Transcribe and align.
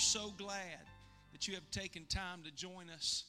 so 0.00 0.32
glad 0.38 0.80
that 1.32 1.46
you 1.46 1.54
have 1.54 1.70
taken 1.70 2.06
time 2.06 2.42
to 2.44 2.50
join 2.50 2.88
us. 2.88 3.24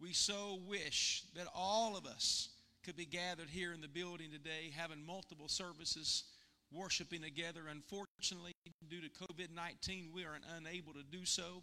We 0.00 0.12
so 0.12 0.60
wish 0.68 1.24
that 1.34 1.46
all 1.54 1.96
of 1.96 2.04
us 2.04 2.50
could 2.84 2.96
be 2.96 3.06
gathered 3.06 3.48
here 3.48 3.72
in 3.72 3.80
the 3.80 3.88
building 3.88 4.30
today, 4.30 4.72
having 4.76 5.04
multiple 5.04 5.48
services, 5.48 6.24
worshiping 6.70 7.22
together. 7.22 7.62
Unfortunately, 7.70 8.52
due 8.90 9.00
to 9.00 9.08
COVID 9.08 9.54
19, 9.54 10.10
we 10.14 10.24
are 10.24 10.38
unable 10.58 10.92
to 10.92 11.02
do 11.10 11.24
so. 11.24 11.62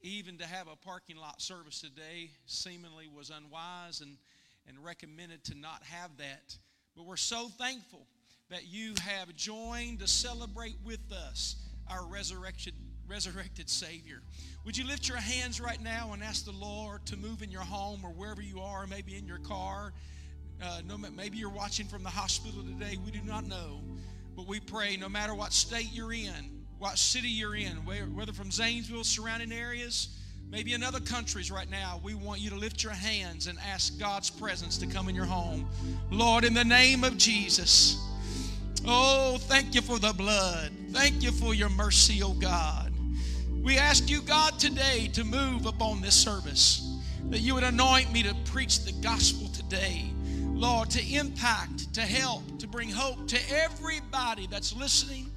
Even 0.00 0.38
to 0.38 0.46
have 0.46 0.66
a 0.66 0.74
parking 0.74 1.16
lot 1.16 1.40
service 1.40 1.80
today 1.80 2.30
seemingly 2.46 3.06
was 3.06 3.30
unwise 3.30 4.00
and, 4.00 4.16
and 4.66 4.84
recommended 4.84 5.44
to 5.44 5.54
not 5.54 5.84
have 5.84 6.10
that. 6.18 6.56
But 6.96 7.06
we're 7.06 7.16
so 7.16 7.48
thankful 7.58 8.08
that 8.50 8.66
you 8.66 8.94
have 9.00 9.34
joined 9.36 10.00
to 10.00 10.08
celebrate 10.08 10.76
with 10.84 11.12
us 11.12 11.54
our 11.88 12.04
resurrection 12.04 12.72
resurrected 13.08 13.68
Savior. 13.68 14.22
Would 14.64 14.76
you 14.76 14.86
lift 14.86 15.08
your 15.08 15.18
hands 15.18 15.60
right 15.60 15.80
now 15.80 16.12
and 16.12 16.22
ask 16.22 16.44
the 16.44 16.52
Lord 16.52 17.04
to 17.06 17.16
move 17.16 17.42
in 17.42 17.50
your 17.50 17.62
home 17.62 18.04
or 18.04 18.10
wherever 18.10 18.42
you 18.42 18.60
are, 18.60 18.86
maybe 18.86 19.16
in 19.16 19.26
your 19.26 19.38
car? 19.38 19.92
Uh, 20.62 20.80
no, 20.86 20.96
maybe 20.96 21.38
you're 21.38 21.50
watching 21.50 21.86
from 21.86 22.02
the 22.02 22.10
hospital 22.10 22.62
today. 22.62 22.96
We 23.04 23.10
do 23.10 23.20
not 23.24 23.46
know. 23.46 23.80
But 24.36 24.46
we 24.46 24.60
pray 24.60 24.96
no 24.96 25.08
matter 25.08 25.34
what 25.34 25.52
state 25.52 25.88
you're 25.92 26.12
in, 26.12 26.64
what 26.78 26.96
city 26.98 27.28
you're 27.28 27.56
in, 27.56 27.76
whether 27.84 28.32
from 28.32 28.50
Zanesville, 28.50 29.04
surrounding 29.04 29.52
areas, 29.52 30.08
maybe 30.48 30.72
in 30.72 30.82
other 30.82 31.00
countries 31.00 31.50
right 31.50 31.70
now, 31.70 32.00
we 32.02 32.14
want 32.14 32.40
you 32.40 32.50
to 32.50 32.56
lift 32.56 32.82
your 32.82 32.92
hands 32.92 33.46
and 33.46 33.58
ask 33.60 33.98
God's 33.98 34.30
presence 34.30 34.78
to 34.78 34.86
come 34.86 35.08
in 35.08 35.14
your 35.14 35.26
home. 35.26 35.68
Lord, 36.10 36.44
in 36.44 36.54
the 36.54 36.64
name 36.64 37.04
of 37.04 37.18
Jesus, 37.18 37.98
oh, 38.86 39.36
thank 39.42 39.74
you 39.74 39.82
for 39.82 39.98
the 39.98 40.12
blood. 40.12 40.72
Thank 40.92 41.22
you 41.22 41.32
for 41.32 41.54
your 41.54 41.70
mercy, 41.70 42.22
oh 42.22 42.34
God. 42.34 42.91
We 43.62 43.78
ask 43.78 44.10
you, 44.10 44.22
God, 44.22 44.58
today 44.58 45.08
to 45.12 45.22
move 45.22 45.66
upon 45.66 46.00
this 46.00 46.16
service, 46.16 46.98
that 47.30 47.38
you 47.38 47.54
would 47.54 47.62
anoint 47.62 48.12
me 48.12 48.24
to 48.24 48.34
preach 48.46 48.80
the 48.80 48.90
gospel 48.90 49.46
today. 49.54 50.10
Lord, 50.42 50.90
to 50.90 51.14
impact, 51.14 51.94
to 51.94 52.00
help, 52.00 52.42
to 52.58 52.66
bring 52.66 52.90
hope 52.90 53.28
to 53.28 53.38
everybody 53.54 54.48
that's 54.48 54.74
listening. 54.74 55.30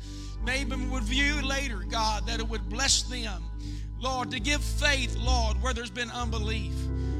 Maybe 0.43 0.75
would 0.75 1.03
view 1.03 1.39
later, 1.43 1.85
God, 1.87 2.25
that 2.25 2.39
it 2.39 2.49
would 2.49 2.67
bless 2.67 3.03
them. 3.03 3.43
Lord, 3.99 4.31
to 4.31 4.39
give 4.39 4.63
faith, 4.63 5.15
Lord, 5.17 5.61
where 5.61 5.75
there's 5.75 5.91
been 5.91 6.09
unbelief, 6.09 6.73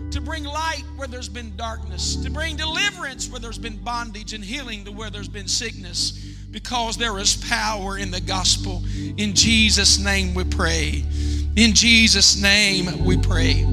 to 0.10 0.20
bring 0.20 0.44
light 0.44 0.84
where 0.96 1.08
there's 1.08 1.30
been 1.30 1.56
darkness, 1.56 2.16
to 2.24 2.32
bring 2.32 2.56
deliverance 2.56 3.30
where 3.30 3.40
there's 3.40 3.60
been 3.60 3.78
bondage 3.78 4.34
and 4.34 4.44
healing 4.44 4.84
to 4.86 4.92
where 4.92 5.12
there's 5.12 5.30
been 5.30 5.48
sickness 5.48 6.35
because 6.56 6.96
there 6.96 7.18
is 7.20 7.36
power 7.36 7.98
in 7.98 8.12
the 8.12 8.22
gospel. 8.22 8.82
In 9.18 9.34
Jesus' 9.34 10.00
name 10.00 10.34
we 10.34 10.46
pray. 10.46 11.04
In 11.58 11.74
Jesus' 11.74 12.42
name 12.42 13.04
we 13.04 13.18
pray. 13.18 13.66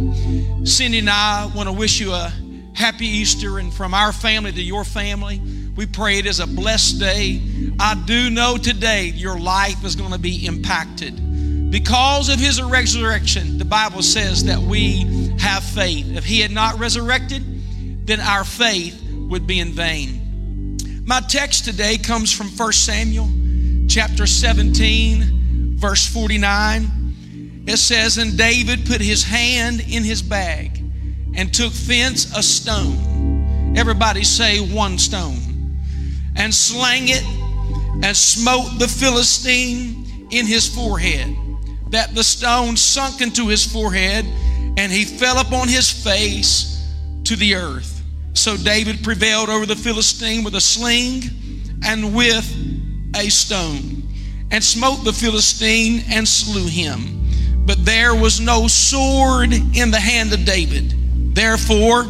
Cindy 0.64 0.98
and 0.98 1.08
I 1.08 1.48
want 1.54 1.68
to 1.68 1.72
wish 1.72 2.00
you 2.00 2.10
a 2.10 2.32
happy 2.74 3.06
Easter, 3.06 3.60
and 3.60 3.72
from 3.72 3.94
our 3.94 4.10
family 4.10 4.50
to 4.50 4.60
your 4.60 4.82
family, 4.82 5.40
we 5.76 5.86
pray 5.86 6.18
it 6.18 6.26
is 6.26 6.40
a 6.40 6.46
blessed 6.48 6.98
day. 6.98 7.40
I 7.78 7.94
do 8.04 8.30
know 8.30 8.56
today 8.56 9.12
your 9.14 9.38
life 9.38 9.84
is 9.84 9.94
going 9.94 10.10
to 10.10 10.18
be 10.18 10.44
impacted. 10.44 11.70
Because 11.70 12.30
of 12.30 12.40
his 12.40 12.60
resurrection, 12.60 13.58
the 13.58 13.64
Bible 13.64 14.02
says 14.02 14.42
that 14.46 14.58
we 14.58 15.04
have 15.38 15.62
faith. 15.62 16.16
If 16.16 16.24
he 16.24 16.40
had 16.40 16.50
not 16.50 16.80
resurrected, 16.80 17.44
then 18.08 18.18
our 18.18 18.42
faith 18.42 19.00
would 19.28 19.46
be 19.46 19.60
in 19.60 19.70
vain. 19.70 20.21
My 21.04 21.20
text 21.20 21.64
today 21.64 21.98
comes 21.98 22.32
from 22.32 22.46
1 22.46 22.72
Samuel 22.72 23.28
chapter 23.88 24.24
17, 24.24 25.76
verse 25.76 26.06
49. 26.06 27.64
It 27.66 27.76
says, 27.78 28.18
And 28.18 28.38
David 28.38 28.86
put 28.86 29.00
his 29.00 29.24
hand 29.24 29.80
in 29.80 30.04
his 30.04 30.22
bag 30.22 30.78
and 31.34 31.52
took 31.52 31.72
thence 31.72 32.36
a 32.36 32.42
stone. 32.42 33.74
Everybody 33.76 34.22
say 34.22 34.60
one 34.60 34.96
stone. 34.96 35.40
And 36.36 36.54
slang 36.54 37.08
it 37.08 37.24
and 38.04 38.16
smote 38.16 38.78
the 38.78 38.86
Philistine 38.86 40.28
in 40.30 40.46
his 40.46 40.72
forehead, 40.72 41.36
that 41.90 42.14
the 42.14 42.22
stone 42.22 42.76
sunk 42.76 43.20
into 43.20 43.48
his 43.48 43.66
forehead, 43.66 44.24
and 44.76 44.92
he 44.92 45.04
fell 45.04 45.38
upon 45.38 45.66
his 45.66 45.90
face 45.90 46.88
to 47.24 47.34
the 47.34 47.56
earth. 47.56 47.91
So 48.34 48.56
David 48.56 49.04
prevailed 49.04 49.48
over 49.48 49.66
the 49.66 49.76
Philistine 49.76 50.42
with 50.42 50.54
a 50.54 50.60
sling 50.60 51.22
and 51.84 52.14
with 52.14 52.50
a 53.14 53.28
stone, 53.28 54.02
and 54.50 54.62
smote 54.62 55.04
the 55.04 55.12
Philistine 55.12 56.02
and 56.08 56.26
slew 56.26 56.66
him. 56.66 57.28
But 57.66 57.84
there 57.84 58.14
was 58.14 58.40
no 58.40 58.66
sword 58.66 59.52
in 59.52 59.90
the 59.90 60.00
hand 60.00 60.32
of 60.32 60.44
David. 60.44 61.34
Therefore, 61.34 62.06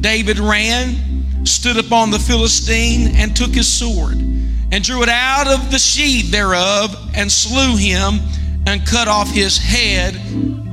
David 0.00 0.38
ran, 0.38 1.44
stood 1.44 1.76
upon 1.76 2.10
the 2.10 2.18
Philistine, 2.18 3.16
and 3.16 3.36
took 3.36 3.50
his 3.50 3.68
sword, 3.68 4.14
and 4.14 4.84
drew 4.84 5.02
it 5.02 5.08
out 5.08 5.48
of 5.48 5.70
the 5.70 5.78
sheath 5.78 6.30
thereof, 6.30 6.94
and 7.14 7.30
slew 7.30 7.76
him, 7.76 8.20
and 8.66 8.86
cut 8.86 9.08
off 9.08 9.30
his 9.30 9.58
head 9.58 10.14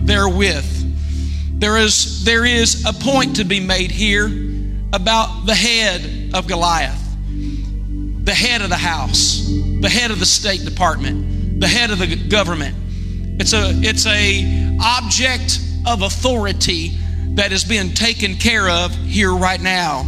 therewith. 0.06 1.60
There 1.60 1.78
is, 1.78 2.24
there 2.24 2.46
is 2.46 2.86
a 2.86 2.94
point 2.94 3.36
to 3.38 3.44
be 3.44 3.60
made 3.60 3.92
here 3.92 4.30
about 4.94 5.46
the 5.46 5.56
head 5.56 6.32
of 6.34 6.48
Goliath, 6.48 7.02
the 8.24 8.34
head 8.34 8.62
of 8.62 8.70
the 8.70 8.78
house, 8.78 9.46
the 9.82 9.90
head 9.90 10.12
of 10.12 10.20
the 10.20 10.26
State 10.26 10.66
Department, 10.66 11.60
the 11.60 11.68
head 11.68 11.92
of 11.92 12.00
the 12.00 12.16
government. 12.28 12.76
It's 13.40 13.54
a, 13.54 13.72
it's 13.82 14.06
a 14.06 14.78
object 14.82 15.60
of 15.88 16.02
authority 16.02 16.90
that 17.36 17.52
is 17.52 17.64
being 17.64 17.94
taken 17.94 18.36
care 18.36 18.70
of 18.70 18.94
here 18.96 19.34
right 19.34 19.62
now. 19.62 20.06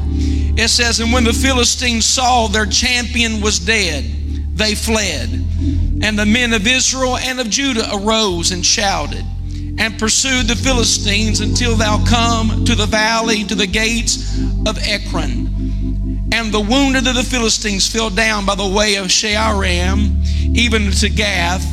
It 0.55 0.69
says, 0.69 0.99
And 0.99 1.11
when 1.11 1.23
the 1.23 1.33
Philistines 1.33 2.05
saw 2.05 2.47
their 2.47 2.65
champion 2.65 3.41
was 3.41 3.59
dead, 3.59 4.03
they 4.55 4.75
fled. 4.75 5.29
And 6.03 6.19
the 6.19 6.25
men 6.25 6.53
of 6.53 6.67
Israel 6.67 7.17
and 7.17 7.39
of 7.39 7.49
Judah 7.49 7.89
arose 7.93 8.51
and 8.51 8.65
shouted 8.65 9.25
and 9.77 9.97
pursued 9.97 10.47
the 10.47 10.55
Philistines 10.55 11.39
until 11.39 11.75
thou 11.75 12.03
come 12.05 12.65
to 12.65 12.75
the 12.75 12.85
valley, 12.85 13.43
to 13.45 13.55
the 13.55 13.67
gates 13.67 14.39
of 14.67 14.77
Ekron. 14.79 16.29
And 16.31 16.51
the 16.51 16.59
wounded 16.59 17.07
of 17.07 17.15
the 17.15 17.23
Philistines 17.23 17.87
fell 17.87 18.09
down 18.09 18.45
by 18.45 18.55
the 18.55 18.67
way 18.67 18.95
of 18.95 19.07
Shaaraim, 19.07 20.25
even 20.55 20.91
to 20.91 21.09
Gath 21.09 21.65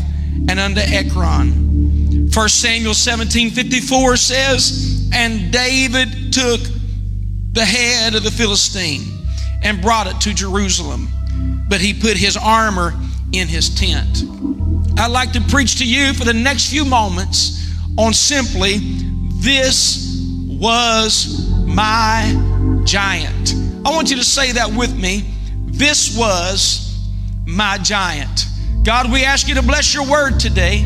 and 0.48 0.58
unto 0.58 0.80
Ekron. 0.80 2.30
1 2.32 2.48
Samuel 2.48 2.94
17 2.94 3.50
54 3.50 4.16
says, 4.16 5.10
And 5.12 5.52
David 5.52 6.32
took 6.32 6.60
the 7.52 7.64
head 7.64 8.14
of 8.14 8.22
the 8.22 8.30
Philistine 8.30 9.02
and 9.62 9.82
brought 9.82 10.06
it 10.06 10.20
to 10.22 10.34
Jerusalem, 10.34 11.08
but 11.68 11.80
he 11.80 11.92
put 11.92 12.16
his 12.16 12.36
armor 12.36 12.94
in 13.32 13.48
his 13.48 13.68
tent. 13.74 14.24
I'd 14.98 15.10
like 15.10 15.32
to 15.32 15.40
preach 15.40 15.78
to 15.78 15.86
you 15.86 16.12
for 16.12 16.24
the 16.24 16.32
next 16.32 16.70
few 16.70 16.84
moments 16.84 17.69
on 18.00 18.14
simply, 18.14 18.78
This 19.40 20.24
was 20.48 21.50
my 21.66 22.82
giant. 22.84 23.54
I 23.84 23.90
want 23.90 24.10
you 24.10 24.16
to 24.16 24.24
say 24.24 24.52
that 24.52 24.72
with 24.72 24.96
me. 24.96 25.24
This 25.66 26.16
was 26.16 26.98
my 27.44 27.76
giant. 27.78 28.46
God, 28.84 29.12
we 29.12 29.24
ask 29.24 29.48
you 29.48 29.54
to 29.56 29.62
bless 29.62 29.92
your 29.92 30.06
word 30.06 30.40
today. 30.40 30.82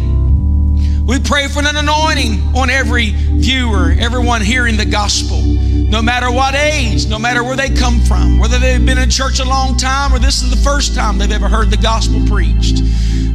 We 1.06 1.20
pray 1.20 1.47
for 1.47 1.60
an 1.60 1.76
anointing 1.76 2.56
on 2.56 2.69
every 2.69 3.10
viewer, 3.10 3.94
everyone 3.98 4.41
hearing 4.41 4.76
the 4.76 4.86
gospel, 4.86 5.41
no 5.41 6.02
matter 6.02 6.32
what 6.32 6.54
age, 6.54 7.06
no 7.06 7.19
matter 7.19 7.44
where 7.44 7.56
they 7.56 7.69
come 7.69 8.00
from, 8.00 8.38
whether 8.38 8.58
they've 8.58 8.84
been 8.84 8.98
in 8.98 9.10
church 9.10 9.38
a 9.38 9.44
long 9.44 9.76
time 9.76 10.12
or 10.12 10.19
this 10.19 10.43
is 10.43 10.50
the 10.50 10.56
first 10.56 10.94
time 10.94 11.19
they've 11.19 11.31
ever 11.31 11.49
heard 11.49 11.70
the 11.70 11.76
gospel 11.76 12.26
preached. 12.26 12.82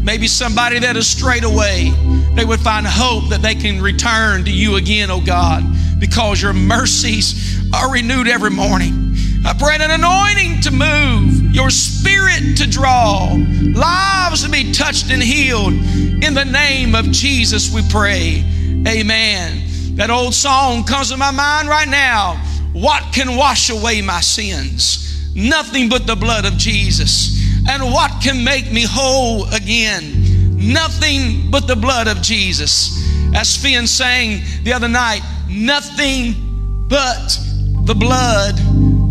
Maybe 0.02 0.28
somebody 0.28 0.80
that 0.80 0.96
has 0.96 1.08
strayed 1.08 1.44
away, 1.44 1.94
they 2.36 2.46
would 2.46 2.60
find 2.60 2.86
hope 2.88 3.30
that 3.30 3.42
they 3.42 3.56
can 3.56 3.82
return 3.82 4.46
to 4.46 4.52
you 4.52 4.76
again, 4.76 5.10
oh 5.12 5.22
God, 5.22 5.64
because 6.00 6.42
your 6.42 6.54
mercies 6.54 7.60
are 7.74 7.92
renewed 7.92 8.28
every 8.28 8.52
morning. 8.52 9.16
I 9.46 9.54
pray 9.54 9.76
an 9.76 9.92
anointing 9.92 10.62
to 10.62 10.72
move, 10.72 11.56
your 11.56 11.70
spirit 11.70 12.58
to 12.58 12.70
draw, 12.70 13.34
lives 13.34 14.44
to 14.44 14.50
be 14.50 14.72
touched 14.72 15.12
and 15.12 15.24
healed. 15.24 15.74
In 15.74 16.34
the 16.34 16.46
name 16.46 16.94
of 16.94 17.10
Jesus, 17.12 17.74
we 17.74 17.82
pray. 17.90 18.44
Amen. 18.88 19.96
That 19.96 20.10
old 20.10 20.34
song 20.34 20.84
comes 20.84 21.10
to 21.12 21.18
my 21.18 21.32
mind 21.32 21.70
right 21.70 21.88
now. 21.88 22.36
What 22.74 23.14
can 23.14 23.36
wash 23.36 23.70
away 23.70 24.02
my 24.02 24.22
sins? 24.22 25.34
Nothing 25.36 25.90
but 25.90 26.06
the 26.06 26.16
blood 26.16 26.46
of 26.46 26.58
Jesus. 26.58 27.38
And 27.68 27.84
what 27.84 28.22
can 28.22 28.44
make 28.44 28.72
me 28.72 28.86
whole 28.88 29.46
again? 29.54 30.19
Nothing 30.60 31.50
but 31.50 31.68
the 31.68 31.76
blood 31.76 32.08
of 32.08 32.22
Jesus. 32.22 32.98
As 33.34 33.56
Finn 33.56 33.88
sang 33.88 34.42
the 34.64 34.74
other 34.74 34.90
night, 34.90 35.22
nothing 35.48 36.88
but 36.90 37.40
the 37.84 37.96
blood 37.96 38.60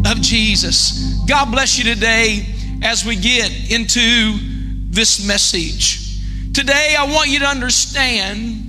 of 0.06 0.21
Jesus. 0.21 1.19
God 1.27 1.50
bless 1.50 1.79
you 1.79 1.85
today 1.85 2.47
as 2.83 3.05
we 3.05 3.17
get 3.17 3.71
into 3.71 4.39
this 4.91 5.27
message. 5.27 6.21
Today, 6.53 6.97
I 6.99 7.05
want 7.11 7.29
you 7.31 7.39
to 7.41 7.47
understand 7.47 8.69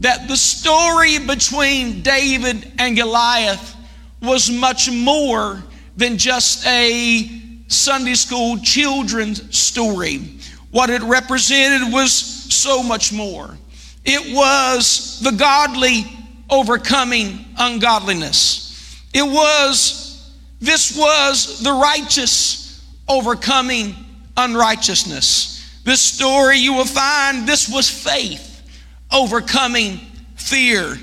that 0.00 0.28
the 0.28 0.36
story 0.36 1.18
between 1.18 2.02
David 2.02 2.72
and 2.78 2.96
Goliath 2.96 3.76
was 4.20 4.50
much 4.50 4.90
more 4.90 5.62
than 5.96 6.18
just 6.18 6.66
a 6.66 7.28
Sunday 7.68 8.14
school 8.14 8.58
children's 8.58 9.56
story. 9.56 10.31
What 10.72 10.90
it 10.90 11.02
represented 11.02 11.92
was 11.92 12.12
so 12.12 12.82
much 12.82 13.12
more. 13.12 13.56
It 14.04 14.34
was 14.34 15.20
the 15.20 15.30
godly 15.30 16.04
overcoming 16.50 17.44
ungodliness. 17.56 19.00
It 19.14 19.22
was, 19.22 20.32
this 20.60 20.96
was 20.96 21.60
the 21.60 21.72
righteous 21.72 22.82
overcoming 23.08 23.94
unrighteousness. 24.36 25.80
This 25.84 26.00
story 26.00 26.56
you 26.56 26.72
will 26.72 26.86
find, 26.86 27.46
this 27.46 27.68
was 27.68 27.88
faith 27.88 28.48
overcoming 29.12 30.00
fear. 30.36 30.96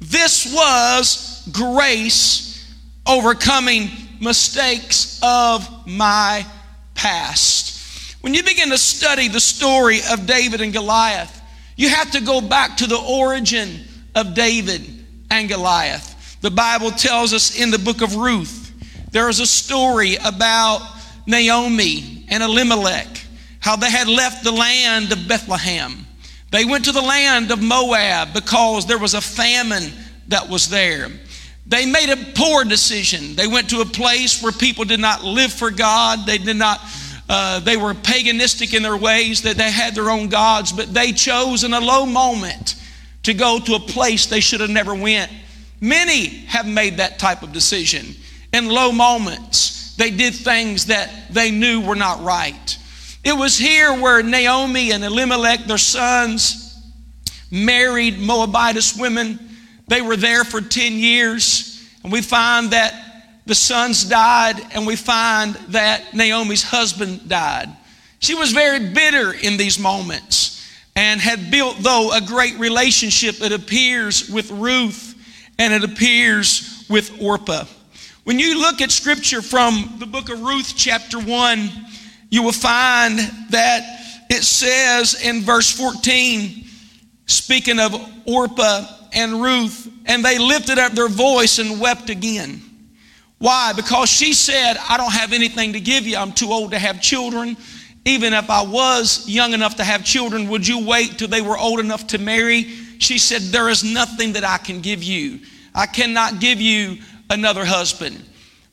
This 0.00 0.52
was 0.52 1.48
grace 1.52 2.74
overcoming 3.06 3.90
mistakes 4.20 5.20
of 5.22 5.86
my 5.86 6.44
past. 6.94 7.71
When 8.22 8.34
you 8.34 8.44
begin 8.44 8.70
to 8.70 8.78
study 8.78 9.26
the 9.26 9.40
story 9.40 9.98
of 10.10 10.26
David 10.26 10.60
and 10.60 10.72
Goliath, 10.72 11.40
you 11.76 11.88
have 11.88 12.12
to 12.12 12.20
go 12.20 12.40
back 12.40 12.76
to 12.76 12.86
the 12.86 12.98
origin 12.98 13.80
of 14.14 14.34
David 14.34 14.82
and 15.28 15.48
Goliath. 15.48 16.38
The 16.40 16.50
Bible 16.50 16.92
tells 16.92 17.32
us 17.32 17.60
in 17.60 17.72
the 17.72 17.80
book 17.80 18.00
of 18.00 18.14
Ruth, 18.14 18.72
there 19.10 19.28
is 19.28 19.40
a 19.40 19.46
story 19.46 20.16
about 20.24 20.80
Naomi 21.26 22.24
and 22.28 22.44
Elimelech, 22.44 23.08
how 23.58 23.74
they 23.74 23.90
had 23.90 24.06
left 24.06 24.44
the 24.44 24.52
land 24.52 25.10
of 25.10 25.26
Bethlehem. 25.26 26.06
They 26.52 26.64
went 26.64 26.84
to 26.84 26.92
the 26.92 27.02
land 27.02 27.50
of 27.50 27.60
Moab 27.60 28.34
because 28.34 28.86
there 28.86 28.98
was 28.98 29.14
a 29.14 29.20
famine 29.20 29.92
that 30.28 30.48
was 30.48 30.68
there. 30.68 31.08
They 31.66 31.86
made 31.86 32.10
a 32.10 32.16
poor 32.34 32.64
decision. 32.64 33.34
They 33.34 33.46
went 33.46 33.70
to 33.70 33.80
a 33.80 33.84
place 33.84 34.42
where 34.42 34.52
people 34.52 34.84
did 34.84 35.00
not 35.00 35.24
live 35.24 35.52
for 35.52 35.70
God. 35.70 36.26
They 36.26 36.38
did 36.38 36.56
not, 36.56 36.80
uh, 37.34 37.60
they 37.60 37.78
were 37.78 37.94
paganistic 37.94 38.74
in 38.74 38.82
their 38.82 38.96
ways, 38.96 39.40
that 39.40 39.56
they 39.56 39.70
had 39.70 39.94
their 39.94 40.10
own 40.10 40.28
gods, 40.28 40.70
but 40.70 40.92
they 40.92 41.12
chose 41.12 41.64
in 41.64 41.72
a 41.72 41.80
low 41.80 42.04
moment 42.04 42.74
to 43.22 43.32
go 43.32 43.58
to 43.58 43.74
a 43.74 43.80
place 43.80 44.26
they 44.26 44.40
should 44.40 44.60
have 44.60 44.68
never 44.68 44.94
went. 44.94 45.32
Many 45.80 46.26
have 46.44 46.68
made 46.68 46.98
that 46.98 47.18
type 47.18 47.42
of 47.42 47.50
decision. 47.50 48.14
In 48.52 48.68
low 48.68 48.92
moments, 48.92 49.96
they 49.96 50.10
did 50.10 50.34
things 50.34 50.86
that 50.86 51.32
they 51.32 51.50
knew 51.50 51.80
were 51.80 51.96
not 51.96 52.22
right. 52.22 52.78
It 53.24 53.32
was 53.32 53.56
here 53.56 53.98
where 53.98 54.22
Naomi 54.22 54.92
and 54.92 55.02
Elimelech, 55.02 55.64
their 55.64 55.78
sons, 55.78 56.78
married 57.50 58.18
Moabitess 58.18 58.94
women. 58.94 59.38
They 59.88 60.02
were 60.02 60.16
there 60.16 60.44
for 60.44 60.60
10 60.60 60.92
years. 60.98 61.82
And 62.04 62.12
we 62.12 62.20
find 62.20 62.72
that 62.72 62.92
the 63.46 63.54
sons 63.54 64.04
died, 64.04 64.60
and 64.72 64.86
we 64.86 64.96
find 64.96 65.54
that 65.68 66.14
Naomi's 66.14 66.62
husband 66.62 67.28
died. 67.28 67.68
She 68.20 68.34
was 68.34 68.52
very 68.52 68.92
bitter 68.92 69.32
in 69.32 69.56
these 69.56 69.78
moments 69.78 70.64
and 70.94 71.20
had 71.20 71.50
built, 71.50 71.78
though, 71.80 72.12
a 72.12 72.20
great 72.20 72.58
relationship, 72.58 73.40
it 73.40 73.52
appears, 73.52 74.28
with 74.28 74.50
Ruth 74.50 75.12
and 75.58 75.72
it 75.72 75.84
appears 75.84 76.84
with 76.88 77.20
Orpah. 77.20 77.64
When 78.24 78.38
you 78.38 78.60
look 78.60 78.80
at 78.80 78.90
scripture 78.90 79.42
from 79.42 79.94
the 79.98 80.06
book 80.06 80.28
of 80.28 80.40
Ruth, 80.40 80.74
chapter 80.76 81.18
1, 81.18 81.70
you 82.30 82.42
will 82.42 82.52
find 82.52 83.18
that 83.50 84.24
it 84.30 84.42
says 84.42 85.20
in 85.22 85.42
verse 85.42 85.70
14, 85.70 86.64
speaking 87.26 87.78
of 87.78 87.94
Orpah 88.26 88.86
and 89.12 89.42
Ruth, 89.42 89.88
and 90.06 90.24
they 90.24 90.38
lifted 90.38 90.78
up 90.78 90.92
their 90.92 91.08
voice 91.08 91.58
and 91.58 91.80
wept 91.80 92.10
again. 92.10 92.62
Why? 93.42 93.72
Because 93.72 94.08
she 94.08 94.34
said, 94.34 94.76
I 94.88 94.96
don't 94.96 95.12
have 95.12 95.32
anything 95.32 95.72
to 95.72 95.80
give 95.80 96.06
you. 96.06 96.16
I'm 96.16 96.30
too 96.30 96.52
old 96.52 96.70
to 96.70 96.78
have 96.78 97.02
children. 97.02 97.56
Even 98.04 98.34
if 98.34 98.48
I 98.48 98.62
was 98.62 99.28
young 99.28 99.52
enough 99.52 99.74
to 99.78 99.84
have 99.84 100.04
children, 100.04 100.48
would 100.48 100.64
you 100.64 100.86
wait 100.86 101.18
till 101.18 101.26
they 101.26 101.42
were 101.42 101.58
old 101.58 101.80
enough 101.80 102.06
to 102.08 102.18
marry? 102.18 102.62
She 103.00 103.18
said, 103.18 103.42
There 103.42 103.68
is 103.68 103.82
nothing 103.82 104.34
that 104.34 104.44
I 104.44 104.58
can 104.58 104.80
give 104.80 105.02
you. 105.02 105.40
I 105.74 105.86
cannot 105.86 106.38
give 106.38 106.60
you 106.60 106.98
another 107.30 107.64
husband. 107.64 108.24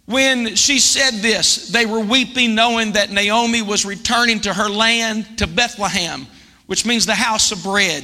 When 0.05 0.53
she 0.53 0.77
said 0.77 1.15
this, 1.15 1.69
they 1.69 1.87
were 1.87 2.01
weeping, 2.01 2.53
knowing 2.53 2.91
that 2.91 3.09
Naomi 3.09 3.63
was 3.63 3.85
returning 3.85 4.39
to 4.41 4.53
her 4.53 4.69
land, 4.69 5.39
to 5.39 5.47
Bethlehem, 5.47 6.27
which 6.67 6.85
means 6.85 7.07
the 7.07 7.15
house 7.15 7.51
of 7.51 7.63
bread. 7.63 8.03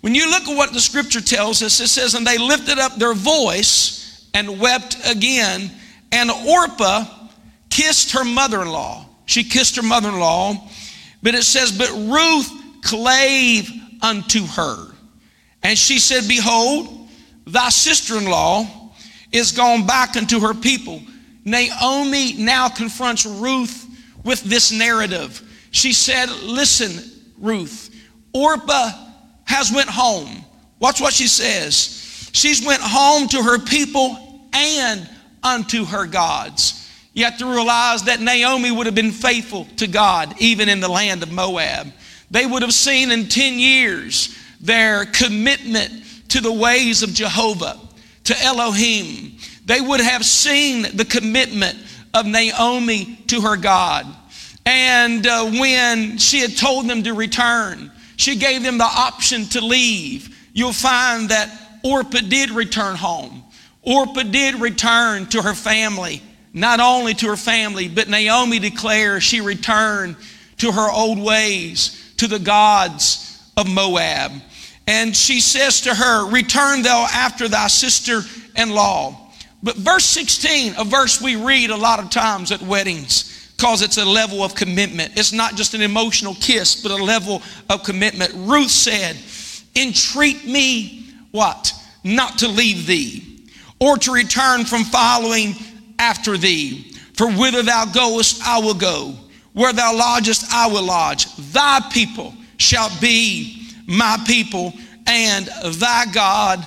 When 0.00 0.14
you 0.14 0.30
look 0.30 0.48
at 0.48 0.56
what 0.56 0.72
the 0.72 0.80
scripture 0.80 1.20
tells 1.20 1.62
us, 1.62 1.78
it 1.80 1.88
says, 1.88 2.14
And 2.14 2.26
they 2.26 2.38
lifted 2.38 2.78
up 2.78 2.96
their 2.96 3.12
voice 3.12 4.26
and 4.32 4.58
wept 4.58 4.96
again. 5.06 5.70
And 6.12 6.30
Orpah 6.30 7.04
kissed 7.70 8.12
her 8.12 8.24
mother 8.24 8.62
in 8.62 8.68
law. 8.68 9.06
She 9.26 9.44
kissed 9.44 9.76
her 9.76 9.82
mother 9.82 10.08
in 10.08 10.18
law. 10.18 10.54
But 11.22 11.34
it 11.34 11.42
says, 11.42 11.76
But 11.76 11.90
Ruth 11.90 12.50
clave 12.82 13.70
unto 14.02 14.46
her. 14.46 14.92
And 15.62 15.76
she 15.76 15.98
said, 15.98 16.28
Behold, 16.28 17.08
thy 17.46 17.68
sister 17.68 18.16
in 18.18 18.26
law 18.26 18.66
is 19.32 19.52
gone 19.52 19.86
back 19.86 20.16
unto 20.16 20.40
her 20.40 20.54
people. 20.54 21.02
Naomi 21.44 22.34
now 22.34 22.68
confronts 22.68 23.26
Ruth 23.26 23.86
with 24.24 24.42
this 24.42 24.72
narrative. 24.72 25.42
She 25.70 25.92
said, 25.92 26.30
Listen, 26.42 27.02
Ruth, 27.38 27.94
Orpah 28.32 28.90
has 29.44 29.72
went 29.72 29.88
home. 29.88 30.44
Watch 30.78 31.00
what 31.00 31.12
she 31.12 31.26
says. 31.26 32.30
She's 32.32 32.64
went 32.64 32.82
home 32.82 33.28
to 33.28 33.42
her 33.42 33.58
people 33.58 34.48
and 34.52 35.08
unto 35.42 35.84
her 35.84 36.06
gods. 36.06 36.88
You 37.12 37.24
have 37.24 37.38
to 37.38 37.46
realize 37.46 38.04
that 38.04 38.20
Naomi 38.20 38.70
would 38.70 38.86
have 38.86 38.94
been 38.94 39.10
faithful 39.12 39.66
to 39.76 39.86
God 39.86 40.34
even 40.38 40.68
in 40.68 40.80
the 40.80 40.88
land 40.88 41.22
of 41.22 41.32
Moab. 41.32 41.92
They 42.30 42.46
would 42.46 42.62
have 42.62 42.74
seen 42.74 43.10
in 43.10 43.28
10 43.28 43.58
years 43.58 44.36
their 44.60 45.06
commitment 45.06 46.04
to 46.28 46.40
the 46.40 46.52
ways 46.52 47.02
of 47.02 47.14
Jehovah, 47.14 47.78
to 48.24 48.42
Elohim, 48.42 49.38
they 49.68 49.80
would 49.82 50.00
have 50.00 50.24
seen 50.24 50.96
the 50.96 51.04
commitment 51.04 51.78
of 52.14 52.24
Naomi 52.24 53.18
to 53.28 53.42
her 53.42 53.56
God. 53.56 54.06
And 54.64 55.26
uh, 55.26 55.44
when 55.44 56.16
she 56.16 56.40
had 56.40 56.56
told 56.56 56.88
them 56.88 57.02
to 57.02 57.12
return, 57.12 57.92
she 58.16 58.36
gave 58.36 58.62
them 58.62 58.78
the 58.78 58.84
option 58.84 59.44
to 59.46 59.60
leave. 59.60 60.34
You'll 60.54 60.72
find 60.72 61.28
that 61.28 61.50
Orpah 61.84 62.20
did 62.20 62.50
return 62.50 62.96
home. 62.96 63.44
Orpah 63.88 64.24
did 64.24 64.56
return 64.56 65.26
to 65.28 65.40
her 65.40 65.54
family, 65.54 66.22
not 66.52 66.78
only 66.78 67.14
to 67.14 67.28
her 67.28 67.36
family, 67.36 67.88
but 67.88 68.08
Naomi 68.08 68.58
declares 68.58 69.22
she 69.22 69.40
returned 69.40 70.16
to 70.58 70.70
her 70.70 70.90
old 70.90 71.18
ways, 71.18 72.12
to 72.18 72.26
the 72.26 72.38
gods 72.38 73.42
of 73.56 73.66
Moab. 73.68 74.32
And 74.86 75.16
she 75.16 75.40
says 75.40 75.82
to 75.82 75.94
her, 75.94 76.30
Return 76.30 76.82
thou 76.82 77.06
after 77.12 77.48
thy 77.48 77.68
sister 77.68 78.20
in 78.56 78.70
law. 78.70 79.30
But 79.62 79.76
verse 79.76 80.04
16, 80.04 80.74
a 80.78 80.84
verse 80.84 81.22
we 81.22 81.36
read 81.36 81.70
a 81.70 81.76
lot 81.76 81.98
of 81.98 82.10
times 82.10 82.52
at 82.52 82.60
weddings, 82.60 83.52
because 83.56 83.82
it's 83.82 83.98
a 83.98 84.04
level 84.04 84.42
of 84.42 84.54
commitment. 84.54 85.12
It's 85.16 85.32
not 85.32 85.54
just 85.54 85.74
an 85.74 85.82
emotional 85.82 86.34
kiss, 86.34 86.82
but 86.82 86.92
a 86.92 87.02
level 87.02 87.42
of 87.70 87.84
commitment. 87.84 88.32
Ruth 88.34 88.70
said, 88.70 89.16
Entreat 89.76 90.44
me, 90.44 91.06
what? 91.30 91.72
Not 92.04 92.38
to 92.38 92.48
leave 92.48 92.86
thee, 92.86 93.27
or 93.80 93.96
to 93.98 94.12
return 94.12 94.64
from 94.64 94.84
following 94.84 95.54
after 95.98 96.36
thee. 96.36 96.92
For 97.14 97.30
whither 97.30 97.62
thou 97.62 97.84
goest, 97.86 98.42
I 98.44 98.58
will 98.60 98.74
go. 98.74 99.14
Where 99.52 99.72
thou 99.72 99.94
lodgest, 99.94 100.52
I 100.52 100.68
will 100.68 100.84
lodge. 100.84 101.34
Thy 101.52 101.80
people 101.90 102.34
shall 102.58 102.90
be 103.00 103.68
my 103.86 104.22
people, 104.26 104.72
and 105.06 105.46
thy 105.64 106.04
God, 106.12 106.64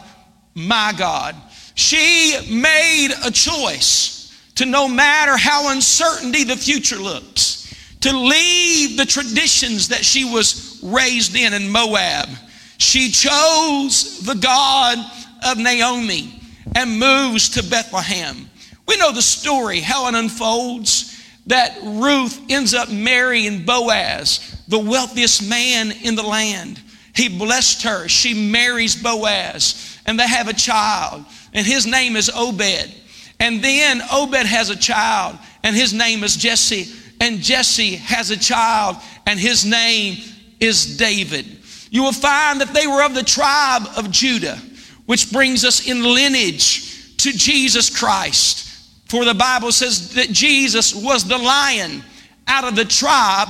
my 0.56 0.94
God. 0.98 1.36
She 1.76 2.38
made 2.50 3.10
a 3.24 3.32
choice 3.32 4.38
to 4.56 4.66
no 4.66 4.88
matter 4.88 5.38
how 5.38 5.72
uncertainty 5.72 6.44
the 6.44 6.58
future 6.58 6.98
looks, 6.98 7.74
to 8.02 8.18
leave 8.18 8.98
the 8.98 9.06
traditions 9.06 9.90
that 9.90 10.04
she 10.04 10.26
was 10.26 10.80
raised 10.84 11.36
in 11.36 11.54
in 11.54 11.70
Moab. 11.70 12.28
She 12.78 13.12
chose 13.12 14.20
the 14.22 14.34
God 14.36 14.98
of 15.46 15.60
Naomi 15.60 16.41
and 16.76 17.00
moves 17.00 17.50
to 17.50 17.64
Bethlehem. 17.64 18.50
We 18.88 18.98
know 18.98 19.12
the 19.12 19.22
story, 19.22 19.80
how 19.80 20.08
it 20.08 20.16
unfolds 20.16 21.08
that 21.48 21.78
Ruth 21.84 22.40
ends 22.50 22.74
up 22.74 22.90
marrying 22.90 23.66
Boaz, 23.66 24.64
the 24.68 24.80
wealthiest 24.80 25.48
man 25.50 25.92
in 25.92 26.16
the 26.16 26.24
land. 26.24 26.80
He 27.16 27.30
blessed 27.30 27.84
her. 27.84 28.08
She 28.08 28.34
marries 28.52 29.02
Boaz, 29.02 30.00
and 30.06 30.20
they 30.20 30.28
have 30.28 30.48
a 30.48 30.54
child 30.54 31.26
and 31.54 31.66
his 31.66 31.86
name 31.86 32.16
is 32.16 32.30
Obed. 32.34 32.94
And 33.40 33.62
then 33.62 34.02
Obed 34.12 34.46
has 34.46 34.70
a 34.70 34.76
child, 34.76 35.38
and 35.64 35.76
his 35.76 35.94
name 35.94 36.24
is 36.24 36.36
Jesse. 36.36 36.92
And 37.20 37.40
Jesse 37.40 37.96
has 37.98 38.32
a 38.32 38.38
child, 38.38 38.98
and 39.26 39.40
his 39.40 39.66
name 39.66 40.18
is 40.60 40.98
David. 40.98 41.46
You 41.90 42.04
will 42.04 42.14
find 42.14 42.62
that 42.62 42.74
they 42.74 42.88
were 42.88 43.04
of 43.04 43.14
the 43.14 43.24
tribe 43.24 43.84
of 43.98 44.12
Judah, 44.12 44.60
which 45.12 45.30
brings 45.30 45.66
us 45.66 45.86
in 45.90 46.02
lineage 46.02 47.18
to 47.18 47.34
Jesus 47.34 47.90
Christ. 47.90 48.70
For 49.10 49.26
the 49.26 49.34
Bible 49.34 49.74
says 49.74 50.14
that 50.14 50.32
Jesus 50.32 50.96
was 50.96 51.26
the 51.26 51.38
lion 51.38 52.02
out 52.48 52.64
of 52.64 52.78
the 52.78 52.86
tribe 52.86 53.50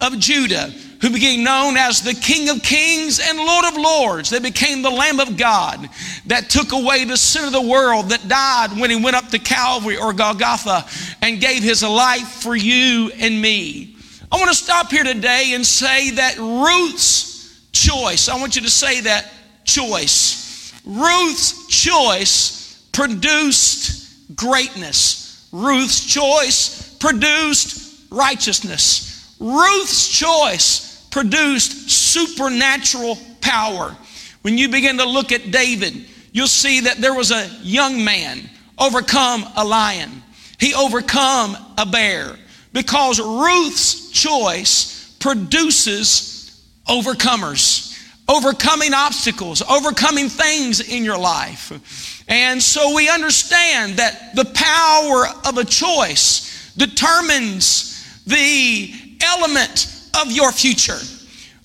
of 0.00 0.18
Judah, 0.18 0.74
who 1.00 1.10
became 1.10 1.44
known 1.44 1.76
as 1.76 2.02
the 2.02 2.12
King 2.12 2.48
of 2.48 2.60
Kings 2.60 3.20
and 3.20 3.38
Lord 3.38 3.66
of 3.66 3.76
Lords. 3.76 4.30
They 4.30 4.40
became 4.40 4.82
the 4.82 4.90
Lamb 4.90 5.20
of 5.20 5.36
God 5.36 5.88
that 6.26 6.50
took 6.50 6.72
away 6.72 7.04
the 7.04 7.16
sin 7.16 7.44
of 7.44 7.52
the 7.52 7.62
world, 7.62 8.08
that 8.08 8.26
died 8.26 8.76
when 8.76 8.90
he 8.90 9.00
went 9.00 9.14
up 9.14 9.28
to 9.28 9.38
Calvary 9.38 9.96
or 9.96 10.12
Golgotha 10.12 10.86
and 11.22 11.40
gave 11.40 11.62
his 11.62 11.84
life 11.84 12.42
for 12.42 12.56
you 12.56 13.12
and 13.20 13.40
me. 13.40 13.94
I 14.32 14.38
want 14.38 14.48
to 14.48 14.56
stop 14.56 14.90
here 14.90 15.04
today 15.04 15.52
and 15.54 15.64
say 15.64 16.10
that 16.10 16.36
Ruth's 16.36 17.60
choice, 17.70 18.28
I 18.28 18.40
want 18.40 18.56
you 18.56 18.62
to 18.62 18.70
say 18.70 19.02
that 19.02 19.32
choice. 19.62 20.45
Ruth's 20.86 21.66
choice 21.66 22.80
produced 22.92 24.36
greatness. 24.36 25.48
Ruth's 25.52 26.06
choice 26.06 26.94
produced 26.96 28.06
righteousness. 28.10 29.34
Ruth's 29.38 30.08
choice 30.08 31.06
produced 31.10 31.90
supernatural 31.90 33.18
power. 33.40 33.96
When 34.42 34.56
you 34.56 34.68
begin 34.68 34.98
to 34.98 35.04
look 35.04 35.32
at 35.32 35.50
David, 35.50 36.06
you'll 36.32 36.46
see 36.46 36.80
that 36.80 36.98
there 36.98 37.14
was 37.14 37.32
a 37.32 37.48
young 37.62 38.04
man 38.04 38.48
overcome 38.78 39.44
a 39.56 39.64
lion. 39.64 40.22
He 40.58 40.74
overcome 40.74 41.56
a 41.76 41.84
bear 41.84 42.36
because 42.72 43.20
Ruth's 43.20 44.10
choice 44.10 45.16
produces 45.18 46.62
overcomers, 46.86 47.95
overcoming 48.28 48.92
obstacles, 48.94 49.62
overcoming 49.62 50.28
things 50.28 50.80
in 50.80 51.04
your 51.04 51.18
life. 51.18 52.24
And 52.28 52.62
so 52.62 52.94
we 52.94 53.08
understand 53.08 53.98
that 53.98 54.34
the 54.34 54.44
power 54.46 55.26
of 55.48 55.58
a 55.58 55.64
choice 55.64 56.72
determines 56.76 58.22
the 58.26 58.92
element 59.22 60.08
of 60.20 60.32
your 60.32 60.50
future. 60.52 60.98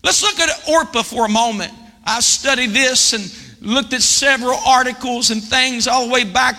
Let's 0.03 0.21
look 0.21 0.39
at 0.39 0.69
Orpah 0.69 1.03
for 1.03 1.25
a 1.25 1.29
moment. 1.29 1.73
I 2.05 2.19
studied 2.19 2.71
this 2.71 3.13
and 3.13 3.31
looked 3.61 3.93
at 3.93 4.01
several 4.01 4.57
articles 4.65 5.31
and 5.31 5.43
things 5.43 5.87
all 5.87 6.07
the 6.07 6.13
way 6.13 6.23
back 6.23 6.55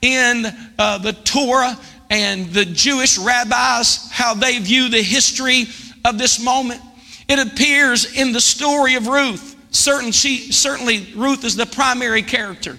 in 0.00 0.46
uh, 0.78 0.98
the 0.98 1.12
Torah 1.12 1.78
and 2.10 2.46
the 2.50 2.64
Jewish 2.64 3.18
rabbis, 3.18 4.08
how 4.10 4.34
they 4.34 4.58
view 4.58 4.88
the 4.88 5.02
history 5.02 5.66
of 6.04 6.18
this 6.18 6.42
moment. 6.42 6.80
It 7.28 7.38
appears 7.38 8.16
in 8.16 8.32
the 8.32 8.40
story 8.40 8.94
of 8.94 9.06
Ruth. 9.08 9.56
Certain, 9.70 10.12
she, 10.12 10.52
certainly, 10.52 11.12
Ruth 11.14 11.44
is 11.44 11.56
the 11.56 11.66
primary 11.66 12.22
character. 12.22 12.78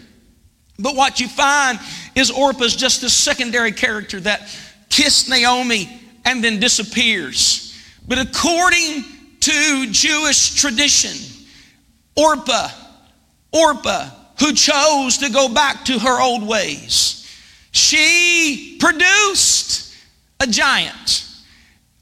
But 0.80 0.96
what 0.96 1.20
you 1.20 1.27
find 1.27 1.80
is 2.16 2.32
Orpah's 2.32 2.75
just 2.75 3.04
a 3.04 3.10
secondary 3.10 3.72
character 3.72 4.20
that 4.22 4.50
kissed 4.89 5.30
Naomi 5.30 6.01
and 6.25 6.44
then 6.44 6.60
disappears. 6.60 7.74
But 8.08 8.20
according 8.20 9.04
to 9.42 9.88
Jewish 9.92 10.56
tradition, 10.56 11.16
Orpah, 12.16 12.70
Orpah, 13.51 14.10
who 14.39 14.54
chose 14.54 15.18
to 15.20 15.30
go 15.30 15.50
back 15.50 15.86
to 15.86 16.00
her 16.00 16.22
old 16.22 16.48
ways, 16.48 17.13
she 17.72 18.77
produced 18.80 19.96
a 20.39 20.48
giant, 20.48 21.27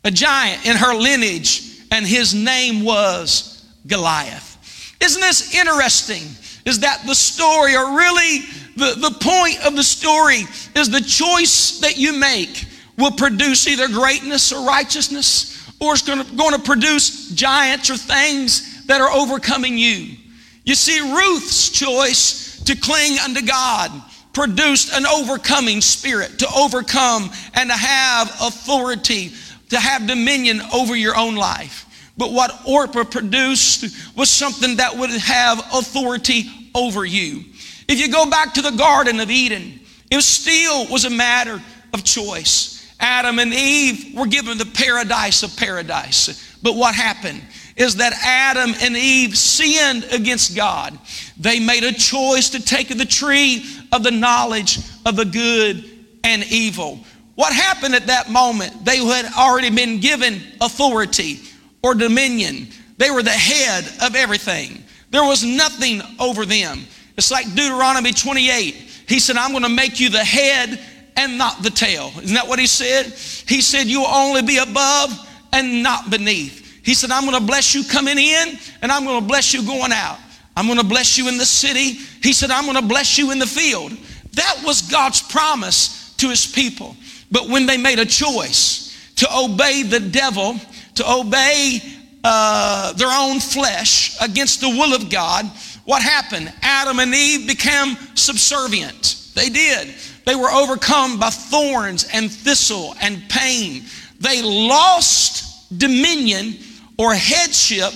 a 0.04 0.12
giant 0.12 0.66
in 0.66 0.76
her 0.76 0.94
lineage, 0.96 1.75
and 1.96 2.06
his 2.06 2.34
name 2.34 2.84
was 2.84 3.66
Goliath. 3.88 4.96
Isn't 5.00 5.22
this 5.22 5.56
interesting? 5.56 6.24
Is 6.66 6.82
that 6.82 7.04
the 7.08 7.16
story, 7.16 7.74
or 7.74 7.98
really 7.98 8.40
the, 8.76 8.96
the 9.00 9.18
point 9.22 9.66
of 9.66 9.78
the 9.78 9.84
story, 9.84 10.44
is 10.76 10.90
the 10.90 11.00
choice 11.00 11.80
that 11.80 11.98
you 11.98 12.12
make 12.12 12.66
will 12.98 13.12
produce 13.12 13.66
either 13.70 13.88
greatness 13.88 14.52
or 14.52 14.68
righteousness, 14.68 15.72
or 15.80 15.94
it's 15.94 16.02
going 16.02 16.52
to 16.52 16.60
produce 16.60 17.30
giants 17.32 17.90
or 17.90 17.96
things 17.96 18.86
that 18.88 19.00
are 19.00 19.12
overcoming 19.12 19.78
you. 19.78 20.18
You 20.66 20.76
see, 20.76 21.00
Ruth's 21.00 21.70
choice 21.70 22.62
to 22.64 22.76
cling 22.76 23.20
unto 23.20 23.42
God 23.42 23.92
produced 24.34 24.94
an 24.94 25.06
overcoming 25.06 25.80
spirit, 25.80 26.40
to 26.40 26.48
overcome 26.58 27.32
and 27.54 27.70
to 27.70 27.76
have 27.76 28.28
authority, 28.42 29.32
to 29.70 29.80
have 29.80 30.08
dominion 30.08 30.60
over 30.74 30.94
your 30.94 31.16
own 31.16 31.36
life. 31.36 31.85
But 32.18 32.32
what 32.32 32.62
Orpah 32.66 33.04
produced 33.04 34.16
was 34.16 34.30
something 34.30 34.78
that 34.78 34.96
would 34.98 35.10
have 35.10 35.60
authority 35.74 36.46
over 36.74 37.06
you. 37.06 37.44
If 37.88 38.00
you 38.00 38.12
go 38.12 38.30
back 38.30 38.54
to 38.54 38.62
the 38.62 38.72
Garden 38.72 39.20
of 39.20 39.30
Eden, 39.30 39.80
it 40.10 40.22
still 40.22 40.88
was 40.88 41.06
a 41.06 41.10
matter 41.10 41.62
of 41.94 42.04
choice. 42.04 42.94
Adam 43.00 43.40
and 43.40 43.54
Eve 43.54 44.16
were 44.16 44.26
given 44.26 44.58
the 44.58 44.66
paradise 44.66 45.44
of 45.44 45.56
paradise. 45.58 46.58
But 46.64 46.76
what 46.76 46.96
happened 46.96 47.42
is 47.76 47.98
that 47.98 48.14
Adam 48.24 48.74
and 48.82 48.96
Eve 48.96 49.38
sinned 49.38 50.06
against 50.12 50.56
God. 50.56 50.98
They 51.38 51.60
made 51.60 51.84
a 51.84 51.92
choice 51.92 52.50
to 52.52 52.64
take 52.64 52.88
the 52.88 53.06
tree 53.06 53.66
of 53.92 54.04
the 54.04 54.12
knowledge 54.12 54.80
of 55.06 55.18
the 55.18 55.26
good 55.26 55.84
and 56.24 56.44
evil. 56.46 57.00
What 57.36 57.54
happened 57.54 57.96
at 57.96 58.08
that 58.08 58.30
moment? 58.30 58.86
They 58.86 58.98
had 58.98 59.26
already 59.38 59.70
been 59.70 60.00
given 60.00 60.42
authority 60.62 61.42
or 61.86 61.94
dominion. 61.94 62.68
They 62.98 63.12
were 63.12 63.22
the 63.22 63.30
head 63.30 63.86
of 64.02 64.16
everything. 64.16 64.84
There 65.12 65.24
was 65.24 65.44
nothing 65.44 66.02
over 66.20 66.44
them. 66.44 66.82
It's 67.16 67.30
like 67.30 67.46
Deuteronomy 67.54 68.12
28. 68.12 68.74
He 69.08 69.20
said, 69.20 69.38
I'm 69.38 69.52
going 69.52 69.64
to 69.64 69.70
make 69.70 70.00
you 70.00 70.10
the 70.10 70.24
head 70.24 70.80
and 71.16 71.38
not 71.38 71.62
the 71.62 71.70
tail. 71.70 72.12
Isn't 72.24 72.34
that 72.34 72.48
what 72.48 72.58
he 72.58 72.66
said? 72.66 73.06
He 73.48 73.62
said, 73.62 73.86
You 73.86 74.02
will 74.02 74.08
only 74.08 74.42
be 74.42 74.58
above 74.58 75.12
and 75.54 75.84
not 75.84 76.10
beneath. 76.10 76.64
He 76.84 76.96
said, 76.96 77.12
I'm 77.12 77.24
going 77.24 77.40
to 77.40 77.46
bless 77.46 77.76
you 77.76 77.84
coming 77.84 78.18
in 78.18 78.58
and 78.82 78.92
I'm 78.92 79.06
going 79.06 79.22
to 79.22 79.28
bless 79.28 79.54
you 79.54 79.64
going 79.64 79.92
out. 79.92 80.18
I'm 80.58 80.66
going 80.66 80.80
to 80.80 80.86
bless 80.86 81.20
you 81.20 81.28
in 81.28 81.38
the 81.38 81.46
city. 81.46 82.00
He 82.24 82.34
said, 82.34 82.50
I'm 82.50 82.64
going 82.64 82.82
to 82.82 82.88
bless 82.88 83.20
you 83.20 83.32
in 83.32 83.38
the 83.38 83.46
field. 83.46 83.92
That 84.34 84.62
was 84.66 84.82
God's 84.82 85.22
promise 85.22 86.16
to 86.16 86.30
his 86.30 86.48
people. 86.48 86.96
But 87.32 87.48
when 87.48 87.68
they 87.68 87.78
made 87.78 88.00
a 88.00 88.06
choice 88.06 89.14
to 89.18 89.28
obey 89.32 89.84
the 89.84 90.00
devil, 90.00 90.60
to 90.96 91.12
obey 91.12 91.80
uh, 92.24 92.94
their 92.94 93.12
own 93.12 93.40
flesh 93.40 94.18
against 94.22 94.62
the 94.62 94.70
will 94.70 94.96
of 94.96 95.10
God, 95.10 95.46
what 95.86 96.02
happened? 96.02 96.52
Adam 96.62 97.00
and 97.00 97.14
Eve 97.14 97.48
became 97.48 97.96
subservient. 98.16 99.32
They 99.36 99.50
did. 99.50 99.94
They 100.26 100.36
were 100.36 100.50
overcome 100.50 101.20
by 101.20 101.30
thorns 101.30 102.08
and 102.12 102.32
thistle 102.32 102.96
and 103.00 103.22
pain. 103.30 103.84
They 104.20 104.42
lost 104.42 105.78
dominion 105.78 106.56
or 106.98 107.14
headship 107.14 107.94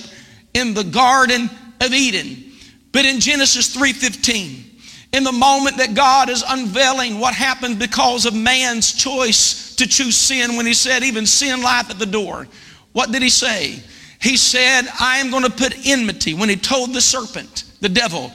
in 0.54 0.74
the 0.74 0.84
Garden 0.84 1.50
of 1.80 1.92
Eden. 1.92 2.52
But 2.92 3.04
in 3.04 3.20
Genesis 3.20 3.74
3:15, 3.74 4.64
in 5.12 5.24
the 5.24 5.32
moment 5.32 5.78
that 5.78 5.94
God 5.94 6.28
is 6.28 6.44
unveiling 6.46 7.18
what 7.18 7.34
happened 7.34 7.78
because 7.78 8.26
of 8.26 8.34
man's 8.34 8.92
choice 8.92 9.74
to 9.76 9.86
choose 9.86 10.16
sin, 10.16 10.56
when 10.56 10.66
he 10.66 10.74
said, 10.74 11.02
even 11.02 11.26
sin 11.26 11.62
lieth 11.62 11.90
at 11.90 11.98
the 11.98 12.06
door, 12.06 12.46
what 12.92 13.12
did 13.12 13.22
he 13.22 13.30
say? 13.30 13.82
He 14.20 14.36
said, 14.36 14.82
I 15.00 15.18
am 15.18 15.30
going 15.30 15.44
to 15.44 15.50
put 15.50 15.86
enmity. 15.86 16.34
When 16.34 16.48
he 16.48 16.56
told 16.56 16.92
the 16.92 17.00
serpent, 17.00 17.64
the 17.80 17.88
devil, 17.88 18.32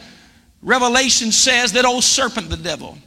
Revelation 0.61 1.31
says 1.31 1.73
that 1.73 1.85
old 1.85 2.03
serpent, 2.03 2.49
the 2.49 2.57
devil, 2.57 2.97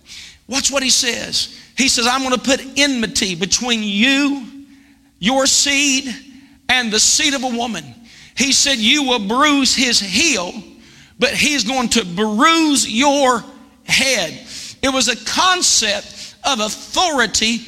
Watch 0.48 0.70
what 0.70 0.82
he 0.82 0.90
says. 0.90 1.56
He 1.76 1.88
says, 1.88 2.06
I'm 2.06 2.22
going 2.22 2.34
to 2.34 2.40
put 2.40 2.60
enmity 2.78 3.34
between 3.34 3.82
you, 3.82 4.46
your 5.18 5.46
seed, 5.46 6.08
and 6.68 6.90
the 6.90 6.98
seed 6.98 7.34
of 7.34 7.44
a 7.44 7.48
woman. 7.48 7.84
He 8.34 8.52
said, 8.52 8.78
You 8.78 9.04
will 9.04 9.28
bruise 9.28 9.74
his 9.74 10.00
heel, 10.00 10.52
but 11.18 11.34
he's 11.34 11.64
going 11.64 11.90
to 11.90 12.04
bruise 12.04 12.90
your 12.90 13.44
head. 13.84 14.46
It 14.82 14.92
was 14.92 15.08
a 15.08 15.24
concept 15.24 16.34
of 16.44 16.60
authority 16.60 17.60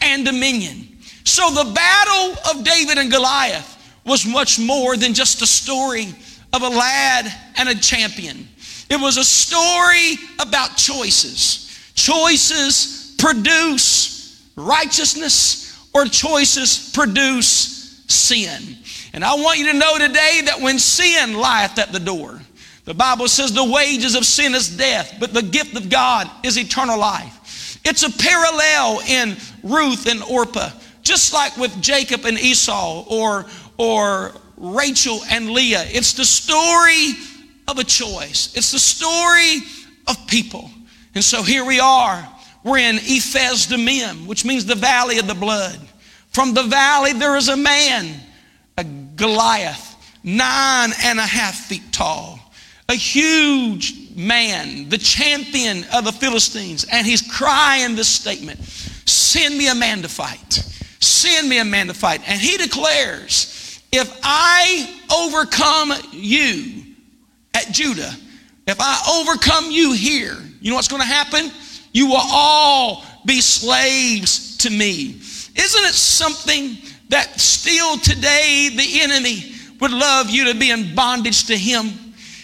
and 0.00 0.24
dominion. 0.24 0.89
So 1.24 1.50
the 1.50 1.72
battle 1.72 2.36
of 2.50 2.64
David 2.64 2.98
and 2.98 3.10
Goliath 3.10 3.76
was 4.04 4.26
much 4.26 4.58
more 4.58 4.96
than 4.96 5.14
just 5.14 5.42
a 5.42 5.46
story 5.46 6.08
of 6.52 6.62
a 6.62 6.68
lad 6.68 7.32
and 7.56 7.68
a 7.68 7.74
champion. 7.74 8.48
It 8.88 9.00
was 9.00 9.16
a 9.16 9.24
story 9.24 10.14
about 10.40 10.76
choices. 10.76 11.66
Choices 11.94 13.14
produce 13.18 14.10
righteousness, 14.56 15.88
or 15.94 16.04
choices 16.06 16.90
produce 16.92 18.04
sin. 18.08 18.76
And 19.12 19.24
I 19.24 19.34
want 19.34 19.58
you 19.58 19.72
to 19.72 19.78
know 19.78 19.98
today 19.98 20.42
that 20.46 20.60
when 20.60 20.78
sin 20.78 21.34
lieth 21.34 21.78
at 21.78 21.92
the 21.92 22.00
door, 22.00 22.40
the 22.84 22.94
Bible 22.94 23.28
says 23.28 23.52
the 23.52 23.64
wages 23.64 24.14
of 24.14 24.24
sin 24.24 24.54
is 24.54 24.76
death, 24.76 25.16
but 25.20 25.32
the 25.32 25.42
gift 25.42 25.76
of 25.76 25.90
God 25.90 26.30
is 26.44 26.58
eternal 26.58 26.98
life. 26.98 27.78
It's 27.84 28.02
a 28.02 28.10
parallel 28.10 29.00
in 29.08 29.36
Ruth 29.62 30.06
and 30.06 30.22
Orpah, 30.22 30.70
just 31.02 31.32
like 31.32 31.56
with 31.56 31.80
Jacob 31.80 32.24
and 32.24 32.38
Esau, 32.38 33.04
or, 33.08 33.46
or 33.78 34.32
Rachel 34.56 35.20
and 35.30 35.50
Leah. 35.50 35.84
It's 35.88 36.12
the 36.12 36.24
story 36.24 37.12
of 37.68 37.78
a 37.78 37.84
choice, 37.84 38.54
it's 38.56 38.72
the 38.72 38.78
story 38.78 39.58
of 40.06 40.26
people. 40.26 40.70
And 41.14 41.24
so 41.24 41.42
here 41.42 41.64
we 41.64 41.80
are. 41.80 42.28
We're 42.62 42.78
in 42.78 42.96
Ephes 42.96 43.66
Dammim, 43.66 44.26
which 44.26 44.44
means 44.44 44.66
the 44.66 44.74
valley 44.74 45.18
of 45.18 45.26
the 45.26 45.34
blood. 45.34 45.78
From 46.30 46.54
the 46.54 46.62
valley, 46.62 47.12
there 47.12 47.36
is 47.36 47.48
a 47.48 47.56
man, 47.56 48.20
a 48.76 48.84
Goliath, 48.84 49.96
nine 50.22 50.90
and 51.02 51.18
a 51.18 51.26
half 51.26 51.54
feet 51.54 51.92
tall, 51.92 52.38
a 52.88 52.94
huge 52.94 54.14
man, 54.14 54.88
the 54.88 54.98
champion 54.98 55.84
of 55.92 56.04
the 56.04 56.12
Philistines. 56.12 56.86
And 56.90 57.06
he's 57.06 57.22
crying 57.22 57.96
this 57.96 58.08
statement 58.08 58.60
Send 59.06 59.58
me 59.58 59.68
a 59.68 59.74
man 59.74 60.02
to 60.02 60.08
fight. 60.08 60.62
Send 61.00 61.48
me 61.48 61.58
a 61.58 61.64
man 61.64 61.86
to 61.86 61.94
fight. 61.94 62.20
And 62.26 62.40
he 62.40 62.56
declares, 62.56 63.80
If 63.90 64.18
I 64.22 65.00
overcome 65.12 65.92
you 66.12 66.84
at 67.54 67.72
Judah, 67.72 68.14
if 68.66 68.76
I 68.78 69.22
overcome 69.22 69.70
you 69.70 69.92
here, 69.92 70.36
you 70.60 70.70
know 70.70 70.76
what's 70.76 70.88
going 70.88 71.02
to 71.02 71.08
happen? 71.08 71.50
You 71.92 72.06
will 72.06 72.20
all 72.20 73.04
be 73.24 73.40
slaves 73.40 74.58
to 74.58 74.70
me. 74.70 75.16
Isn't 75.56 75.84
it 75.84 75.94
something 75.94 76.78
that 77.08 77.40
still 77.40 77.96
today 77.98 78.70
the 78.74 79.00
enemy 79.00 79.52
would 79.80 79.90
love 79.90 80.30
you 80.30 80.52
to 80.52 80.58
be 80.58 80.70
in 80.70 80.94
bondage 80.94 81.46
to 81.46 81.56
him? 81.56 81.86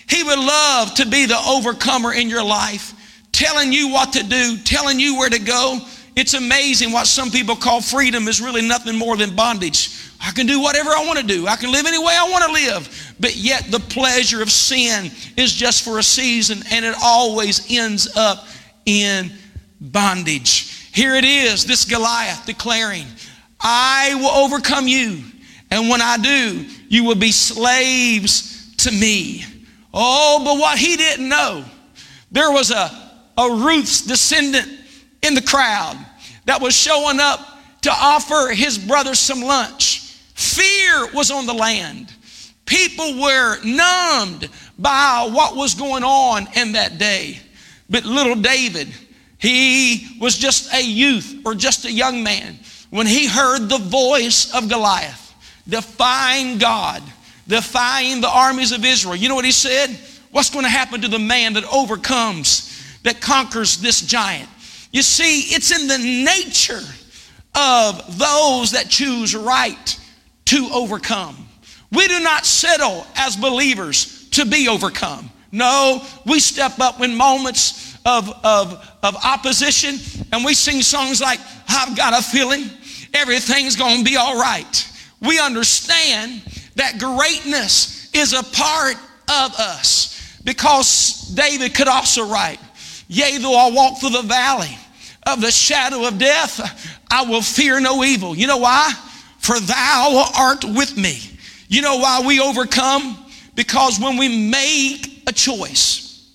He 0.08 0.22
would 0.22 0.38
love 0.38 0.94
to 0.94 1.06
be 1.06 1.26
the 1.26 1.38
overcomer 1.38 2.12
in 2.12 2.28
your 2.28 2.44
life, 2.44 2.94
telling 3.32 3.72
you 3.72 3.88
what 3.88 4.12
to 4.14 4.22
do, 4.22 4.56
telling 4.64 4.98
you 4.98 5.18
where 5.18 5.30
to 5.30 5.38
go. 5.38 5.80
It's 6.16 6.32
amazing 6.32 6.92
what 6.92 7.06
some 7.06 7.30
people 7.30 7.54
call 7.54 7.82
freedom 7.82 8.26
is 8.26 8.40
really 8.40 8.66
nothing 8.66 8.96
more 8.96 9.18
than 9.18 9.36
bondage. 9.36 9.90
I 10.18 10.30
can 10.30 10.46
do 10.46 10.62
whatever 10.62 10.88
I 10.88 11.04
want 11.06 11.18
to 11.18 11.26
do. 11.26 11.46
I 11.46 11.56
can 11.56 11.70
live 11.70 11.84
any 11.84 11.98
way 11.98 12.16
I 12.18 12.26
want 12.30 12.44
to 12.44 12.52
live. 12.52 13.14
But 13.20 13.36
yet 13.36 13.70
the 13.70 13.80
pleasure 13.80 14.40
of 14.40 14.50
sin 14.50 15.10
is 15.36 15.52
just 15.52 15.84
for 15.84 15.98
a 15.98 16.02
season 16.02 16.62
and 16.72 16.86
it 16.86 16.94
always 17.02 17.70
ends 17.70 18.16
up 18.16 18.46
in 18.86 19.30
bondage. 19.78 20.90
Here 20.94 21.14
it 21.16 21.24
is, 21.24 21.66
this 21.66 21.84
Goliath 21.84 22.46
declaring, 22.46 23.04
I 23.60 24.14
will 24.14 24.30
overcome 24.30 24.88
you. 24.88 25.22
And 25.70 25.90
when 25.90 26.00
I 26.00 26.16
do, 26.16 26.64
you 26.88 27.04
will 27.04 27.16
be 27.16 27.30
slaves 27.30 28.74
to 28.78 28.90
me. 28.90 29.44
Oh, 29.92 30.40
but 30.42 30.58
what 30.58 30.78
he 30.78 30.96
didn't 30.96 31.28
know, 31.28 31.62
there 32.30 32.50
was 32.50 32.70
a, 32.70 32.90
a 33.36 33.50
Ruth's 33.50 34.00
descendant 34.00 34.75
in 35.26 35.34
the 35.34 35.42
crowd 35.42 35.96
that 36.44 36.60
was 36.60 36.74
showing 36.74 37.20
up 37.20 37.40
to 37.82 37.90
offer 37.90 38.52
his 38.52 38.78
brother 38.78 39.14
some 39.14 39.42
lunch. 39.42 40.00
Fear 40.34 41.12
was 41.12 41.30
on 41.30 41.46
the 41.46 41.54
land. 41.54 42.12
People 42.64 43.20
were 43.20 43.62
numbed 43.64 44.48
by 44.78 45.28
what 45.30 45.56
was 45.56 45.74
going 45.74 46.02
on 46.02 46.46
in 46.56 46.72
that 46.72 46.98
day. 46.98 47.38
But 47.88 48.04
little 48.04 48.34
David, 48.34 48.88
he 49.38 50.18
was 50.20 50.36
just 50.36 50.72
a 50.74 50.82
youth 50.82 51.42
or 51.44 51.54
just 51.54 51.84
a 51.84 51.92
young 51.92 52.22
man 52.22 52.58
when 52.90 53.06
he 53.06 53.26
heard 53.26 53.68
the 53.68 53.78
voice 53.78 54.52
of 54.52 54.68
Goliath 54.68 55.22
defying 55.68 56.58
God, 56.58 57.02
defying 57.46 58.20
the 58.20 58.28
armies 58.28 58.72
of 58.72 58.84
Israel. 58.84 59.16
You 59.16 59.28
know 59.28 59.34
what 59.34 59.44
he 59.44 59.52
said? 59.52 59.96
What's 60.30 60.50
going 60.50 60.64
to 60.64 60.70
happen 60.70 61.00
to 61.02 61.08
the 61.08 61.18
man 61.18 61.54
that 61.54 61.64
overcomes, 61.72 62.98
that 63.02 63.20
conquers 63.20 63.78
this 63.78 64.00
giant? 64.00 64.48
You 64.96 65.02
see, 65.02 65.54
it's 65.54 65.78
in 65.78 65.88
the 65.88 65.98
nature 65.98 66.80
of 67.54 68.18
those 68.18 68.70
that 68.70 68.86
choose 68.88 69.36
right 69.36 70.00
to 70.46 70.70
overcome. 70.72 71.36
We 71.92 72.08
do 72.08 72.18
not 72.20 72.46
settle 72.46 73.06
as 73.14 73.36
believers 73.36 74.26
to 74.30 74.46
be 74.46 74.68
overcome. 74.68 75.28
No, 75.52 76.02
we 76.24 76.40
step 76.40 76.80
up 76.80 77.02
in 77.02 77.14
moments 77.14 77.94
of, 78.06 78.26
of, 78.42 78.90
of 79.02 79.16
opposition 79.22 79.98
and 80.32 80.42
we 80.46 80.54
sing 80.54 80.80
songs 80.80 81.20
like, 81.20 81.40
I've 81.68 81.94
got 81.94 82.18
a 82.18 82.22
feeling 82.22 82.64
everything's 83.12 83.76
gonna 83.76 84.02
be 84.02 84.16
all 84.16 84.40
right. 84.40 84.92
We 85.20 85.38
understand 85.38 86.40
that 86.76 86.98
greatness 86.98 88.08
is 88.14 88.32
a 88.32 88.42
part 88.42 88.96
of 89.28 89.54
us 89.60 90.40
because 90.42 91.20
David 91.34 91.74
could 91.74 91.88
also 91.88 92.26
write, 92.26 92.60
Yea, 93.08 93.36
though 93.36 93.58
I 93.58 93.70
walk 93.70 94.00
through 94.00 94.08
the 94.08 94.22
valley 94.22 94.74
of 95.26 95.40
the 95.40 95.50
shadow 95.50 96.06
of 96.06 96.18
death, 96.18 97.02
I 97.10 97.24
will 97.24 97.42
fear 97.42 97.80
no 97.80 98.04
evil. 98.04 98.36
You 98.36 98.46
know 98.46 98.58
why? 98.58 98.92
For 99.38 99.58
thou 99.58 100.30
art 100.38 100.64
with 100.64 100.96
me. 100.96 101.18
You 101.68 101.82
know 101.82 101.96
why 101.96 102.22
we 102.24 102.40
overcome? 102.40 103.18
Because 103.54 103.98
when 103.98 104.16
we 104.16 104.48
make 104.50 105.24
a 105.26 105.32
choice 105.32 106.30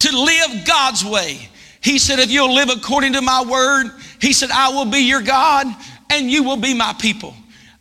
to 0.00 0.16
live 0.16 0.64
God's 0.64 1.04
way, 1.04 1.48
He 1.80 1.98
said, 1.98 2.20
if 2.20 2.30
you'll 2.30 2.54
live 2.54 2.70
according 2.70 3.14
to 3.14 3.20
my 3.20 3.42
word, 3.42 3.90
He 4.20 4.32
said, 4.32 4.50
I 4.50 4.68
will 4.68 4.84
be 4.90 5.00
your 5.00 5.22
God 5.22 5.66
and 6.10 6.30
you 6.30 6.44
will 6.44 6.56
be 6.56 6.74
my 6.74 6.94
people. 6.98 7.34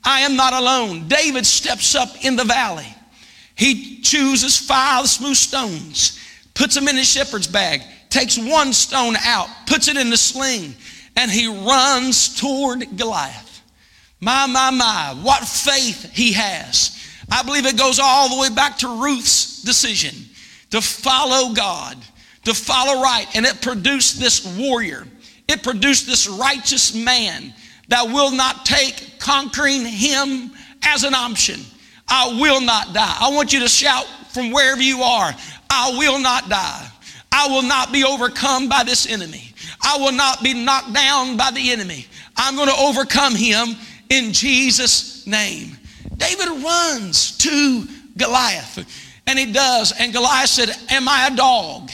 I 0.04 0.22
am 0.22 0.36
not 0.36 0.54
alone. 0.54 1.08
David 1.08 1.46
steps 1.46 1.96
up 1.96 2.10
in 2.26 2.36
the 2.36 2.44
valley. 2.44 2.88
He 3.56 4.02
chooses 4.02 4.58
five 4.58 5.08
smooth 5.08 5.36
stones, 5.36 6.20
puts 6.54 6.76
them 6.76 6.88
in 6.88 6.98
his 6.98 7.08
shepherd's 7.08 7.48
bag, 7.48 7.82
takes 8.14 8.38
one 8.38 8.72
stone 8.72 9.16
out, 9.26 9.48
puts 9.66 9.88
it 9.88 9.98
in 9.98 10.12
the 10.12 10.18
sling, 10.18 10.76
and 11.18 11.32
he 11.32 11.48
runs 11.48 12.40
toward 12.40 12.96
Goliath. 12.96 13.62
My, 14.22 14.46
my, 14.46 14.70
my, 14.70 15.18
what 15.22 15.44
faith 15.44 16.14
he 16.14 16.34
has. 16.34 16.98
I 17.32 17.42
believe 17.42 17.66
it 17.66 17.78
goes 17.78 18.00
all 18.00 18.30
the 18.30 18.40
way 18.40 18.50
back 18.54 18.78
to 18.80 19.02
Ruth's 19.02 19.64
decision 19.64 20.14
to 20.70 20.80
follow 20.80 21.54
God, 21.54 21.98
to 22.46 22.54
follow 22.54 23.02
right. 23.02 23.26
And 23.34 23.46
it 23.46 23.62
produced 23.62 24.20
this 24.20 24.46
warrior, 24.58 25.08
it 25.48 25.64
produced 25.64 26.06
this 26.06 26.28
righteous 26.28 26.94
man 26.94 27.54
that 27.88 28.06
will 28.06 28.32
not 28.32 28.64
take 28.64 29.20
conquering 29.20 29.86
him 29.86 30.52
as 30.84 31.04
an 31.04 31.16
option. 31.16 31.60
I 32.08 32.28
will 32.40 32.62
not 32.62 32.94
die. 32.94 33.18
I 33.20 33.34
want 33.34 33.54
you 33.54 33.60
to 33.62 33.68
shout 33.68 34.06
from 34.32 34.52
wherever 34.52 34.82
you 34.82 35.02
are 35.02 35.34
I 35.76 35.98
will 35.98 36.20
not 36.20 36.50
die. 36.50 36.88
I 37.36 37.48
will 37.48 37.64
not 37.64 37.92
be 37.92 38.04
overcome 38.04 38.70
by 38.70 38.84
this 38.84 39.10
enemy. 39.10 39.54
I 39.82 39.98
will 39.98 40.12
not 40.12 40.44
be 40.44 40.54
knocked 40.54 40.94
down 40.94 41.36
by 41.36 41.50
the 41.50 41.72
enemy. 41.72 42.06
I'm 42.38 42.56
going 42.56 42.70
to 42.70 42.76
overcome 42.76 43.34
him 43.34 43.70
in 44.10 44.32
Jesus' 44.34 45.26
name. 45.26 45.76
David 46.16 46.48
runs 46.64 47.36
to 47.40 47.88
Goliath, 48.16 48.86
and 49.26 49.40
he 49.40 49.52
does. 49.52 49.94
And 50.00 50.14
Goliath 50.14 50.50
said, 50.50 50.70
Am 50.92 51.08
I 51.08 51.30
a 51.32 51.36
dog 51.36 51.90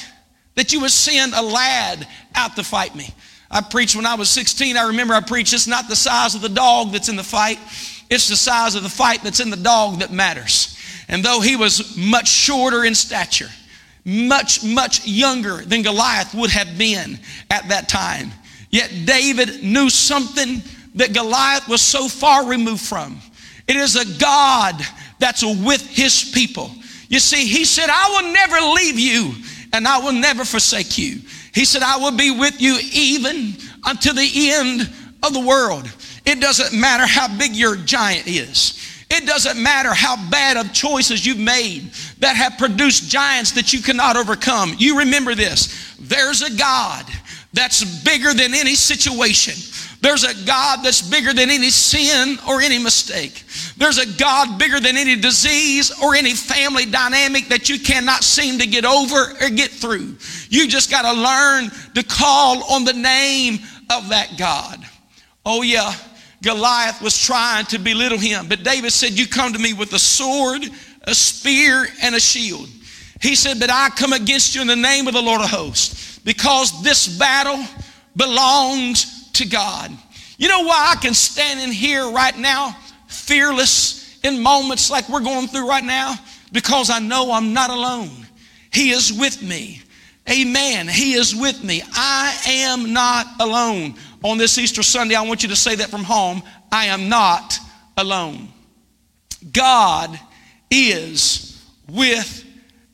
that 0.55 0.73
you 0.73 0.81
would 0.81 0.91
send 0.91 1.33
a 1.33 1.41
lad 1.41 2.05
out 2.35 2.57
to 2.57 2.63
fight 2.63 2.93
me? 2.93 3.07
I 3.49 3.61
preached 3.61 3.95
when 3.95 4.05
I 4.05 4.15
was 4.15 4.29
16. 4.29 4.75
I 4.75 4.87
remember 4.87 5.13
I 5.13 5.21
preached, 5.21 5.53
it's 5.53 5.67
not 5.67 5.87
the 5.87 5.95
size 5.95 6.35
of 6.35 6.41
the 6.41 6.49
dog 6.49 6.91
that's 6.91 7.07
in 7.07 7.15
the 7.15 7.23
fight, 7.23 7.59
it's 8.09 8.27
the 8.27 8.35
size 8.35 8.75
of 8.75 8.83
the 8.83 8.89
fight 8.89 9.23
that's 9.23 9.39
in 9.39 9.51
the 9.51 9.57
dog 9.57 9.99
that 9.99 10.11
matters. 10.11 10.77
And 11.07 11.23
though 11.23 11.39
he 11.39 11.55
was 11.55 11.95
much 11.95 12.27
shorter 12.27 12.83
in 12.83 12.93
stature, 12.93 13.49
much, 14.09 14.63
much 14.63 15.05
younger 15.05 15.57
than 15.57 15.83
Goliath 15.83 16.33
would 16.33 16.49
have 16.49 16.77
been 16.77 17.19
at 17.49 17.69
that 17.69 17.87
time, 17.87 18.31
yet 18.71 18.91
David 19.05 19.63
knew 19.63 19.89
something 19.89 20.61
that 20.95 21.13
Goliath 21.13 21.67
was 21.67 21.81
so 21.81 22.07
far 22.07 22.47
removed 22.47 22.81
from. 22.81 23.19
It 23.67 23.75
is 23.75 23.95
a 23.95 24.19
God 24.19 24.75
that's 25.19 25.43
with 25.43 25.87
his 25.87 26.31
people. 26.33 26.71
You 27.07 27.19
see, 27.19 27.45
he 27.45 27.65
said, 27.65 27.89
I 27.89 28.09
will 28.09 28.33
never 28.33 28.59
leave 28.75 28.99
you 28.99 29.33
and 29.73 29.87
I 29.87 29.99
will 29.99 30.13
never 30.13 30.43
forsake 30.43 30.97
you. 30.97 31.19
He 31.53 31.65
said, 31.65 31.83
I 31.83 31.97
will 31.97 32.15
be 32.15 32.31
with 32.31 32.59
you 32.59 32.79
even 32.91 33.53
until 33.85 34.15
the 34.15 34.51
end 34.51 34.81
of 35.23 35.33
the 35.33 35.39
world. 35.39 35.91
It 36.25 36.39
doesn't 36.39 36.79
matter 36.79 37.05
how 37.05 37.35
big 37.37 37.55
your 37.55 37.75
giant 37.75 38.27
is. 38.27 38.75
It 39.09 39.25
doesn't 39.25 39.61
matter 39.61 39.93
how 39.93 40.15
bad 40.29 40.57
of 40.57 40.71
choices 40.71 41.25
you've 41.25 41.39
made 41.39 41.91
that 42.19 42.35
have 42.35 42.57
produced 42.57 43.09
giants 43.09 43.51
that 43.53 43.73
you 43.73 43.81
cannot 43.81 44.17
overcome. 44.17 44.75
You 44.77 44.99
remember 44.99 45.35
this. 45.35 45.95
There's 45.99 46.41
a 46.41 46.55
God 46.55 47.05
that's 47.53 48.03
bigger 48.03 48.33
than 48.33 48.53
any 48.53 48.75
situation. 48.75 49.53
There's 50.01 50.23
a 50.23 50.45
God 50.45 50.79
that's 50.81 51.01
bigger 51.01 51.33
than 51.33 51.49
any 51.49 51.69
sin 51.69 52.37
or 52.47 52.61
any 52.61 52.79
mistake. 52.79 53.43
There's 53.75 53.97
a 53.97 54.17
God 54.17 54.57
bigger 54.57 54.79
than 54.79 54.95
any 54.95 55.17
disease 55.17 55.91
or 56.01 56.15
any 56.15 56.33
family 56.33 56.85
dynamic 56.85 57.49
that 57.49 57.67
you 57.67 57.79
cannot 57.79 58.23
seem 58.23 58.59
to 58.59 58.67
get 58.67 58.85
over 58.85 59.33
or 59.41 59.49
get 59.49 59.71
through. 59.71 60.15
You 60.49 60.67
just 60.69 60.89
got 60.89 61.01
to 61.01 61.21
learn 61.21 61.69
to 61.95 62.03
call 62.03 62.63
on 62.71 62.85
the 62.85 62.93
name 62.93 63.59
of 63.89 64.09
that 64.09 64.37
God. 64.37 64.79
Oh, 65.45 65.63
yeah. 65.63 65.93
Goliath 66.41 67.01
was 67.01 67.21
trying 67.21 67.65
to 67.65 67.79
belittle 67.79 68.17
him, 68.17 68.47
but 68.47 68.63
David 68.63 68.93
said, 68.93 69.11
You 69.11 69.27
come 69.27 69.51
to 69.51 69.59
me 69.59 69.73
with 69.73 69.91
a 69.91 69.99
sword, 69.99 70.63
a 71.03 71.13
spear, 71.13 71.87
and 72.01 72.15
a 72.15 72.19
shield. 72.19 72.67
He 73.21 73.35
said, 73.35 73.59
But 73.59 73.69
I 73.69 73.89
come 73.89 74.13
against 74.13 74.55
you 74.55 74.61
in 74.61 74.67
the 74.67 74.75
name 74.75 75.07
of 75.07 75.13
the 75.13 75.21
Lord 75.21 75.41
of 75.41 75.49
hosts, 75.49 76.19
because 76.19 76.83
this 76.83 77.17
battle 77.17 77.63
belongs 78.15 79.31
to 79.33 79.47
God. 79.47 79.91
You 80.37 80.47
know 80.47 80.63
why 80.63 80.93
I 80.95 81.01
can 81.01 81.13
stand 81.13 81.59
in 81.59 81.71
here 81.71 82.09
right 82.09 82.37
now, 82.37 82.75
fearless 83.07 84.19
in 84.23 84.41
moments 84.41 84.89
like 84.89 85.07
we're 85.09 85.21
going 85.21 85.47
through 85.47 85.67
right 85.67 85.83
now? 85.83 86.15
Because 86.51 86.89
I 86.89 86.99
know 86.99 87.31
I'm 87.31 87.53
not 87.53 87.69
alone. 87.69 88.27
He 88.71 88.91
is 88.91 89.13
with 89.13 89.41
me. 89.41 89.81
Amen. 90.29 90.87
He 90.87 91.13
is 91.13 91.35
with 91.35 91.63
me. 91.63 91.81
I 91.93 92.37
am 92.47 92.93
not 92.93 93.25
alone. 93.39 93.95
On 94.23 94.37
this 94.37 94.57
Easter 94.57 94.83
Sunday, 94.83 95.15
I 95.15 95.21
want 95.21 95.43
you 95.43 95.49
to 95.49 95.55
say 95.55 95.75
that 95.75 95.89
from 95.89 96.03
home. 96.03 96.43
I 96.71 96.85
am 96.85 97.09
not 97.09 97.57
alone. 97.97 98.49
God 99.51 100.19
is 100.71 101.63
with 101.89 102.45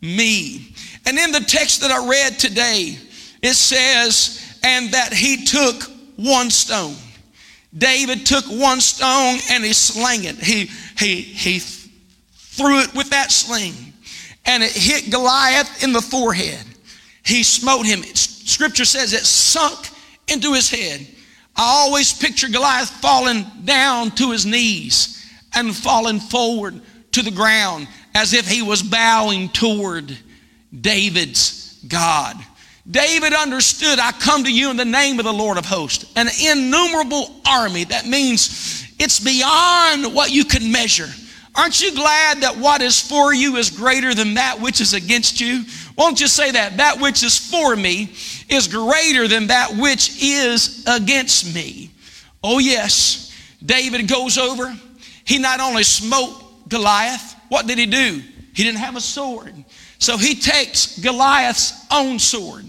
me. 0.02 0.74
And 1.06 1.18
in 1.18 1.32
the 1.32 1.40
text 1.40 1.82
that 1.82 1.92
I 1.92 2.08
read 2.08 2.40
today, 2.40 2.98
it 3.42 3.54
says, 3.54 4.58
and 4.64 4.92
that 4.92 5.14
he 5.14 5.46
took 5.46 5.84
one 6.16 6.50
stone. 6.50 6.96
David 7.78 8.26
took 8.26 8.46
one 8.46 8.80
stone 8.80 9.38
and 9.52 9.64
he 9.64 9.74
slang 9.74 10.24
it. 10.24 10.38
He, 10.38 10.70
he, 10.98 11.22
he 11.22 11.60
threw 11.60 12.80
it 12.80 12.94
with 12.96 13.10
that 13.10 13.32
sling 13.32 13.74
and 14.46 14.64
it 14.64 14.72
hit 14.72 15.12
Goliath 15.12 15.84
in 15.84 15.92
the 15.92 16.02
forehead. 16.02 16.64
He 17.24 17.44
smote 17.44 17.86
him. 17.86 18.04
Scripture 18.04 18.86
says 18.86 19.14
it 19.14 19.26
sunk 19.26 19.90
into 20.28 20.54
his 20.54 20.70
head. 20.70 21.06
I 21.56 21.64
always 21.64 22.14
picture 22.14 22.48
Goliath 22.48 22.90
falling 22.90 23.46
down 23.64 24.12
to 24.12 24.32
his 24.32 24.46
knees 24.46 25.26
and 25.54 25.76
falling 25.76 26.20
forward 26.20 26.82
to 27.15 27.21
the 27.21 27.32
ground 27.32 27.88
as 28.13 28.34
if 28.34 28.47
he 28.47 28.62
was 28.62 28.84
bowing 28.84 29.49
toward 29.49 30.15
David's 30.82 31.80
God. 31.88 32.36
David 32.89 33.34
understood, 33.34 33.99
I 33.99 34.12
come 34.12 34.43
to 34.43 34.54
you 34.54 34.69
in 34.69 34.78
the 34.78 34.86
name 34.86 35.17
of 35.17 35.25
the 35.25 35.34
Lord 35.34 35.58
of 35.58 35.65
hosts, 35.65 36.12
an 36.15 36.28
innumerable 36.43 37.41
army. 37.47 37.86
That 37.86 38.06
means 38.06 38.86
it's 38.99 39.19
beyond 39.19 40.13
what 40.13 40.32
you 40.32 40.45
can 40.45 40.71
measure. 40.71 41.08
Aren't 41.56 41.82
you 41.82 41.95
glad 41.95 42.41
that 42.41 42.58
what 42.58 42.82
is 42.82 42.99
for 42.99 43.34
you 43.34 43.56
is 43.56 43.69
greater 43.69 44.13
than 44.13 44.34
that 44.34 44.60
which 44.60 44.82
is 44.82 44.93
against 44.93 45.39
you? 45.39 45.63
Won't 45.97 46.19
you 46.19 46.28
say 46.28 46.51
that? 46.51 46.78
That 46.78 46.99
which 46.99 47.23
is 47.23 47.38
for 47.38 47.78
me 47.78 48.13
is 48.49 48.67
greater 48.67 49.28
than 49.28 49.47
that 49.47 49.75
which 49.78 50.21
is 50.21 50.84
against 50.86 51.56
me. 51.56 51.91
Oh, 52.43 52.60
yes. 52.60 53.34
David 53.65 54.08
goes 54.10 54.38
over. 54.38 54.75
He 55.23 55.39
not 55.39 55.62
only 55.62 55.84
smote 55.84 56.45
Goliath, 56.67 57.36
what 57.49 57.67
did 57.67 57.78
he 57.78 57.86
do? 57.86 58.21
He 58.54 58.63
didn't 58.63 58.80
have 58.80 58.95
a 58.95 59.01
sword. 59.01 59.54
So 59.99 60.17
he 60.17 60.36
takes 60.36 60.99
Goliath's 60.99 61.86
own 61.91 62.19
sword, 62.19 62.65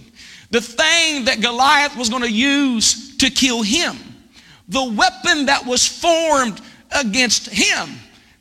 the 0.50 0.60
thing 0.60 1.24
that 1.26 1.40
Goliath 1.40 1.96
was 1.96 2.08
going 2.08 2.22
to 2.22 2.30
use 2.30 3.16
to 3.18 3.30
kill 3.30 3.62
him, 3.62 3.96
the 4.68 4.84
weapon 4.84 5.46
that 5.46 5.66
was 5.66 5.86
formed 5.86 6.60
against 6.92 7.48
him. 7.48 7.88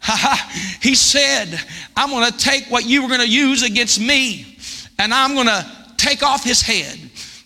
he 0.81 0.93
said, 0.93 1.59
I'm 1.95 2.11
going 2.11 2.31
to 2.31 2.37
take 2.37 2.65
what 2.65 2.85
you 2.85 3.01
were 3.01 3.07
going 3.07 3.21
to 3.21 3.29
use 3.29 3.63
against 3.63 3.99
me 3.99 4.55
and 4.99 5.13
I'm 5.13 5.33
going 5.33 5.47
to 5.47 5.65
take 5.97 6.23
off 6.23 6.43
his 6.43 6.61
head. 6.61 6.99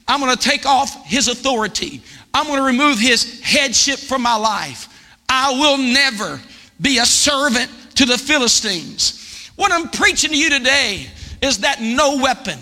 I'm 0.07 0.19
going 0.19 0.35
to 0.35 0.41
take 0.41 0.65
off 0.65 1.05
his 1.05 1.27
authority. 1.27 2.01
I'm 2.33 2.45
going 2.47 2.59
to 2.59 2.65
remove 2.65 2.99
his 2.99 3.41
headship 3.41 3.99
from 3.99 4.21
my 4.21 4.35
life. 4.35 4.87
I 5.27 5.51
will 5.51 5.77
never 5.77 6.39
be 6.81 6.97
a 6.97 7.05
servant 7.05 7.69
to 7.99 8.05
the 8.05 8.17
Philistines. 8.17 9.51
What 9.57 9.73
I'm 9.73 9.89
preaching 9.89 10.29
to 10.29 10.37
you 10.37 10.49
today 10.49 11.05
is 11.41 11.57
that 11.59 11.81
no 11.81 12.15
weapon, 12.23 12.57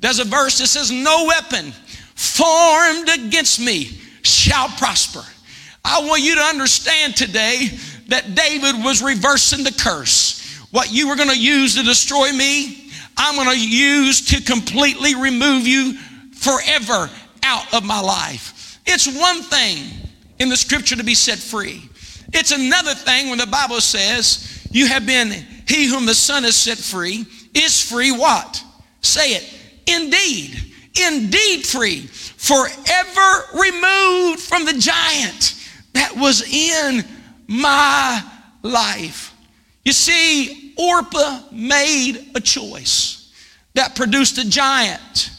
there's 0.00 0.18
a 0.18 0.24
verse 0.24 0.58
that 0.58 0.66
says, 0.66 0.90
No 0.90 1.24
weapon 1.28 1.72
formed 2.14 3.08
against 3.08 3.58
me 3.58 3.84
shall 4.20 4.68
prosper. 4.68 5.22
I 5.82 6.06
want 6.06 6.20
you 6.20 6.34
to 6.34 6.42
understand 6.42 7.16
today 7.16 7.70
that 8.08 8.34
David 8.34 8.84
was 8.84 9.02
reversing 9.02 9.64
the 9.64 9.72
curse. 9.72 10.58
What 10.72 10.92
you 10.92 11.08
were 11.08 11.16
going 11.16 11.30
to 11.30 11.40
use 11.40 11.74
to 11.76 11.82
destroy 11.82 12.30
me, 12.30 12.92
I'm 13.16 13.36
going 13.36 13.48
to 13.48 13.58
use 13.58 14.26
to 14.26 14.42
completely 14.42 15.14
remove 15.14 15.66
you 15.66 15.94
forever 16.34 17.08
out 17.42 17.72
of 17.72 17.82
my 17.82 17.98
life. 17.98 18.78
It's 18.84 19.06
one 19.06 19.40
thing 19.40 19.84
in 20.38 20.50
the 20.50 20.56
scripture 20.56 20.96
to 20.96 21.04
be 21.04 21.14
set 21.14 21.38
free. 21.38 21.80
It's 22.34 22.50
another 22.50 22.92
thing 22.92 23.30
when 23.30 23.38
the 23.38 23.46
Bible 23.46 23.80
says, 23.80 24.61
You 24.72 24.86
have 24.86 25.06
been, 25.06 25.30
he 25.68 25.86
whom 25.86 26.06
the 26.06 26.14
Son 26.14 26.44
has 26.44 26.56
set 26.56 26.78
free 26.78 27.26
is 27.54 27.80
free 27.80 28.10
what? 28.10 28.62
Say 29.02 29.34
it. 29.34 29.58
Indeed. 29.86 30.58
Indeed 31.08 31.66
free. 31.66 32.00
Forever 32.06 33.44
removed 33.54 34.40
from 34.40 34.64
the 34.64 34.74
giant 34.78 35.54
that 35.92 36.16
was 36.16 36.42
in 36.42 37.04
my 37.46 38.22
life. 38.62 39.34
You 39.84 39.92
see, 39.92 40.74
Orpah 40.76 41.40
made 41.52 42.30
a 42.34 42.40
choice 42.40 43.30
that 43.74 43.94
produced 43.94 44.38
a 44.38 44.48
giant 44.48 45.30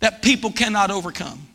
that 0.00 0.22
people 0.22 0.50
cannot 0.50 0.90
overcome. 0.90 1.46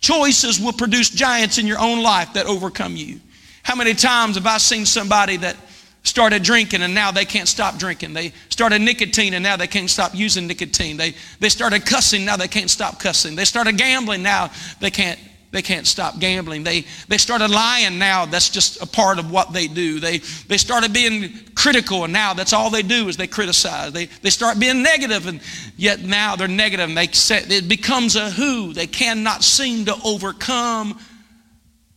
Choices 0.00 0.58
will 0.58 0.72
produce 0.72 1.10
giants 1.10 1.58
in 1.58 1.66
your 1.66 1.78
own 1.78 2.02
life 2.02 2.32
that 2.32 2.46
overcome 2.46 2.96
you. 2.96 3.20
How 3.62 3.76
many 3.76 3.94
times 3.94 4.34
have 4.36 4.46
I 4.46 4.58
seen 4.58 4.86
somebody 4.86 5.36
that 5.38 5.56
started 6.02 6.42
drinking 6.42 6.82
and 6.82 6.94
now 6.94 7.10
they 7.10 7.24
can't 7.24 7.48
stop 7.48 7.78
drinking? 7.78 8.12
They 8.12 8.32
started 8.48 8.80
nicotine 8.80 9.34
and 9.34 9.42
now 9.42 9.56
they 9.56 9.68
can't 9.68 9.88
stop 9.88 10.14
using 10.14 10.46
nicotine. 10.46 10.96
They, 10.96 11.14
they 11.38 11.48
started 11.48 11.86
cussing, 11.86 12.24
now 12.24 12.36
they 12.36 12.48
can't 12.48 12.70
stop 12.70 12.98
cussing. 12.98 13.36
They 13.36 13.44
started 13.44 13.78
gambling, 13.78 14.22
now 14.22 14.50
they 14.80 14.90
can't 14.90 15.18
they 15.52 15.60
can't 15.60 15.86
stop 15.86 16.18
gambling. 16.18 16.64
They, 16.64 16.86
they 17.08 17.18
started 17.18 17.50
lying 17.50 17.98
now. 17.98 18.24
That's 18.24 18.48
just 18.48 18.82
a 18.82 18.86
part 18.86 19.18
of 19.18 19.30
what 19.30 19.52
they 19.52 19.66
do. 19.66 20.00
They, 20.00 20.18
they 20.48 20.56
started 20.56 20.94
being 20.94 21.30
critical, 21.54 22.04
and 22.04 22.12
now 22.12 22.32
that's 22.32 22.54
all 22.54 22.70
they 22.70 22.80
do 22.80 23.08
is 23.08 23.18
they 23.18 23.26
criticize. 23.26 23.92
They, 23.92 24.06
they 24.06 24.30
start 24.30 24.58
being 24.58 24.82
negative, 24.82 25.26
and 25.26 25.42
yet 25.76 26.00
now 26.00 26.36
they're 26.36 26.48
negative. 26.48 26.88
And 26.88 26.96
they 26.96 27.08
say, 27.08 27.42
it 27.46 27.68
becomes 27.68 28.16
a 28.16 28.30
who. 28.30 28.72
They 28.72 28.86
cannot 28.86 29.44
seem 29.44 29.84
to 29.84 29.94
overcome 30.02 30.98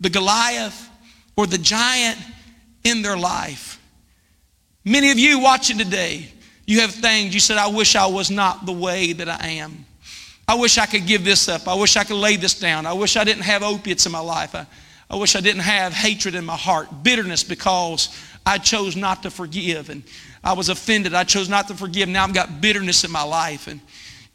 the 0.01 0.09
Goliath 0.09 0.89
or 1.35 1.47
the 1.47 1.57
giant 1.57 2.17
in 2.83 3.01
their 3.01 3.17
life. 3.17 3.81
Many 4.83 5.11
of 5.11 5.17
you 5.17 5.39
watching 5.39 5.77
today, 5.77 6.27
you 6.65 6.81
have 6.81 6.91
things 6.91 7.33
you 7.33 7.39
said, 7.39 7.57
I 7.57 7.67
wish 7.67 7.95
I 7.95 8.05
was 8.05 8.29
not 8.29 8.65
the 8.65 8.71
way 8.71 9.13
that 9.13 9.27
I 9.27 9.47
am. 9.47 9.85
I 10.47 10.55
wish 10.55 10.77
I 10.77 10.85
could 10.85 11.07
give 11.07 11.25
this 11.25 11.49
up. 11.49 11.67
I 11.67 11.73
wish 11.73 11.97
I 11.97 12.03
could 12.03 12.17
lay 12.17 12.35
this 12.35 12.59
down. 12.59 12.85
I 12.85 12.93
wish 12.93 13.17
I 13.17 13.23
didn't 13.23 13.43
have 13.43 13.63
opiates 13.63 14.05
in 14.05 14.11
my 14.11 14.19
life. 14.19 14.53
I, 14.53 14.67
I 15.09 15.15
wish 15.15 15.35
I 15.35 15.41
didn't 15.41 15.61
have 15.61 15.93
hatred 15.93 16.35
in 16.35 16.45
my 16.45 16.55
heart, 16.55 17.03
bitterness 17.03 17.43
because 17.43 18.15
I 18.45 18.59
chose 18.59 18.95
not 18.95 19.23
to 19.23 19.31
forgive 19.31 19.89
and 19.89 20.03
I 20.43 20.53
was 20.53 20.69
offended. 20.69 21.15
I 21.15 21.23
chose 21.23 21.49
not 21.49 21.67
to 21.69 21.73
forgive. 21.73 22.07
Now 22.07 22.23
I've 22.23 22.33
got 22.33 22.61
bitterness 22.61 23.03
in 23.03 23.11
my 23.11 23.23
life. 23.23 23.67
And 23.67 23.81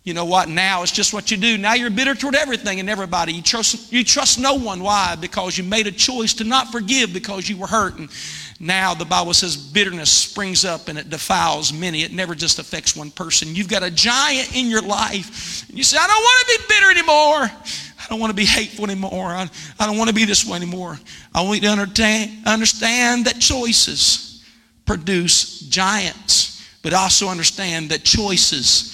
you 0.02 0.14
know 0.14 0.24
what? 0.24 0.48
Now 0.48 0.82
it's 0.82 0.92
just 0.92 1.12
what 1.12 1.30
you 1.30 1.36
do. 1.36 1.58
Now 1.58 1.74
you're 1.74 1.90
bitter 1.90 2.14
toward 2.14 2.34
everything 2.34 2.80
and 2.80 2.88
everybody. 2.88 3.34
You 3.34 3.42
trust, 3.42 3.92
you 3.92 4.02
trust 4.02 4.40
no 4.40 4.54
one. 4.54 4.82
Why? 4.82 5.14
Because 5.20 5.58
you 5.58 5.64
made 5.64 5.86
a 5.86 5.92
choice 5.92 6.32
to 6.34 6.44
not 6.44 6.72
forgive 6.72 7.12
because 7.12 7.50
you 7.50 7.58
were 7.58 7.66
hurt. 7.66 7.98
And 7.98 8.08
now 8.58 8.94
the 8.94 9.04
Bible 9.04 9.34
says 9.34 9.58
bitterness 9.58 10.10
springs 10.10 10.64
up 10.64 10.88
and 10.88 10.98
it 10.98 11.10
defiles 11.10 11.70
many. 11.72 12.02
It 12.02 12.12
never 12.12 12.34
just 12.34 12.58
affects 12.58 12.96
one 12.96 13.10
person. 13.10 13.54
You've 13.54 13.68
got 13.68 13.82
a 13.82 13.90
giant 13.90 14.56
in 14.56 14.68
your 14.68 14.80
life. 14.80 15.68
And 15.68 15.76
you 15.76 15.84
say, 15.84 15.98
I 16.00 16.06
don't 16.06 16.22
want 16.22 16.40
to 16.40 16.58
be 16.58 16.74
bitter 16.74 16.90
anymore. 16.90 17.50
I 18.02 18.06
don't 18.08 18.20
want 18.20 18.30
to 18.30 18.36
be 18.36 18.46
hateful 18.46 18.86
anymore. 18.86 19.28
I, 19.28 19.50
I 19.78 19.86
don't 19.86 19.98
want 19.98 20.08
to 20.08 20.14
be 20.14 20.24
this 20.24 20.46
way 20.46 20.56
anymore. 20.56 20.98
I 21.34 21.42
want 21.42 21.56
you 21.56 21.68
to 21.68 21.72
understand, 21.72 22.46
understand 22.46 23.26
that 23.26 23.38
choices 23.38 24.42
produce 24.86 25.60
giants, 25.60 26.66
but 26.82 26.94
also 26.94 27.28
understand 27.28 27.90
that 27.90 28.02
choices 28.02 28.89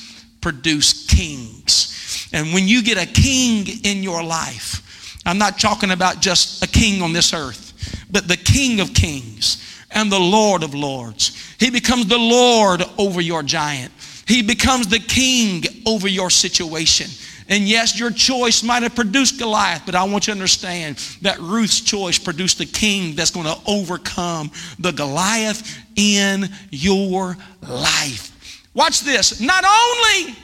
produce 0.53 1.07
kings. 1.07 2.29
And 2.33 2.53
when 2.55 2.69
you 2.69 2.83
get 2.83 2.99
a 2.99 3.07
king 3.07 3.67
in 3.85 4.03
your 4.03 4.23
life, 4.23 5.21
I'm 5.27 5.39
not 5.39 5.59
talking 5.59 5.91
about 5.91 6.21
just 6.21 6.63
a 6.63 6.69
king 6.69 7.03
on 7.03 7.13
this 7.13 7.33
earth 7.33 7.67
but 8.11 8.29
the 8.29 8.37
King 8.37 8.81
of 8.81 8.95
Kings 8.95 9.63
and 9.91 10.11
the 10.11 10.19
Lord 10.19 10.63
of 10.63 10.75
Lords. 10.75 11.55
He 11.59 11.71
becomes 11.71 12.07
the 12.07 12.19
Lord 12.19 12.83
over 12.99 13.21
your 13.21 13.43
giant. 13.43 13.93
He 14.27 14.43
becomes 14.43 14.89
the 14.89 14.99
king 14.99 15.65
over 15.87 16.09
your 16.09 16.31
situation. 16.31 17.11
And 17.49 17.69
yes, 17.69 17.99
your 17.99 18.11
choice 18.11 18.65
might 18.65 18.83
have 18.83 18.97
produced 18.97 19.39
Goliath, 19.39 19.83
but 19.87 19.95
I 19.95 20.03
want 20.03 20.27
you 20.27 20.33
to 20.33 20.39
understand 20.39 20.97
that 21.23 21.39
Ruth's 21.39 21.81
choice 21.81 22.19
produced 22.19 22.59
the 22.59 22.67
king 22.67 23.15
that's 23.15 23.31
going 23.31 23.47
to 23.47 23.57
overcome 23.67 24.51
the 24.81 24.91
Goliath 24.91 25.79
in 25.95 26.49
your 26.71 27.37
life. 27.63 28.33
Watch 28.77 29.01
this. 29.01 29.41
Not 29.41 29.65
only, 29.65 30.37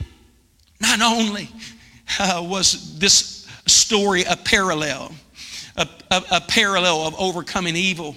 not 0.81 1.03
only 1.03 1.51
uh, 2.19 2.43
was 2.49 2.99
this 2.99 3.47
story 3.67 4.25
a 4.25 4.37
parallel, 4.37 5.13
a, 5.77 5.87
a, 6.11 6.23
a 6.33 6.41
parallel 6.41 7.07
of 7.07 7.15
overcoming 7.21 7.77
evil. 7.77 8.17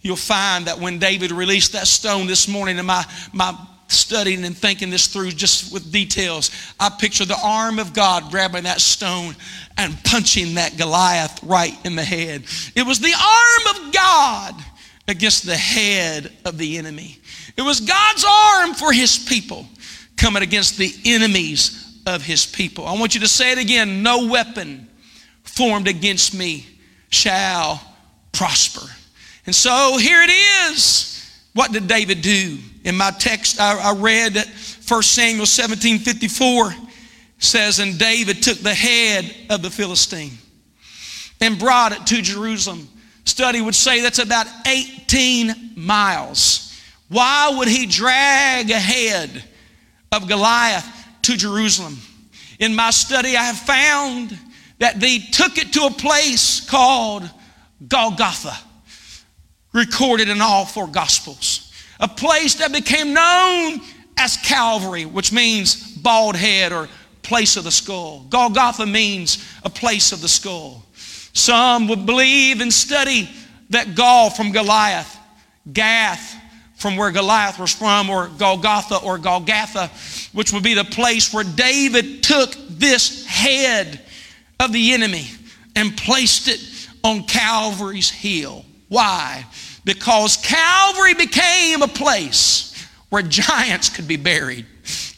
You'll 0.00 0.16
find 0.16 0.66
that 0.66 0.80
when 0.80 0.98
David 0.98 1.30
released 1.30 1.74
that 1.74 1.86
stone 1.86 2.26
this 2.26 2.48
morning 2.48 2.76
in 2.76 2.86
my, 2.86 3.04
my 3.32 3.56
studying 3.86 4.44
and 4.44 4.58
thinking 4.58 4.90
this 4.90 5.06
through 5.06 5.30
just 5.30 5.72
with 5.72 5.92
details, 5.92 6.50
I 6.80 6.90
picture 6.90 7.24
the 7.24 7.38
arm 7.40 7.78
of 7.78 7.94
God 7.94 8.32
grabbing 8.32 8.64
that 8.64 8.80
stone 8.80 9.36
and 9.78 9.96
punching 10.02 10.54
that 10.54 10.76
Goliath 10.76 11.40
right 11.44 11.78
in 11.86 11.94
the 11.94 12.02
head. 12.02 12.42
It 12.74 12.84
was 12.84 12.98
the 12.98 13.14
arm 13.14 13.76
of 13.76 13.94
God 13.94 14.54
against 15.06 15.46
the 15.46 15.56
head 15.56 16.32
of 16.44 16.58
the 16.58 16.78
enemy. 16.78 17.20
It 17.56 17.62
was 17.62 17.80
God's 17.80 18.24
arm 18.24 18.74
for 18.74 18.92
his 18.92 19.18
people 19.18 19.66
coming 20.16 20.42
against 20.42 20.78
the 20.78 20.94
enemies 21.04 22.00
of 22.06 22.22
his 22.22 22.46
people. 22.46 22.86
I 22.86 22.98
want 22.98 23.14
you 23.14 23.20
to 23.20 23.28
say 23.28 23.52
it 23.52 23.58
again 23.58 24.02
no 24.02 24.26
weapon 24.26 24.88
formed 25.42 25.88
against 25.88 26.34
me 26.34 26.66
shall 27.10 27.80
prosper. 28.32 28.86
And 29.46 29.54
so 29.54 29.98
here 29.98 30.22
it 30.22 30.30
is. 30.70 31.08
What 31.54 31.72
did 31.72 31.86
David 31.86 32.22
do? 32.22 32.58
In 32.84 32.96
my 32.96 33.10
text, 33.10 33.60
I, 33.60 33.90
I 33.90 33.92
read 33.94 34.34
that 34.34 34.48
1 34.88 35.02
Samuel 35.02 35.46
17 35.46 35.98
54 35.98 36.74
says, 37.38 37.78
And 37.78 37.98
David 37.98 38.42
took 38.42 38.58
the 38.58 38.74
head 38.74 39.34
of 39.50 39.62
the 39.62 39.70
Philistine 39.70 40.32
and 41.40 41.58
brought 41.58 41.92
it 41.92 42.06
to 42.06 42.22
Jerusalem. 42.22 42.88
Study 43.24 43.60
would 43.60 43.74
say 43.74 44.00
that's 44.00 44.18
about 44.18 44.46
18 44.66 45.72
miles. 45.76 46.71
Why 47.12 47.52
would 47.58 47.68
he 47.68 47.84
drag 47.84 48.70
ahead 48.70 49.44
of 50.10 50.28
Goliath 50.28 50.86
to 51.22 51.36
Jerusalem? 51.36 51.98
In 52.58 52.74
my 52.74 52.90
study, 52.90 53.36
I 53.36 53.42
have 53.42 53.58
found 53.58 54.38
that 54.78 54.98
they 54.98 55.18
took 55.18 55.58
it 55.58 55.74
to 55.74 55.84
a 55.84 55.90
place 55.90 56.60
called 56.60 57.28
Golgotha, 57.86 58.56
recorded 59.74 60.30
in 60.30 60.40
all 60.40 60.64
four 60.64 60.86
Gospels. 60.86 61.70
A 62.00 62.08
place 62.08 62.54
that 62.54 62.72
became 62.72 63.12
known 63.12 63.82
as 64.16 64.38
Calvary, 64.38 65.04
which 65.04 65.32
means 65.34 65.94
bald 65.98 66.34
head 66.34 66.72
or 66.72 66.88
place 67.20 67.58
of 67.58 67.64
the 67.64 67.70
skull. 67.70 68.24
Golgotha 68.30 68.86
means 68.86 69.46
a 69.64 69.70
place 69.70 70.12
of 70.12 70.22
the 70.22 70.28
skull. 70.28 70.82
Some 71.34 71.88
would 71.88 72.06
believe 72.06 72.62
and 72.62 72.72
study 72.72 73.28
that 73.68 73.94
Gaul 73.94 74.30
from 74.30 74.50
Goliath, 74.50 75.14
Gath 75.70 76.38
from 76.82 76.96
where 76.96 77.12
Goliath 77.12 77.60
was 77.60 77.72
from, 77.72 78.10
or 78.10 78.26
Golgotha 78.26 78.96
or 78.96 79.16
Golgotha, 79.16 79.88
which 80.32 80.52
would 80.52 80.64
be 80.64 80.74
the 80.74 80.84
place 80.84 81.32
where 81.32 81.44
David 81.44 82.24
took 82.24 82.54
this 82.68 83.24
head 83.24 84.00
of 84.58 84.72
the 84.72 84.92
enemy 84.92 85.26
and 85.76 85.96
placed 85.96 86.48
it 86.48 86.60
on 87.04 87.22
Calvary's 87.22 88.10
hill. 88.10 88.64
Why? 88.88 89.46
Because 89.84 90.36
Calvary 90.36 91.14
became 91.14 91.82
a 91.82 91.88
place 91.88 92.86
where 93.10 93.22
giants 93.22 93.88
could 93.88 94.08
be 94.08 94.16
buried. 94.16 94.66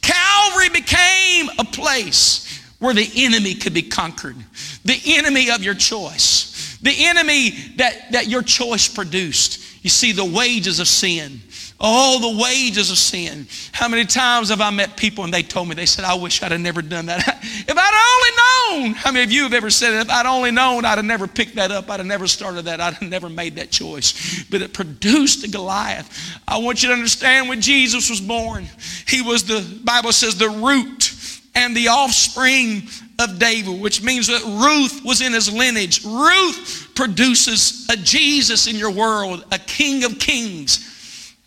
Calvary 0.03 0.69
became 0.69 1.49
a 1.59 1.65
place 1.65 2.63
where 2.79 2.93
the 2.95 3.11
enemy 3.17 3.55
could 3.55 3.73
be 3.73 3.83
conquered, 3.83 4.37
the 4.85 5.01
enemy 5.07 5.51
of 5.51 5.63
your 5.63 5.75
choice, 5.75 6.79
the 6.83 6.95
enemy 7.07 7.51
that, 7.77 8.13
that 8.13 8.29
your 8.29 8.43
choice 8.43 8.87
produced. 8.87 9.83
You 9.83 9.91
see, 9.91 10.13
the 10.13 10.25
wages 10.25 10.81
of 10.81 10.89
sin. 10.89 11.41
Oh, 11.87 12.19
the 12.19 12.43
wages 12.43 12.91
of 12.91 12.97
sin. 12.97 13.47
How 13.73 13.89
many 13.89 14.07
times 14.07 14.49
have 14.49 14.63
I 14.63 14.71
met 14.71 14.97
people 14.97 15.23
and 15.23 15.35
they 15.35 15.43
told 15.43 15.69
me, 15.69 15.75
they 15.75 15.85
said, 15.85 16.07
I 16.07 16.15
wish 16.15 16.43
I'd 16.43 16.51
have 16.51 16.61
never 16.63 16.81
done 16.81 17.05
that. 17.07 17.19
if 17.43 17.77
I'd 17.77 18.73
only 18.73 18.87
known, 18.89 18.95
how 18.95 19.13
many 19.13 19.23
of 19.23 19.31
you 19.31 19.43
have 19.43 19.53
ever 19.53 19.69
said, 19.69 19.93
if 20.01 20.09
I'd 20.09 20.25
only 20.25 20.51
known, 20.51 20.87
I'd 20.87 20.97
have 20.97 21.05
never 21.05 21.27
picked 21.27 21.57
that 21.57 21.71
up, 21.71 21.91
I'd 21.91 22.01
have 22.01 22.07
never 22.07 22.27
started 22.27 22.65
that, 22.65 22.81
I'd 22.81 22.95
have 22.95 23.11
never 23.11 23.29
made 23.29 23.57
that 23.57 23.71
choice. 23.71 24.45
But 24.45 24.63
it 24.63 24.73
produced 24.73 25.45
a 25.45 25.49
Goliath. 25.49 26.41
I 26.49 26.57
want 26.57 26.83
you 26.83 26.89
to 26.89 26.95
understand 26.95 27.51
when 27.51 27.61
Jesus 27.61 28.09
was 28.09 28.23
born, 28.23 28.67
he 29.07 29.21
was 29.21 29.45
the, 29.45 29.63
Bible 29.85 30.13
says, 30.13 30.39
the 30.39 30.49
root 30.49 31.15
and 31.55 31.77
the 31.77 31.89
offspring 31.89 32.85
of 33.19 33.39
David, 33.39 33.79
which 33.79 34.03
means 34.03 34.29
that 34.29 34.43
Ruth 34.43 35.05
was 35.05 35.21
in 35.21 35.35
his 35.35 35.53
lineage. 35.53 36.03
Ruth 36.03 36.93
produces 36.95 37.87
a 37.91 37.97
Jesus 37.99 38.69
in 38.69 38.77
your 38.77 38.91
world, 38.91 39.45
a 39.53 39.59
King 39.59 40.05
of 40.05 40.19
Kings 40.19 40.93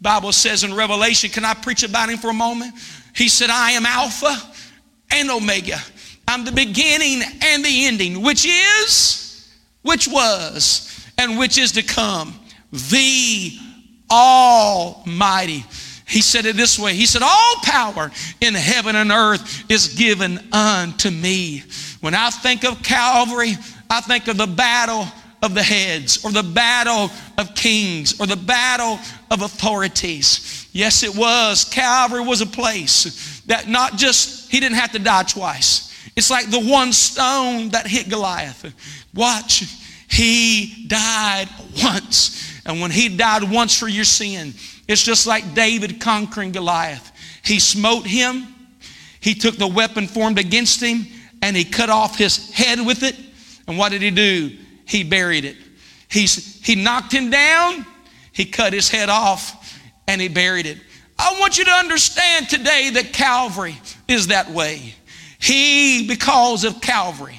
Bible 0.02 0.32
says 0.32 0.64
in 0.64 0.74
Revelation, 0.74 1.30
can 1.30 1.44
I 1.44 1.54
preach 1.54 1.84
about 1.84 2.10
him 2.10 2.18
for 2.18 2.30
a 2.30 2.34
moment? 2.34 2.74
He 3.16 3.30
said, 3.30 3.50
I 3.50 3.72
am 3.72 3.86
Alpha 3.86 4.36
and 5.12 5.30
Omega. 5.32 5.80
I'm 6.28 6.46
the 6.46 6.52
beginning 6.52 7.22
and 7.42 7.64
the 7.64 7.86
ending, 7.86 8.22
which 8.22 8.46
is, 8.46 9.50
which 9.82 10.08
was, 10.08 11.08
and 11.18 11.40
which 11.40 11.58
is 11.58 11.72
to 11.74 11.84
come. 11.84 12.40
The 12.72 13.58
Almighty. 14.12 15.66
He 16.08 16.22
said 16.22 16.46
it 16.46 16.56
this 16.56 16.80
way 16.80 16.94
He 16.96 17.06
said, 17.06 17.22
All 17.22 17.56
power 17.64 18.12
in 18.40 18.54
heaven 18.54 18.96
and 18.96 19.12
earth 19.12 19.70
is 19.70 19.96
given 19.96 20.40
unto 20.52 21.10
me. 21.10 21.64
When 22.02 22.14
I 22.14 22.30
think 22.30 22.64
of 22.64 22.82
Calvary, 22.84 23.56
I 23.90 24.02
think 24.02 24.28
of 24.28 24.38
the 24.38 24.48
battle 24.48 25.08
of 25.44 25.54
the 25.54 25.64
heads, 25.64 26.24
or 26.26 26.32
the 26.32 26.44
battle 26.44 27.12
of 27.38 27.54
kings, 27.56 28.20
or 28.20 28.26
the 28.26 28.36
battle 28.36 29.00
of 29.30 29.44
authorities. 29.44 30.68
Yes, 30.72 31.04
it 31.04 31.16
was. 31.16 31.64
Calvary 31.66 32.24
was 32.24 32.42
a 32.42 32.46
place 32.46 33.42
that 33.42 33.68
not 33.68 33.98
just, 33.98 34.52
he 34.52 34.60
didn't 34.60 34.78
have 34.78 34.92
to 34.94 35.00
die 35.00 35.24
twice. 35.24 35.94
It's 36.16 36.32
like 36.32 36.50
the 36.50 36.60
one 36.60 36.92
stone 36.92 37.70
that 37.70 37.86
hit 37.86 38.10
Goliath. 38.10 38.74
Watch, 39.14 39.64
he 40.10 40.86
died 40.88 41.48
once. 41.84 42.62
And 42.66 42.82
when 42.82 42.92
he 42.92 43.10
died 43.10 43.44
once 43.44 43.78
for 43.78 43.88
your 43.88 44.06
sin, 44.06 44.54
it's 44.88 45.04
just 45.04 45.28
like 45.28 45.54
David 45.54 46.02
conquering 46.02 46.52
Goliath. 46.52 47.12
He 47.44 47.60
smote 47.60 48.06
him, 48.06 48.48
he 49.20 49.34
took 49.34 49.58
the 49.58 49.68
weapon 49.68 50.08
formed 50.08 50.40
against 50.40 50.82
him, 50.82 51.06
and 51.42 51.56
he 51.56 51.64
cut 51.64 51.90
off 51.90 52.18
his 52.18 52.52
head 52.52 52.84
with 52.86 53.04
it. 53.04 53.16
And 53.68 53.78
what 53.78 53.92
did 53.92 54.02
he 54.02 54.12
do? 54.12 54.58
He 54.88 55.04
buried 55.04 55.46
it. 55.46 55.58
He's, 56.10 56.66
he 56.66 56.76
knocked 56.76 57.12
him 57.12 57.30
down, 57.30 57.86
he 58.32 58.46
cut 58.46 58.74
his 58.74 58.90
head 58.90 59.10
off, 59.10 59.78
and 60.08 60.22
he 60.22 60.30
buried 60.30 60.66
it. 60.66 60.78
I 61.20 61.38
want 61.40 61.58
you 61.58 61.66
to 61.66 61.72
understand 61.72 62.48
today 62.48 62.92
that 62.92 63.12
Calvary 63.12 63.76
is 64.08 64.28
that 64.28 64.50
way. 64.50 64.96
He, 65.40 66.08
because 66.08 66.64
of 66.64 66.80
Calvary, 66.82 67.38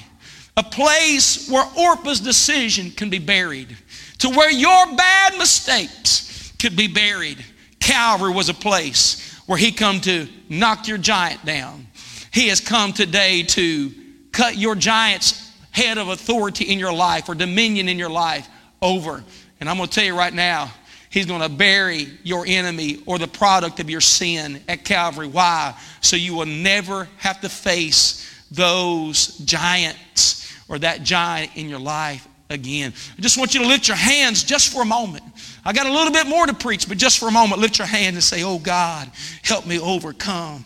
a 0.55 0.63
place 0.63 1.49
where 1.49 1.65
Orpah's 1.77 2.19
decision 2.19 2.91
can 2.91 3.09
be 3.09 3.19
buried, 3.19 3.75
to 4.19 4.29
where 4.29 4.51
your 4.51 4.95
bad 4.95 5.37
mistakes 5.37 6.53
could 6.59 6.75
be 6.75 6.87
buried. 6.87 7.43
Calvary 7.79 8.33
was 8.33 8.49
a 8.49 8.53
place 8.53 9.33
where 9.45 9.57
he 9.57 9.71
come 9.71 10.01
to 10.01 10.27
knock 10.49 10.87
your 10.87 10.97
giant 10.97 11.43
down. 11.45 11.87
He 12.31 12.49
has 12.49 12.59
come 12.59 12.93
today 12.93 13.43
to 13.43 13.91
cut 14.31 14.57
your 14.57 14.75
giants 14.75 15.48
head 15.79 15.97
of 15.97 16.09
authority 16.09 16.65
in 16.65 16.79
your 16.79 16.93
life 16.93 17.29
or 17.29 17.35
dominion 17.35 17.87
in 17.87 17.97
your 17.97 18.09
life 18.09 18.47
over. 18.81 19.23
And 19.59 19.69
I'm 19.69 19.77
going 19.77 19.87
to 19.87 19.95
tell 19.95 20.03
you 20.03 20.17
right 20.17 20.33
now, 20.33 20.71
He's 21.09 21.25
going 21.25 21.41
to 21.41 21.49
bury 21.49 22.07
your 22.23 22.45
enemy 22.45 23.01
or 23.07 23.17
the 23.17 23.27
product 23.27 23.79
of 23.79 23.89
your 23.89 24.01
sin 24.01 24.61
at 24.67 24.85
Calvary. 24.85 25.27
Why? 25.27 25.75
So 26.01 26.15
you 26.15 26.35
will 26.35 26.45
never 26.45 27.07
have 27.17 27.41
to 27.41 27.49
face 27.49 28.45
those 28.51 29.37
giants 29.39 30.53
or 30.67 30.77
that 30.79 31.01
giant 31.01 31.55
in 31.55 31.67
your 31.67 31.79
life 31.79 32.27
again. 32.49 32.93
I 33.17 33.21
just 33.21 33.37
want 33.37 33.55
you 33.55 33.61
to 33.61 33.67
lift 33.67 33.87
your 33.87 33.97
hands 33.97 34.43
just 34.43 34.71
for 34.71 34.83
a 34.83 34.85
moment. 34.85 35.23
I 35.65 35.73
got 35.73 35.87
a 35.87 35.91
little 35.91 36.13
bit 36.13 36.27
more 36.27 36.45
to 36.45 36.53
preach, 36.53 36.87
but 36.87 36.97
just 36.97 37.17
for 37.17 37.27
a 37.27 37.31
moment, 37.31 37.59
lift 37.59 37.79
your 37.79 37.87
hand 37.87 38.15
and 38.15 38.23
say, 38.23 38.43
Oh 38.43 38.59
God, 38.59 39.09
help 39.43 39.65
me 39.65 39.79
overcome 39.79 40.63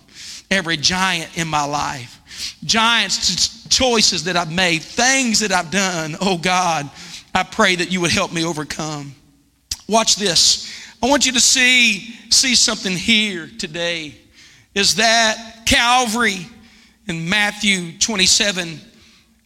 every 0.52 0.76
giant 0.76 1.38
in 1.38 1.48
my 1.48 1.64
life. 1.64 2.20
Giants, 2.64 3.68
choices 3.70 4.24
that 4.26 4.36
I've 4.36 4.52
made, 4.52 4.82
things 4.82 5.40
that 5.40 5.52
I've 5.52 5.72
done. 5.72 6.16
Oh 6.22 6.38
God, 6.38 6.90
I 7.34 7.44
pray 7.44 7.76
that 7.76 7.92
you 7.92 8.02
would 8.02 8.12
help 8.12 8.32
me 8.32 8.46
overcome. 8.46 9.16
Watch 9.88 10.16
this. 10.16 10.72
I 11.02 11.10
want 11.10 11.26
you 11.26 11.34
to 11.34 11.40
see, 11.40 12.16
see 12.30 12.56
something 12.56 12.94
here 12.94 13.50
today. 13.58 14.16
Is 14.74 14.96
that 14.96 15.64
Calvary 15.66 16.48
in 17.08 17.28
Matthew 17.28 17.98
27, 18.00 18.80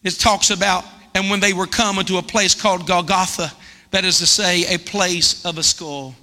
it 0.04 0.12
talks 0.12 0.52
about, 0.52 0.86
and 1.16 1.30
when 1.30 1.40
they 1.40 1.54
were 1.54 1.66
coming 1.66 2.06
to 2.06 2.18
a 2.18 2.22
place 2.22 2.54
called 2.54 2.86
Golgotha, 2.86 3.52
that 3.92 4.06
is 4.06 4.20
to 4.20 4.28
say, 4.28 4.74
a 4.74 4.78
place 4.78 5.44
of 5.46 5.58
a 5.58 5.64
skull. 5.64 6.14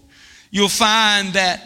You'll 0.51 0.69
find 0.69 1.33
that 1.33 1.63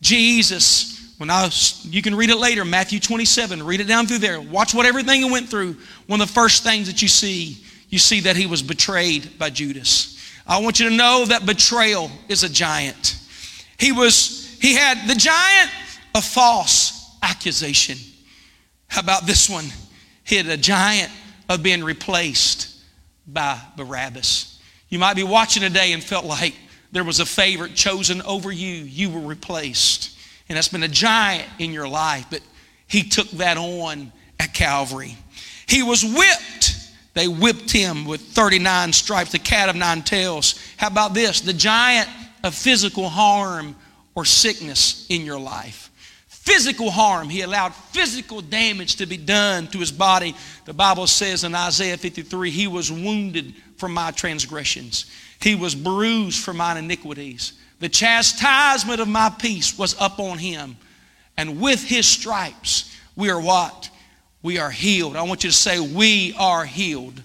Jesus 0.00 0.91
when 1.22 1.30
I 1.30 1.48
you 1.84 2.02
can 2.02 2.16
read 2.16 2.30
it 2.30 2.38
later, 2.38 2.64
Matthew 2.64 2.98
27, 2.98 3.62
read 3.62 3.78
it 3.78 3.86
down 3.86 4.08
through 4.08 4.18
there. 4.18 4.40
Watch 4.40 4.74
what 4.74 4.86
everything 4.86 5.22
he 5.22 5.30
went 5.30 5.48
through. 5.48 5.76
One 6.08 6.20
of 6.20 6.26
the 6.26 6.34
first 6.34 6.64
things 6.64 6.88
that 6.88 7.00
you 7.00 7.06
see, 7.06 7.64
you 7.88 8.00
see 8.00 8.18
that 8.22 8.34
he 8.34 8.46
was 8.46 8.60
betrayed 8.60 9.38
by 9.38 9.50
Judas. 9.50 10.20
I 10.48 10.60
want 10.60 10.80
you 10.80 10.88
to 10.88 10.96
know 10.96 11.24
that 11.26 11.46
betrayal 11.46 12.10
is 12.28 12.42
a 12.42 12.48
giant. 12.48 13.16
He 13.78 13.92
was, 13.92 14.58
he 14.60 14.74
had 14.74 15.06
the 15.06 15.14
giant 15.14 15.70
of 16.12 16.24
false 16.24 17.16
accusation. 17.22 17.98
How 18.88 19.00
about 19.00 19.24
this 19.24 19.48
one? 19.48 19.66
He 20.24 20.34
had 20.34 20.46
a 20.46 20.56
giant 20.56 21.12
of 21.48 21.62
being 21.62 21.84
replaced 21.84 22.82
by 23.28 23.60
Barabbas. 23.76 24.60
You 24.88 24.98
might 24.98 25.14
be 25.14 25.22
watching 25.22 25.62
today 25.62 25.92
and 25.92 26.02
felt 26.02 26.24
like 26.24 26.56
there 26.90 27.04
was 27.04 27.20
a 27.20 27.26
favorite 27.26 27.76
chosen 27.76 28.22
over 28.22 28.50
you, 28.50 28.74
you 28.74 29.08
were 29.08 29.20
replaced 29.20 30.18
and 30.52 30.58
that's 30.58 30.68
been 30.68 30.82
a 30.82 30.88
giant 30.88 31.48
in 31.58 31.72
your 31.72 31.88
life, 31.88 32.26
but 32.28 32.42
he 32.86 33.04
took 33.04 33.26
that 33.30 33.56
on 33.56 34.12
at 34.38 34.52
Calvary. 34.52 35.16
He 35.66 35.82
was 35.82 36.04
whipped. 36.04 36.92
They 37.14 37.26
whipped 37.26 37.70
him 37.70 38.04
with 38.04 38.20
39 38.20 38.92
stripes, 38.92 39.32
the 39.32 39.38
cat 39.38 39.70
of 39.70 39.76
nine 39.76 40.02
tails. 40.02 40.60
How 40.76 40.88
about 40.88 41.14
this? 41.14 41.40
The 41.40 41.54
giant 41.54 42.06
of 42.44 42.54
physical 42.54 43.08
harm 43.08 43.74
or 44.14 44.26
sickness 44.26 45.06
in 45.08 45.24
your 45.24 45.40
life. 45.40 45.90
Physical 46.28 46.90
harm. 46.90 47.30
He 47.30 47.40
allowed 47.40 47.74
physical 47.74 48.42
damage 48.42 48.96
to 48.96 49.06
be 49.06 49.16
done 49.16 49.68
to 49.68 49.78
his 49.78 49.90
body. 49.90 50.36
The 50.66 50.74
Bible 50.74 51.06
says 51.06 51.44
in 51.44 51.54
Isaiah 51.54 51.96
53 51.96 52.50
He 52.50 52.66
was 52.66 52.92
wounded 52.92 53.54
for 53.78 53.88
my 53.88 54.10
transgressions, 54.10 55.10
He 55.40 55.54
was 55.54 55.74
bruised 55.74 56.44
for 56.44 56.52
mine 56.52 56.76
iniquities. 56.76 57.54
The 57.82 57.88
chastisement 57.88 59.00
of 59.00 59.08
my 59.08 59.28
peace 59.28 59.76
was 59.76 59.96
upon 59.98 60.38
Him. 60.38 60.76
And 61.36 61.60
with 61.60 61.82
His 61.82 62.06
stripes, 62.06 62.96
we 63.16 63.28
are 63.28 63.40
what? 63.40 63.90
We 64.40 64.58
are 64.58 64.70
healed. 64.70 65.16
I 65.16 65.22
want 65.22 65.42
you 65.42 65.50
to 65.50 65.56
say, 65.56 65.80
We 65.80 66.32
are 66.38 66.64
healed. 66.64 67.20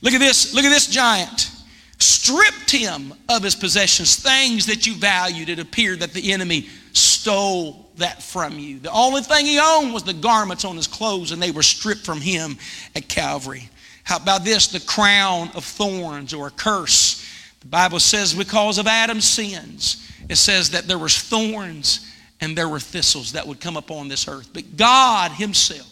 Look 0.00 0.14
at 0.14 0.20
this. 0.20 0.54
Look 0.54 0.64
at 0.64 0.68
this 0.68 0.86
giant. 0.86 1.50
Stripped 1.98 2.70
him 2.70 3.14
of 3.28 3.42
his 3.42 3.56
possessions, 3.56 4.14
things 4.16 4.66
that 4.66 4.86
you 4.86 4.94
valued. 4.94 5.48
It 5.48 5.58
appeared 5.58 6.00
that 6.00 6.12
the 6.12 6.32
enemy 6.32 6.68
stole 6.92 7.90
that 7.96 8.22
from 8.22 8.60
you. 8.60 8.78
The 8.78 8.92
only 8.92 9.22
thing 9.22 9.46
he 9.46 9.60
owned 9.60 9.92
was 9.92 10.04
the 10.04 10.14
garments 10.14 10.64
on 10.64 10.76
his 10.76 10.86
clothes, 10.86 11.32
and 11.32 11.42
they 11.42 11.50
were 11.50 11.62
stripped 11.62 12.04
from 12.04 12.20
him 12.20 12.58
at 12.94 13.08
Calvary. 13.08 13.68
How 14.04 14.18
about 14.18 14.44
this? 14.44 14.68
The 14.68 14.80
crown 14.80 15.50
of 15.54 15.64
thorns 15.64 16.32
or 16.32 16.46
a 16.46 16.50
curse. 16.50 17.21
The 17.62 17.68
Bible 17.68 18.00
says 18.00 18.34
because 18.34 18.78
of 18.78 18.86
Adam's 18.86 19.28
sins, 19.28 20.10
it 20.28 20.36
says 20.36 20.70
that 20.70 20.86
there 20.86 20.98
was 20.98 21.18
thorns 21.18 22.08
and 22.40 22.58
there 22.58 22.68
were 22.68 22.80
thistles 22.80 23.32
that 23.32 23.46
would 23.46 23.60
come 23.60 23.76
upon 23.76 24.08
this 24.08 24.28
earth. 24.28 24.50
But 24.52 24.76
God 24.76 25.30
himself 25.32 25.88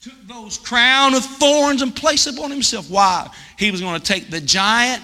took 0.00 0.26
those 0.26 0.56
crown 0.56 1.14
of 1.14 1.24
thorns 1.24 1.82
and 1.82 1.94
placed 1.94 2.26
upon 2.26 2.50
himself. 2.50 2.90
Why? 2.90 3.28
He 3.58 3.70
was 3.70 3.80
going 3.80 4.00
to 4.00 4.06
take 4.06 4.30
the 4.30 4.40
giant 4.40 5.02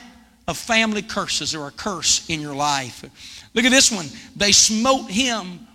of 0.48 0.56
family 0.56 1.02
curses 1.02 1.54
or 1.54 1.68
a 1.68 1.70
curse 1.70 2.28
in 2.30 2.40
your 2.40 2.54
life. 2.54 3.04
Look 3.54 3.64
at 3.64 3.70
this 3.70 3.90
one. 3.90 4.06
They 4.36 4.52
smote 4.52 5.10
him 5.10 5.66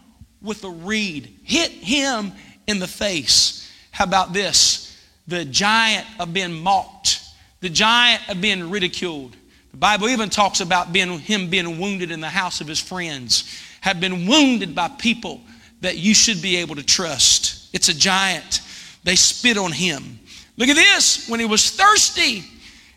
with 0.42 0.64
a 0.64 0.70
reed, 0.70 1.38
hit 1.44 1.72
him 1.72 2.32
in 2.68 2.80
the 2.80 2.88
face. 2.88 3.72
How 3.92 4.06
about 4.06 4.34
this? 4.34 5.00
The 5.28 5.46
giant 5.46 6.08
of 6.20 6.34
being 6.34 6.54
mocked, 6.54 7.22
the 7.60 7.70
giant 7.70 8.28
of 8.30 8.42
being 8.42 8.70
ridiculed. 8.70 9.36
The 9.72 9.78
Bible 9.78 10.10
even 10.10 10.30
talks 10.30 10.60
about 10.60 10.92
being, 10.94 11.20
him 11.20 11.50
being 11.50 11.80
wounded 11.80 12.12
in 12.12 12.20
the 12.20 12.30
house 12.30 12.62
of 12.62 12.68
his 12.68 12.80
friends, 12.80 13.60
have 13.82 14.00
been 14.00 14.28
wounded 14.28 14.76
by 14.76 14.90
people 14.90 15.42
that 15.82 15.98
you 15.98 16.14
should 16.14 16.42
be 16.42 16.58
able 16.58 16.76
to 16.76 16.84
trust. 16.84 17.70
It's 17.74 17.90
a 17.90 17.94
giant. 17.94 18.62
They 19.04 19.16
spit 19.16 19.58
on 19.58 19.72
him. 19.72 20.20
Look 20.58 20.70
at 20.70 20.76
this. 20.76 21.28
When 21.28 21.40
he 21.40 21.46
was 21.46 21.72
thirsty, 21.72 22.44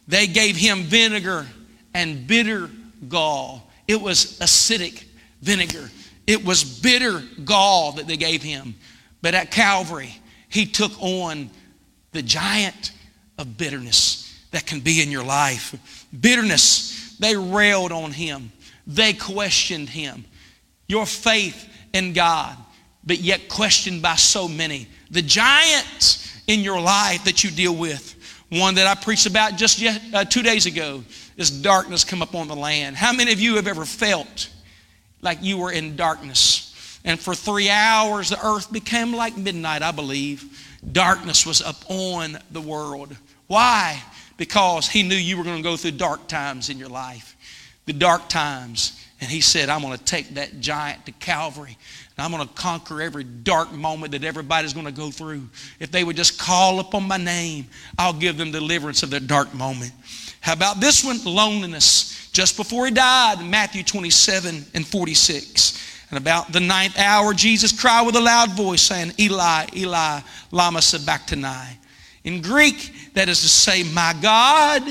they 0.09 0.27
gave 0.27 0.57
him 0.57 0.83
vinegar 0.83 1.47
and 1.95 2.27
bitter 2.27 2.69
gall. 3.09 3.71
It 3.87 4.01
was 4.01 4.39
acidic 4.41 5.05
vinegar. 5.41 5.91
It 6.27 6.45
was 6.45 6.65
bitter 6.65 7.23
gall 7.45 7.93
that 7.93 8.07
they 8.07 8.17
gave 8.17 8.43
him. 8.43 8.75
But 9.23 9.35
at 9.35 9.51
Calvary, 9.51 10.15
he 10.49 10.67
took 10.67 10.93
on 11.01 11.51
the 12.13 12.23
giant 12.23 12.93
of 13.39 13.57
bitterness 13.57 14.21
that 14.51 14.67
can 14.67 14.81
be 14.81 15.03
in 15.03 15.11
your 15.11 15.25
life. 15.25 16.04
Bitterness, 16.21 17.17
they 17.19 17.37
railed 17.37 17.93
on 17.93 18.13
him, 18.13 18.53
they 18.87 19.13
questioned 19.13 19.89
him. 19.89 20.25
Your 20.87 21.07
faith 21.07 21.69
in 21.93 22.13
God, 22.13 22.57
but 23.05 23.19
yet 23.19 23.49
questioned 23.49 24.03
by 24.03 24.17
so 24.17 24.47
many. 24.49 24.89
The 25.11 25.23
giant 25.23 26.43
in 26.47 26.61
your 26.61 26.81
life 26.81 27.25
that 27.25 27.43
you 27.43 27.51
deal 27.51 27.75
with, 27.75 28.15
one 28.51 28.75
that 28.75 28.87
I 28.87 28.95
preached 29.01 29.27
about 29.27 29.57
just 29.57 29.81
yet, 29.81 30.01
uh, 30.13 30.25
two 30.25 30.43
days 30.43 30.67
ago, 30.67 31.03
is 31.37 31.51
darkness 31.51 32.05
come 32.05 32.23
upon 32.23 32.49
the 32.49 32.57
land. 32.57 32.97
How 32.97 33.13
many 33.13 33.33
of 33.33 33.41
you 33.41 33.57
have 33.57 33.67
ever 33.67 33.85
felt 33.85 34.51
like 35.23 35.39
you 35.43 35.59
were 35.59 35.73
in 35.73 35.97
darkness? 35.97 37.01
And 37.05 37.19
for 37.19 37.35
three 37.35 37.69
hours, 37.69 38.31
the 38.31 38.47
earth 38.47 38.73
became 38.73 39.13
like 39.13 39.37
midnight, 39.37 39.83
I 39.83 39.91
believe. 39.91 40.45
Darkness 40.93 41.47
was 41.47 41.61
upon 41.61 42.39
the 42.51 42.61
world. 42.61 43.17
Why? 43.47 44.03
Because 44.37 44.89
he 44.89 45.03
knew 45.03 45.15
you 45.15 45.37
were 45.37 45.45
going 45.45 45.57
to 45.57 45.63
go 45.63 45.77
through 45.77 45.93
dark 45.93 46.27
times 46.27 46.71
in 46.71 46.79
your 46.79 46.89
life. 46.89 47.37
The 47.87 47.93
dark 47.93 48.29
times. 48.29 49.01
And 49.21 49.31
he 49.31 49.41
said, 49.41 49.69
I'm 49.69 49.81
going 49.81 49.97
to 49.97 50.05
take 50.05 50.35
that 50.35 50.61
giant 50.61 51.07
to 51.07 51.13
Calvary. 51.13 51.77
And 52.17 52.25
I'm 52.25 52.31
going 52.31 52.47
to 52.47 52.55
conquer 52.55 53.01
every 53.01 53.25
dark 53.25 53.73
moment 53.73 54.13
that 54.13 54.25
everybody's 54.25 54.73
going 54.73 54.87
to 54.87 54.93
go 54.93 55.11
through. 55.11 55.49
If 55.81 55.91
they 55.91 56.05
would 56.05 56.17
just 56.17 56.39
call 56.39 56.81
upon 56.81 57.09
my 57.09 57.17
name, 57.17 57.67
I'll 57.99 58.13
give 58.13 58.37
them 58.37 58.51
deliverance 58.51 59.03
of 59.03 59.11
their 59.11 59.21
dark 59.21 59.55
moment. 59.55 59.93
How 60.41 60.53
about 60.53 60.81
this 60.81 61.03
one? 61.03 61.23
Loneliness. 61.25 62.29
Just 62.33 62.57
before 62.57 62.87
he 62.87 62.93
died, 62.93 63.43
Matthew 63.45 63.83
27 63.83 64.67
and 64.75 64.87
46. 64.87 65.81
And 66.11 66.19
about 66.19 66.53
the 66.53 66.61
ninth 66.61 66.99
hour, 66.99 67.33
Jesus 67.33 67.73
cried 67.73 68.05
with 68.05 68.17
a 68.17 68.21
loud 68.21 68.51
voice, 68.51 68.83
saying, 68.83 69.13
Eli, 69.19 69.67
Eli, 69.75 70.21
Lama 70.51 70.83
Sabachthani. 70.83 71.79
In 72.25 72.43
Greek, 72.43 72.93
that 73.15 73.29
is 73.29 73.41
to 73.41 73.49
say, 73.49 73.83
My 73.83 74.15
God, 74.21 74.83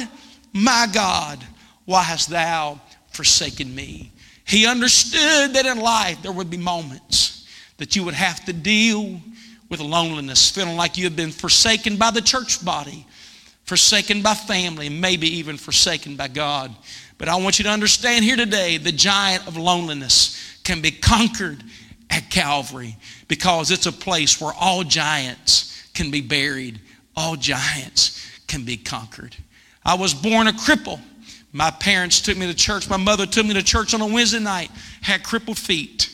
my 0.51 0.87
God, 0.91 1.43
why 1.85 2.03
hast 2.03 2.29
thou 2.29 2.81
forsaken 3.11 3.73
me? 3.73 4.11
He 4.45 4.65
understood 4.65 5.53
that 5.53 5.65
in 5.65 5.79
life 5.79 6.21
there 6.21 6.31
would 6.31 6.49
be 6.49 6.57
moments 6.57 7.47
that 7.77 7.95
you 7.95 8.03
would 8.03 8.13
have 8.13 8.43
to 8.45 8.53
deal 8.53 9.21
with 9.69 9.79
loneliness, 9.79 10.51
feeling 10.51 10.75
like 10.75 10.97
you 10.97 11.05
have 11.05 11.15
been 11.15 11.31
forsaken 11.31 11.97
by 11.97 12.11
the 12.11 12.21
church 12.21 12.63
body, 12.63 13.05
forsaken 13.63 14.21
by 14.21 14.33
family, 14.33 14.89
maybe 14.89 15.27
even 15.27 15.57
forsaken 15.57 16.15
by 16.15 16.27
God. 16.27 16.75
But 17.17 17.29
I 17.29 17.35
want 17.37 17.57
you 17.57 17.63
to 17.63 17.71
understand 17.71 18.23
here 18.25 18.35
today 18.35 18.77
the 18.77 18.91
giant 18.91 19.47
of 19.47 19.57
loneliness 19.57 20.59
can 20.63 20.81
be 20.81 20.91
conquered 20.91 21.63
at 22.09 22.29
Calvary 22.29 22.95
because 23.27 23.71
it's 23.71 23.85
a 23.85 23.91
place 23.91 24.39
where 24.39 24.53
all 24.53 24.83
giants 24.83 25.89
can 25.93 26.11
be 26.11 26.21
buried, 26.21 26.79
all 27.15 27.35
giants 27.35 28.19
can 28.47 28.63
be 28.63 28.77
conquered. 28.77 29.35
I 29.85 29.95
was 29.95 30.13
born 30.13 30.47
a 30.47 30.51
cripple. 30.51 30.99
My 31.51 31.69
parents 31.69 32.21
took 32.21 32.37
me 32.37 32.47
to 32.47 32.53
church. 32.53 32.89
My 32.89 32.97
mother 32.97 33.25
took 33.25 33.45
me 33.45 33.53
to 33.53 33.63
church 33.63 33.93
on 33.93 34.01
a 34.01 34.07
Wednesday 34.07 34.39
night, 34.39 34.71
had 35.01 35.23
crippled 35.23 35.57
feet. 35.57 36.09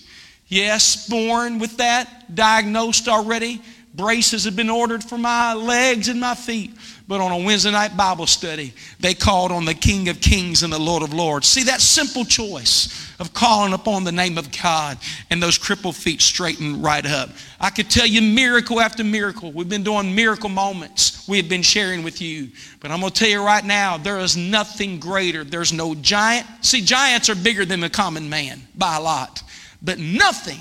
Yes, 0.48 1.08
born 1.08 1.60
with 1.60 1.78
that, 1.78 2.34
diagnosed 2.34 3.08
already. 3.08 3.62
Braces 3.93 4.45
had 4.45 4.56
been 4.56 4.69
ordered 4.69 5.04
for 5.04 5.17
my 5.17 5.54
legs 5.54 6.10
and 6.10 6.19
my 6.19 6.36
feet. 6.36 6.71
But 7.08 7.21
on 7.21 7.32
a 7.32 7.43
Wednesday 7.43 7.71
night 7.71 7.97
Bible 7.97 8.28
study, 8.28 8.73
they 8.99 9.15
called 9.15 9.52
on 9.52 9.65
the 9.65 9.73
King 9.73 10.10
of 10.10 10.21
Kings 10.21 10.62
and 10.62 10.71
the 10.71 10.80
Lord 10.80 11.02
of 11.02 11.12
Lords. 11.12 11.47
See 11.47 11.63
that 11.63 11.82
simple 11.82 12.23
choice 12.23 13.12
of 13.19 13.34
calling 13.34 13.73
upon 13.73 14.04
the 14.04 14.12
name 14.12 14.38
of 14.38 14.49
God 14.62 14.97
and 15.32 15.41
those 15.41 15.58
crippled 15.58 15.95
feet 15.95 16.21
straightened 16.21 16.84
right 16.84 17.06
up. 17.06 17.32
I 17.60 17.71
could 17.71 17.89
tell 17.89 18.06
you 18.06 18.21
miracle 18.21 18.80
after 18.80 19.04
miracle. 19.04 19.52
We've 19.52 19.67
been 19.67 19.84
doing 19.84 20.13
miracle 20.13 20.49
moments 20.49 21.19
we 21.30 21.38
have 21.38 21.47
been 21.47 21.62
sharing 21.62 22.04
with 22.04 22.21
you. 22.21 22.49
But 22.80 22.91
I'm 22.91 22.99
going 22.99 23.13
to 23.13 23.19
tell 23.19 23.30
you 23.30 23.45
right 23.45 23.63
now, 23.63 23.97
there 23.97 24.19
is 24.19 24.36
nothing 24.36 24.99
greater. 24.99 25.43
There's 25.43 25.71
no 25.71 25.93
giant. 25.95 26.47
See, 26.62 26.82
giants 26.82 27.30
are 27.30 27.36
bigger 27.36 27.65
than 27.65 27.80
the 27.80 27.89
common 27.89 28.30
man 28.30 28.62
by 28.75 28.97
a 28.97 29.02
lot. 29.02 29.43
But 29.82 29.99
nothing 29.99 30.60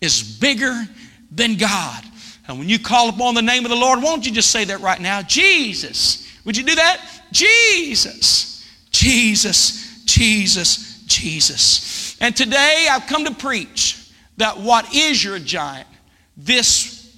is 0.00 0.22
bigger 0.22 0.84
than 1.30 1.56
God. 1.56 2.04
And 2.48 2.58
when 2.58 2.68
you 2.68 2.78
call 2.78 3.10
upon 3.10 3.34
the 3.34 3.42
name 3.42 3.64
of 3.66 3.70
the 3.70 3.76
Lord, 3.76 4.02
won't 4.02 4.24
you 4.24 4.32
just 4.32 4.50
say 4.50 4.64
that 4.64 4.80
right 4.80 5.00
now? 5.00 5.20
Jesus. 5.20 6.26
Would 6.44 6.56
you 6.56 6.64
do 6.64 6.74
that? 6.76 7.00
Jesus. 7.30 8.66
Jesus. 8.90 10.02
Jesus. 10.04 11.02
Jesus. 11.04 12.16
And 12.20 12.34
today 12.34 12.88
I've 12.90 13.06
come 13.06 13.26
to 13.26 13.34
preach 13.34 14.10
that 14.38 14.58
what 14.58 14.94
is 14.94 15.22
your 15.22 15.38
giant, 15.38 15.88
this 16.36 17.16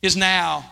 is 0.00 0.16
now, 0.16 0.70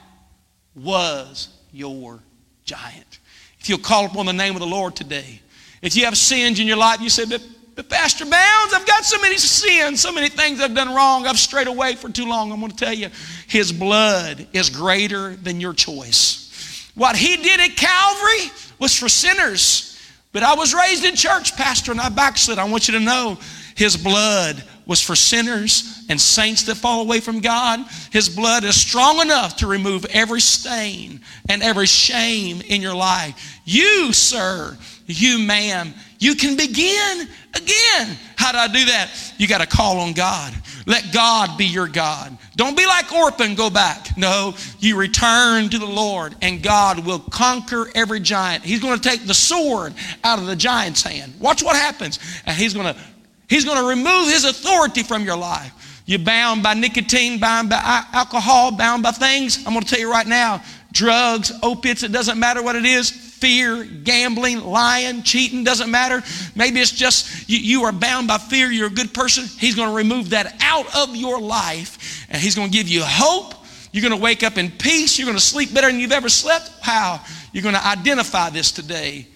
was 0.75 1.49
your 1.73 2.21
giant. 2.65 3.19
If 3.59 3.69
you'll 3.69 3.79
call 3.79 4.07
upon 4.07 4.27
the 4.27 4.33
name 4.33 4.55
of 4.55 4.61
the 4.61 4.67
Lord 4.67 4.97
today, 4.97 5.43
if 5.83 5.97
you 5.97 6.05
have 6.05 6.17
sins 6.17 6.59
in 6.59 6.67
your 6.67 6.77
life, 6.77 7.01
you 7.01 7.11
say, 7.11 7.25
but 7.27 7.43
but 7.81 7.89
Pastor 7.89 8.27
Bounds, 8.27 8.75
I've 8.75 8.87
got 8.87 9.07
so 9.07 9.19
many 9.23 9.39
sins, 9.39 10.03
so 10.03 10.13
many 10.13 10.29
things 10.29 10.61
I've 10.61 10.75
done 10.75 10.95
wrong. 10.95 11.27
I've 11.27 11.39
strayed 11.39 11.67
away 11.67 11.95
for 11.95 12.11
too 12.11 12.29
long. 12.29 12.53
I'm 12.53 12.61
going 12.61 12.71
to 12.71 12.77
tell 12.77 12.93
you, 12.93 13.09
His 13.47 13.73
blood 13.73 14.47
is 14.53 14.69
greater 14.69 15.35
than 15.37 15.63
your 15.63 15.73
choice. 15.73 16.91
What 16.95 17.17
He 17.17 17.39
did 17.39 17.59
at 17.59 17.77
Calvary 17.77 18.53
was 18.79 18.95
for 18.95 19.09
sinners. 19.09 19.99
But 20.33 20.43
I 20.43 20.55
was 20.57 20.75
raised 20.75 21.07
in 21.07 21.15
church, 21.15 21.57
Pastor, 21.57 21.91
and 21.91 22.01
I 22.03 22.11
backslid. 22.11 22.59
I 22.59 22.69
want 22.69 22.87
you 22.87 22.99
to 22.99 23.01
know 23.01 23.39
His 23.77 23.97
blood 23.97 24.63
was 24.85 25.01
for 25.01 25.17
sinners 25.17 26.05
and 26.11 26.21
saints 26.21 26.65
that 26.65 26.75
fall 26.75 27.01
away 27.01 27.21
from 27.21 27.41
God. 27.41 27.81
His 28.13 28.29
blood 28.29 28.63
is 28.63 28.79
strong 28.79 29.21
enough 29.21 29.57
to 29.57 29.67
remove 29.67 30.05
every 30.11 30.43
stain 30.43 31.23
and 31.49 31.63
every 31.63 31.87
shame 31.87 32.61
in 32.61 32.83
your 32.83 32.95
life. 32.95 33.59
You, 33.65 34.13
sir, 34.13 34.77
you, 35.07 35.39
ma'am, 35.39 35.95
You 36.21 36.35
can 36.35 36.55
begin 36.55 37.29
again. 37.55 38.17
How 38.37 38.53
do 38.53 38.59
I 38.59 38.69
do 38.69 38.85
that? 38.85 39.11
You 39.39 39.49
got 39.49 39.63
to 39.63 39.67
call 39.67 39.99
on 40.01 40.13
God. 40.13 40.55
Let 40.87 41.13
God 41.13 41.57
be 41.57 41.65
your 41.65 41.89
God. 41.89 42.37
Don't 42.57 42.77
be 42.77 42.87
like 42.87 43.11
Orpah, 43.11 43.55
go 43.55 43.71
back. 43.71 44.17
No, 44.19 44.55
you 44.81 44.97
return 44.97 45.71
to 45.71 45.79
the 45.79 45.87
Lord, 45.87 46.37
and 46.43 46.63
God 46.63 47.07
will 47.07 47.21
conquer 47.21 47.91
every 47.95 48.21
giant. 48.21 48.65
He's 48.65 48.81
going 48.81 48.99
to 48.99 49.09
take 49.09 49.27
the 49.27 49.35
sword 49.35 49.95
out 50.23 50.39
of 50.39 50.47
the 50.47 50.57
giant's 50.57 51.03
hand. 51.03 51.35
Watch 51.41 51.63
what 51.63 51.75
happens. 51.75 52.19
And 52.45 52.57
He's 52.57 52.75
going 52.75 52.95
to 52.95 53.01
He's 53.49 53.65
going 53.65 53.79
to 53.79 53.89
remove 53.89 54.29
his 54.29 54.45
authority 54.45 55.03
from 55.03 55.25
your 55.25 55.37
life. 55.37 56.03
You're 56.07 56.21
bound 56.21 56.63
by 56.63 56.75
nicotine, 56.75 57.41
bound 57.41 57.69
by 57.69 58.05
alcohol, 58.13 58.71
bound 58.71 59.03
by 59.03 59.11
things. 59.11 59.59
I'm 59.67 59.73
going 59.73 59.85
to 59.85 59.89
tell 59.89 59.99
you 59.99 60.11
right 60.11 60.27
now 60.27 60.63
drugs, 60.93 61.53
opiates, 61.63 62.03
it 62.03 62.13
doesn't 62.13 62.39
matter 62.39 62.63
what 62.63 62.77
it 62.77 62.85
is 62.85 63.30
fear, 63.41 63.85
gambling, 63.85 64.61
lying, 64.61 65.23
cheating, 65.23 65.65
doesn't 65.65 65.91
matter. 65.91 66.23
Maybe 66.55 66.81
it's 66.81 66.93
just 66.93 67.49
you, 67.49 67.59
you, 67.59 67.85
are 67.85 67.93
bound 67.93 68.29
by 68.29 68.39
fear, 68.39 68.71
you're 68.71 68.89
a 68.89 68.91
good 68.91 69.15
person. 69.15 69.45
He's 69.59 69.75
going 69.75 69.89
to 69.89 69.95
remove 69.95 70.31
that 70.31 70.57
out 70.61 70.95
of 70.97 71.17
your 71.17 71.41
life 71.41 72.27
and 72.29 72.41
He's 72.41 72.55
going 72.55 72.71
to 72.71 72.77
give 72.77 72.89
you 72.89 73.03
hope. 73.05 73.55
You're 73.93 74.03
going 74.03 74.17
to 74.17 74.23
wake 74.23 74.43
up 74.43 74.57
in 74.57 74.71
peace. 74.71 75.19
You're 75.19 75.27
going 75.27 75.39
to 75.39 75.43
sleep 75.43 75.75
better 75.75 75.89
than 75.89 75.99
you've 75.99 76.13
ever 76.13 76.29
slept. 76.29 76.71
How? 76.81 77.21
You're 77.53 77.63
going 77.63 77.75
to 77.75 77.85
identify 77.85 78.51
this 78.51 78.71
today. 78.71 79.27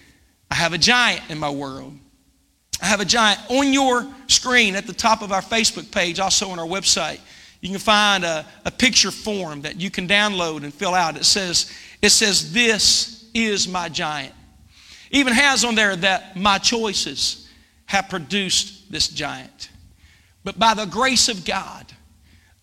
I 0.49 0.55
have 0.55 0.73
a 0.73 0.77
giant 0.77 1.21
in 1.29 1.37
my 1.37 1.49
world. 1.49 1.93
I 2.81 2.85
have 2.85 3.01
a 3.01 3.05
giant 3.05 3.39
on 3.49 3.73
your 3.73 4.07
screen 4.27 4.75
at 4.75 4.87
the 4.87 4.93
top 4.93 5.21
of 5.21 5.31
our 5.31 5.41
Facebook 5.41 5.91
page, 5.91 6.19
also 6.19 6.49
on 6.49 6.59
our 6.59 6.67
website. 6.67 7.19
You 7.61 7.69
can 7.69 7.79
find 7.79 8.23
a, 8.23 8.45
a 8.63 8.71
picture 8.71 9.11
form 9.11 9.61
that 9.61 9.81
you 9.81 9.89
can 9.89 10.07
download 10.07 10.63
and 10.63 10.73
fill 10.73 10.93
out. 10.93 11.17
It 11.17 11.25
says, 11.25 11.71
it 12.01 12.09
says, 12.09 12.53
This 12.53 13.14
is 13.35 13.67
my 13.67 13.89
giant. 13.89 14.33
Even 15.11 15.33
has 15.33 15.63
on 15.63 15.75
there 15.75 15.95
that 15.95 16.35
my 16.35 16.57
choices 16.57 17.47
have 17.85 18.09
produced 18.09 18.91
this 18.91 19.07
giant. 19.07 19.69
But 20.43 20.57
by 20.57 20.73
the 20.73 20.85
grace 20.85 21.29
of 21.29 21.45
God, 21.45 21.85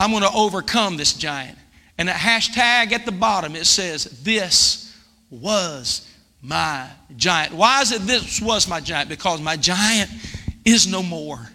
I'm 0.00 0.10
going 0.10 0.22
to 0.22 0.32
overcome 0.32 0.96
this 0.96 1.12
giant. 1.12 1.58
And 1.98 2.08
a 2.08 2.12
hashtag 2.12 2.92
at 2.92 3.04
the 3.04 3.12
bottom, 3.12 3.54
it 3.54 3.66
says, 3.66 4.04
This 4.22 4.96
was 5.30 6.08
my 6.40 6.88
giant. 7.16 7.54
Why 7.54 7.82
is 7.82 7.92
it 7.92 8.02
this 8.02 8.40
was 8.40 8.68
my 8.68 8.80
giant? 8.80 9.08
Because 9.08 9.40
my 9.40 9.56
giant 9.56 10.10
is 10.64 10.86
no 10.86 11.02
more. 11.02 11.48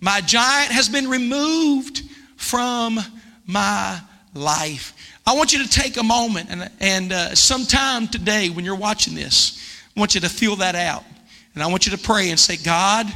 My 0.00 0.20
giant 0.20 0.72
has 0.72 0.88
been 0.88 1.08
removed 1.08 2.02
from 2.36 2.98
my 3.46 4.00
life. 4.34 4.94
I 5.26 5.34
want 5.36 5.52
you 5.52 5.62
to 5.62 5.68
take 5.68 5.96
a 5.96 6.02
moment 6.02 6.48
and, 6.50 6.70
and 6.80 7.12
uh, 7.12 7.34
sometime 7.34 8.08
today 8.08 8.50
when 8.50 8.64
you're 8.64 8.74
watching 8.74 9.14
this, 9.14 9.80
I 9.96 10.00
want 10.00 10.14
you 10.14 10.20
to 10.22 10.28
feel 10.28 10.56
that 10.56 10.74
out. 10.74 11.04
And 11.54 11.62
I 11.62 11.66
want 11.68 11.86
you 11.86 11.92
to 11.92 11.98
pray 11.98 12.30
and 12.30 12.40
say, 12.40 12.56
God, 12.56 13.06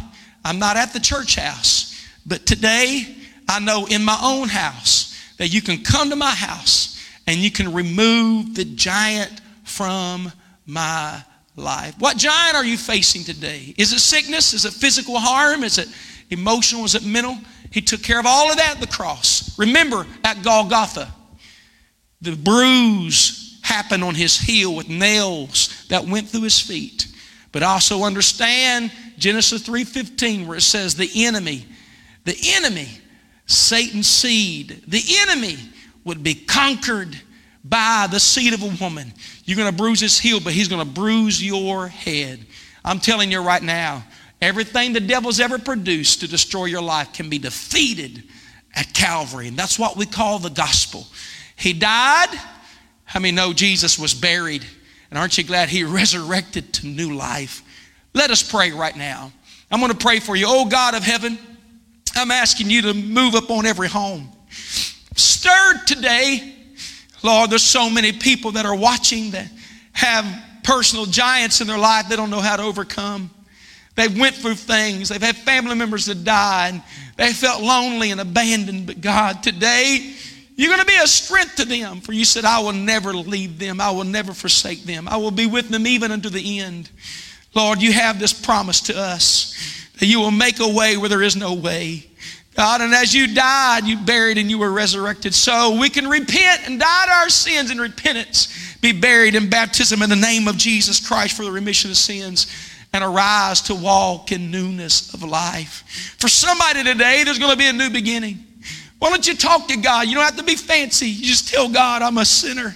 I'm 0.44 0.58
not 0.58 0.76
at 0.76 0.92
the 0.92 1.00
church 1.00 1.36
house, 1.36 2.06
but 2.24 2.46
today 2.46 3.16
I 3.48 3.58
know 3.60 3.86
in 3.86 4.04
my 4.04 4.18
own 4.22 4.48
house 4.48 5.18
that 5.38 5.48
you 5.48 5.62
can 5.62 5.82
come 5.82 6.10
to 6.10 6.16
my 6.16 6.34
house 6.34 7.02
and 7.26 7.38
you 7.38 7.50
can 7.50 7.72
remove 7.72 8.54
the 8.54 8.64
giant 8.64 9.40
from 9.64 10.30
my 10.66 11.22
life. 11.56 11.94
What 11.98 12.16
giant 12.18 12.54
are 12.54 12.64
you 12.64 12.76
facing 12.76 13.24
today? 13.24 13.74
Is 13.76 13.92
it 13.92 14.00
sickness? 14.00 14.52
Is 14.52 14.64
it 14.64 14.72
physical 14.72 15.18
harm? 15.18 15.64
Is 15.64 15.78
it 15.78 15.88
emotional? 16.30 16.84
Is 16.84 16.94
it 16.94 17.04
mental? 17.04 17.36
He 17.70 17.80
took 17.80 18.02
care 18.02 18.20
of 18.20 18.26
all 18.26 18.50
of 18.50 18.56
that 18.58 18.76
at 18.76 18.80
the 18.80 18.86
cross. 18.86 19.58
Remember 19.58 20.06
at 20.22 20.42
Golgotha, 20.42 21.12
the 22.26 22.36
bruise 22.36 23.58
happened 23.62 24.04
on 24.04 24.14
his 24.14 24.38
heel 24.38 24.74
with 24.74 24.88
nails 24.88 25.86
that 25.88 26.06
went 26.06 26.28
through 26.28 26.42
his 26.42 26.60
feet. 26.60 27.08
But 27.52 27.62
also 27.62 28.02
understand 28.02 28.92
Genesis 29.18 29.62
3:15 29.62 30.46
where 30.46 30.58
it 30.58 30.62
says 30.62 30.94
the 30.94 31.24
enemy, 31.24 31.66
the 32.24 32.36
enemy, 32.54 32.88
Satan's 33.46 34.06
seed, 34.06 34.82
the 34.86 35.02
enemy 35.20 35.58
would 36.04 36.22
be 36.22 36.34
conquered 36.34 37.18
by 37.64 38.06
the 38.10 38.20
seed 38.20 38.52
of 38.52 38.62
a 38.62 38.76
woman. 38.80 39.12
You're 39.44 39.56
going 39.56 39.70
to 39.70 39.76
bruise 39.76 40.00
his 40.00 40.18
heel, 40.18 40.40
but 40.40 40.52
he's 40.52 40.68
going 40.68 40.86
to 40.86 40.92
bruise 40.92 41.42
your 41.42 41.88
head. 41.88 42.44
I'm 42.84 43.00
telling 43.00 43.32
you 43.32 43.40
right 43.40 43.62
now, 43.62 44.04
everything 44.40 44.92
the 44.92 45.00
devil's 45.00 45.40
ever 45.40 45.58
produced 45.58 46.20
to 46.20 46.28
destroy 46.28 46.66
your 46.66 46.82
life 46.82 47.12
can 47.12 47.28
be 47.28 47.38
defeated 47.38 48.22
at 48.74 48.92
Calvary. 48.92 49.48
And 49.48 49.56
that's 49.56 49.78
what 49.78 49.96
we 49.96 50.06
call 50.06 50.38
the 50.38 50.50
gospel. 50.50 51.06
He 51.56 51.72
died. 51.72 52.28
How 53.04 53.20
many 53.20 53.34
know 53.34 53.52
Jesus 53.52 53.98
was 53.98 54.14
buried? 54.14 54.64
And 55.10 55.18
aren't 55.18 55.38
you 55.38 55.44
glad 55.44 55.68
he 55.68 55.84
resurrected 55.84 56.72
to 56.74 56.86
new 56.86 57.14
life? 57.14 57.62
Let 58.14 58.30
us 58.30 58.42
pray 58.42 58.70
right 58.70 58.96
now. 58.96 59.32
I'm 59.70 59.80
going 59.80 59.92
to 59.92 59.98
pray 59.98 60.20
for 60.20 60.36
you. 60.36 60.46
Oh 60.48 60.68
God 60.68 60.94
of 60.94 61.02
heaven, 61.02 61.38
I'm 62.14 62.30
asking 62.30 62.70
you 62.70 62.82
to 62.82 62.94
move 62.94 63.34
up 63.34 63.50
on 63.50 63.66
every 63.66 63.88
home. 63.88 64.30
Stirred 65.16 65.86
today 65.86 66.56
Lord, 67.26 67.50
there's 67.50 67.62
so 67.62 67.90
many 67.90 68.12
people 68.12 68.52
that 68.52 68.66
are 68.66 68.74
watching 68.76 69.32
that 69.32 69.48
have 69.92 70.24
personal 70.62 71.06
giants 71.06 71.60
in 71.60 71.66
their 71.66 71.78
life 71.78 72.08
they 72.08 72.16
don't 72.16 72.30
know 72.30 72.40
how 72.40 72.56
to 72.56 72.62
overcome. 72.62 73.30
They've 73.96 74.16
went 74.16 74.36
through 74.36 74.54
things. 74.56 75.08
They've 75.08 75.22
had 75.22 75.36
family 75.36 75.74
members 75.74 76.06
that 76.06 76.22
died. 76.22 76.74
And 76.74 76.82
they 77.16 77.32
felt 77.32 77.62
lonely 77.62 78.10
and 78.10 78.20
abandoned. 78.20 78.86
But 78.86 79.00
God, 79.00 79.42
today, 79.42 80.14
you're 80.56 80.68
going 80.68 80.80
to 80.80 80.86
be 80.86 80.96
a 80.96 81.06
strength 81.06 81.56
to 81.56 81.64
them. 81.64 82.00
For 82.00 82.12
you 82.12 82.24
said, 82.24 82.44
I 82.44 82.60
will 82.60 82.72
never 82.72 83.12
leave 83.12 83.58
them. 83.58 83.80
I 83.80 83.90
will 83.90 84.04
never 84.04 84.32
forsake 84.32 84.84
them. 84.84 85.06
I 85.06 85.18
will 85.18 85.30
be 85.30 85.46
with 85.46 85.68
them 85.68 85.86
even 85.86 86.10
unto 86.10 86.30
the 86.30 86.60
end. 86.60 86.90
Lord, 87.54 87.80
you 87.80 87.92
have 87.92 88.18
this 88.18 88.32
promise 88.32 88.80
to 88.82 88.98
us 88.98 89.54
that 89.98 90.06
you 90.06 90.18
will 90.18 90.30
make 90.30 90.60
a 90.60 90.68
way 90.68 90.96
where 90.96 91.08
there 91.08 91.22
is 91.22 91.36
no 91.36 91.54
way. 91.54 92.06
God, 92.54 92.80
and 92.80 92.94
as 92.94 93.14
you 93.14 93.34
died, 93.34 93.84
you 93.84 93.98
buried 93.98 94.38
and 94.38 94.48
you 94.48 94.58
were 94.58 94.72
resurrected. 94.72 95.34
So 95.34 95.78
we 95.78 95.90
can 95.90 96.08
repent 96.08 96.66
and 96.66 96.80
die 96.80 97.04
to 97.04 97.12
our 97.12 97.28
sins 97.28 97.70
in 97.70 97.78
repentance, 97.78 98.76
be 98.80 98.92
buried 98.92 99.34
in 99.34 99.50
baptism 99.50 100.00
in 100.00 100.08
the 100.08 100.16
name 100.16 100.48
of 100.48 100.56
Jesus 100.56 101.06
Christ 101.06 101.36
for 101.36 101.44
the 101.44 101.52
remission 101.52 101.90
of 101.90 101.98
sins, 101.98 102.46
and 102.94 103.04
arise 103.04 103.60
to 103.62 103.74
walk 103.74 104.32
in 104.32 104.50
newness 104.50 105.12
of 105.12 105.22
life. 105.22 106.16
For 106.18 106.28
somebody 106.28 106.82
today, 106.82 107.24
there's 107.24 107.38
going 107.38 107.52
to 107.52 107.58
be 107.58 107.66
a 107.66 107.74
new 107.74 107.90
beginning. 107.90 108.45
Why 108.98 109.10
don't 109.10 109.26
you 109.26 109.34
talk 109.34 109.68
to 109.68 109.76
God? 109.76 110.08
You 110.08 110.14
don't 110.14 110.24
have 110.24 110.36
to 110.36 110.44
be 110.44 110.56
fancy. 110.56 111.06
You 111.06 111.26
just 111.26 111.48
tell 111.48 111.68
God, 111.68 112.02
I'm 112.02 112.18
a 112.18 112.24
sinner. 112.24 112.74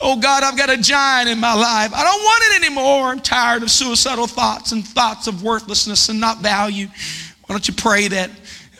Oh 0.00 0.18
God, 0.18 0.42
I've 0.44 0.56
got 0.56 0.70
a 0.70 0.76
giant 0.76 1.28
in 1.28 1.40
my 1.40 1.54
life. 1.54 1.92
I 1.92 2.02
don't 2.04 2.22
want 2.22 2.44
it 2.44 2.64
anymore. 2.64 3.08
I'm 3.08 3.20
tired 3.20 3.62
of 3.62 3.70
suicidal 3.70 4.26
thoughts 4.26 4.72
and 4.72 4.86
thoughts 4.86 5.26
of 5.26 5.42
worthlessness 5.42 6.08
and 6.08 6.20
not 6.20 6.38
value. 6.38 6.86
Why 6.86 7.54
don't 7.54 7.66
you 7.66 7.74
pray 7.74 8.08
that? 8.08 8.30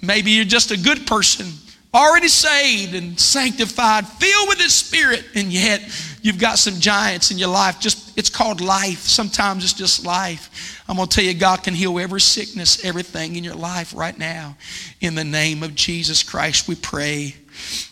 Maybe 0.00 0.30
you're 0.30 0.44
just 0.44 0.70
a 0.70 0.78
good 0.78 1.06
person, 1.06 1.46
already 1.94 2.28
saved 2.28 2.94
and 2.94 3.18
sanctified, 3.18 4.06
filled 4.06 4.48
with 4.48 4.60
His 4.60 4.74
Spirit, 4.74 5.24
and 5.34 5.52
yet 5.52 5.82
you've 6.22 6.38
got 6.38 6.58
some 6.58 6.74
giants 6.74 7.30
in 7.30 7.38
your 7.38 7.48
life. 7.48 7.80
Just 7.80 8.16
it's 8.18 8.30
called 8.30 8.60
life. 8.60 9.00
Sometimes 9.00 9.64
it's 9.64 9.72
just 9.72 10.04
life. 10.04 10.82
I'm 10.88 10.96
to 10.96 11.06
tell 11.06 11.24
you, 11.24 11.34
God 11.34 11.62
can 11.62 11.74
heal 11.74 11.98
every 11.98 12.20
sickness, 12.20 12.84
everything 12.84 13.36
in 13.36 13.44
your 13.44 13.54
life 13.54 13.94
right 13.94 14.18
now. 14.18 14.56
In 15.00 15.14
the 15.14 15.24
name 15.24 15.62
of 15.62 15.74
Jesus 15.74 16.22
Christ, 16.22 16.68
we 16.68 16.74
pray. 16.74 17.34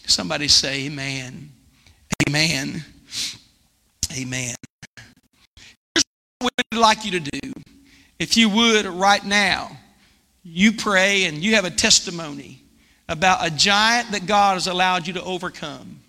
Somebody 0.06 0.48
say, 0.48 0.86
Amen. 0.86 1.50
Amen. 2.28 2.84
Amen. 4.16 4.54
Here's 5.94 6.04
what 6.38 6.52
we'd 6.72 6.78
like 6.78 7.04
you 7.04 7.12
to 7.12 7.20
do. 7.20 7.52
If 8.18 8.36
you 8.36 8.48
would, 8.48 8.86
right 8.86 9.24
now, 9.24 9.76
you 10.42 10.72
pray 10.72 11.24
and 11.24 11.38
you 11.38 11.54
have 11.56 11.64
a 11.64 11.70
testimony 11.70 12.62
about 13.08 13.46
a 13.46 13.50
giant 13.50 14.12
that 14.12 14.26
God 14.26 14.54
has 14.54 14.66
allowed 14.66 15.06
you 15.06 15.12
to 15.14 15.22
overcome. 15.22 16.00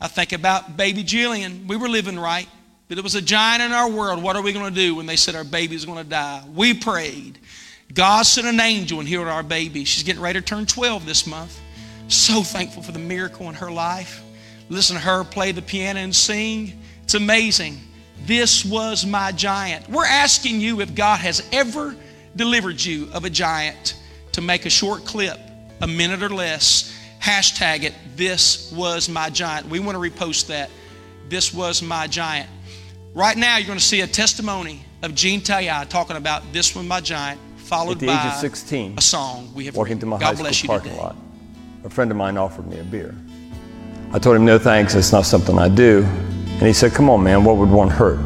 I 0.00 0.08
think 0.08 0.32
about 0.32 0.76
baby 0.76 1.04
Jillian. 1.04 1.66
We 1.68 1.76
were 1.76 1.88
living 1.88 2.18
right, 2.18 2.48
but 2.88 2.98
it 2.98 3.04
was 3.04 3.14
a 3.14 3.22
giant 3.22 3.62
in 3.62 3.72
our 3.72 3.88
world. 3.88 4.22
What 4.22 4.34
are 4.34 4.42
we 4.42 4.52
going 4.52 4.72
to 4.72 4.74
do 4.74 4.96
when 4.96 5.06
they 5.06 5.16
said 5.16 5.34
our 5.34 5.44
baby's 5.44 5.84
going 5.84 6.02
to 6.02 6.08
die? 6.08 6.42
We 6.52 6.74
prayed. 6.74 7.38
God 7.94 8.22
sent 8.22 8.46
an 8.46 8.58
angel 8.58 8.98
and 8.98 9.08
healed 9.08 9.28
our 9.28 9.42
baby. 9.42 9.84
She's 9.84 10.02
getting 10.02 10.22
ready 10.22 10.40
to 10.40 10.44
turn 10.44 10.66
12 10.66 11.06
this 11.06 11.26
month. 11.26 11.60
So 12.08 12.42
thankful 12.42 12.82
for 12.82 12.92
the 12.92 12.98
miracle 12.98 13.48
in 13.48 13.54
her 13.54 13.70
life. 13.70 14.22
Listen 14.68 14.96
to 14.96 15.02
her 15.02 15.24
play 15.24 15.52
the 15.52 15.62
piano 15.62 16.00
and 16.00 16.14
sing. 16.14 16.80
It's 17.04 17.14
amazing. 17.14 17.78
This 18.24 18.64
was 18.64 19.04
my 19.04 19.32
giant. 19.32 19.88
We're 19.88 20.06
asking 20.06 20.60
you 20.60 20.80
if 20.80 20.94
God 20.94 21.20
has 21.20 21.46
ever 21.52 21.94
delivered 22.36 22.82
you 22.82 23.08
of 23.12 23.24
a 23.24 23.30
giant 23.30 23.96
to 24.32 24.40
make 24.40 24.64
a 24.64 24.70
short 24.70 25.04
clip, 25.04 25.38
a 25.82 25.86
minute 25.86 26.22
or 26.22 26.30
less. 26.30 26.96
Hashtag 27.20 27.82
it, 27.82 27.94
this 28.16 28.72
was 28.72 29.08
my 29.08 29.28
giant. 29.28 29.68
We 29.68 29.80
want 29.80 29.96
to 29.96 30.10
repost 30.10 30.46
that. 30.46 30.70
This 31.28 31.52
was 31.52 31.82
my 31.82 32.06
giant. 32.06 32.48
Right 33.14 33.36
now, 33.36 33.58
you're 33.58 33.66
going 33.66 33.78
to 33.78 33.84
see 33.84 34.00
a 34.00 34.06
testimony 34.06 34.84
of 35.02 35.14
Gene 35.14 35.40
Tayai 35.40 35.88
talking 35.88 36.16
about 36.16 36.42
this 36.52 36.74
was 36.74 36.86
my 36.86 37.00
giant, 37.00 37.40
followed 37.56 37.92
At 37.92 37.98
the 37.98 38.06
by 38.06 38.26
age 38.26 38.32
of 38.32 38.40
16, 38.40 38.94
a 38.96 39.00
song 39.00 39.52
we 39.54 39.66
have 39.66 39.76
walking 39.76 39.98
to 39.98 40.06
my 40.06 40.18
God 40.18 40.36
high 40.36 40.40
bless 40.40 40.58
school 40.58 40.74
you 40.74 40.80
parking 40.80 40.92
today. 40.92 41.02
lot, 41.02 41.16
a 41.84 41.90
friend 41.90 42.10
of 42.10 42.16
mine 42.16 42.36
offered 42.36 42.66
me 42.66 42.78
a 42.78 42.84
beer. 42.84 43.14
I 44.12 44.18
told 44.18 44.36
him, 44.36 44.44
no 44.44 44.58
thanks, 44.58 44.94
it's 44.94 45.12
not 45.12 45.26
something 45.26 45.58
I 45.58 45.68
do. 45.68 46.04
And 46.04 46.62
he 46.62 46.72
said, 46.72 46.92
come 46.92 47.10
on, 47.10 47.22
man, 47.22 47.44
what 47.44 47.56
would 47.56 47.70
one 47.70 47.88
hurt? 47.88 48.20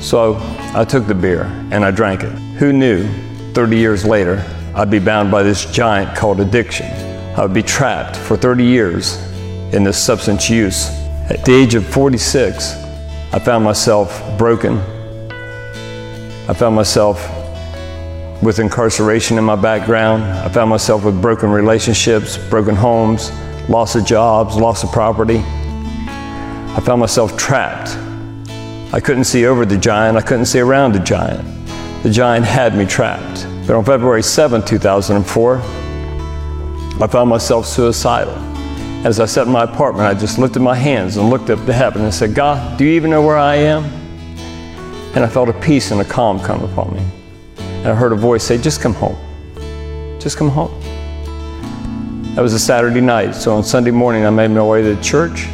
So 0.00 0.36
I 0.74 0.84
took 0.84 1.06
the 1.06 1.14
beer 1.14 1.44
and 1.70 1.84
I 1.84 1.90
drank 1.90 2.22
it. 2.22 2.32
Who 2.58 2.72
knew 2.72 3.08
30 3.54 3.76
years 3.76 4.04
later 4.04 4.44
I'd 4.76 4.90
be 4.90 4.98
bound 4.98 5.30
by 5.30 5.44
this 5.44 5.64
giant 5.66 6.16
called 6.16 6.40
addiction? 6.40 6.86
I 7.36 7.42
would 7.42 7.54
be 7.54 7.62
trapped 7.62 8.16
for 8.16 8.36
30 8.36 8.64
years 8.64 9.16
in 9.72 9.84
this 9.84 10.02
substance 10.02 10.50
use. 10.50 10.88
At 11.30 11.44
the 11.44 11.54
age 11.54 11.76
of 11.76 11.86
46, 11.86 12.74
I 13.32 13.38
found 13.38 13.64
myself 13.64 14.20
broken. 14.36 14.78
I 16.48 16.54
found 16.54 16.74
myself 16.74 17.22
with 18.42 18.58
incarceration 18.58 19.38
in 19.38 19.44
my 19.44 19.54
background. 19.54 20.24
I 20.24 20.48
found 20.48 20.70
myself 20.70 21.04
with 21.04 21.22
broken 21.22 21.50
relationships, 21.50 22.36
broken 22.36 22.74
homes, 22.74 23.30
loss 23.68 23.94
of 23.94 24.04
jobs, 24.04 24.56
loss 24.56 24.82
of 24.82 24.90
property. 24.90 25.38
I 25.38 26.80
found 26.84 27.00
myself 27.00 27.36
trapped. 27.36 27.96
I 28.92 28.98
couldn't 28.98 29.24
see 29.24 29.46
over 29.46 29.64
the 29.64 29.78
giant, 29.78 30.18
I 30.18 30.20
couldn't 30.20 30.46
see 30.46 30.58
around 30.58 30.94
the 30.94 30.98
giant. 30.98 31.44
The 32.02 32.10
giant 32.10 32.44
had 32.44 32.76
me 32.76 32.86
trapped. 32.86 33.53
But 33.66 33.76
on 33.76 33.84
February 33.84 34.22
7, 34.22 34.62
2004, 34.62 35.56
I 35.56 37.06
found 37.06 37.30
myself 37.30 37.64
suicidal. 37.64 38.34
As 39.06 39.20
I 39.20 39.24
sat 39.24 39.46
in 39.46 39.52
my 39.54 39.64
apartment, 39.64 40.06
I 40.06 40.12
just 40.12 40.38
lifted 40.38 40.60
my 40.60 40.74
hands 40.74 41.16
and 41.16 41.30
looked 41.30 41.48
up 41.48 41.64
to 41.64 41.72
heaven 41.72 42.02
and 42.02 42.12
said, 42.12 42.34
God, 42.34 42.76
do 42.76 42.84
you 42.84 42.90
even 42.92 43.10
know 43.10 43.22
where 43.22 43.38
I 43.38 43.54
am? 43.54 43.84
And 45.14 45.24
I 45.24 45.28
felt 45.28 45.48
a 45.48 45.54
peace 45.54 45.92
and 45.92 46.00
a 46.02 46.04
calm 46.04 46.40
come 46.40 46.62
upon 46.62 46.92
me. 46.92 47.02
And 47.56 47.86
I 47.86 47.94
heard 47.94 48.12
a 48.12 48.16
voice 48.16 48.44
say, 48.44 48.58
Just 48.58 48.82
come 48.82 48.92
home. 48.92 49.16
Just 50.20 50.36
come 50.36 50.50
home. 50.50 50.78
That 52.34 52.42
was 52.42 52.52
a 52.52 52.58
Saturday 52.58 53.00
night, 53.00 53.34
so 53.34 53.56
on 53.56 53.64
Sunday 53.64 53.92
morning, 53.92 54.26
I 54.26 54.30
made 54.30 54.48
my 54.48 54.62
way 54.62 54.82
to 54.82 55.00
church, 55.00 55.44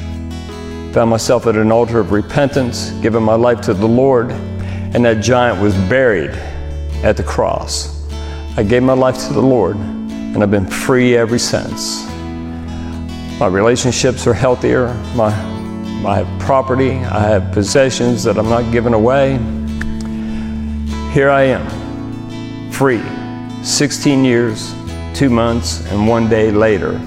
found 0.93 1.11
myself 1.11 1.47
at 1.47 1.55
an 1.55 1.71
altar 1.71 2.01
of 2.01 2.11
repentance, 2.11 2.91
giving 3.03 3.23
my 3.23 3.35
life 3.35 3.61
to 3.63 3.75
the 3.75 3.87
Lord, 3.87 4.33
and 4.33 5.05
that 5.05 5.23
giant 5.23 5.63
was 5.63 5.77
buried 5.89 6.31
at 7.05 7.17
the 7.17 7.23
cross. 7.23 8.00
I 8.57 8.65
gave 8.65 8.83
my 8.83 8.95
life 8.95 9.27
to 9.29 9.33
the 9.33 9.41
Lord, 9.41 9.77
and 9.77 10.43
I've 10.43 10.51
been 10.51 10.67
free 10.67 11.17
ever 11.17 11.39
since. 11.39 12.05
My 13.39 13.47
relationships 13.47 14.27
are 14.27 14.35
healthier. 14.35 14.93
My, 15.15 15.31
have 15.31 16.41
property. 16.41 16.91
I 16.91 17.21
have 17.21 17.53
possessions 17.53 18.25
that 18.25 18.37
I'm 18.39 18.49
not 18.49 18.71
giving 18.73 18.93
away. 18.93 19.39
Here 21.13 21.31
I 21.31 21.43
am, 21.43 22.71
free, 22.71 23.03
16 23.65 24.25
years, 24.25 24.75
two 25.15 25.31
months, 25.31 25.87
and 25.91 26.07
one 26.07 26.29
day 26.29 26.51
later, 26.51 27.01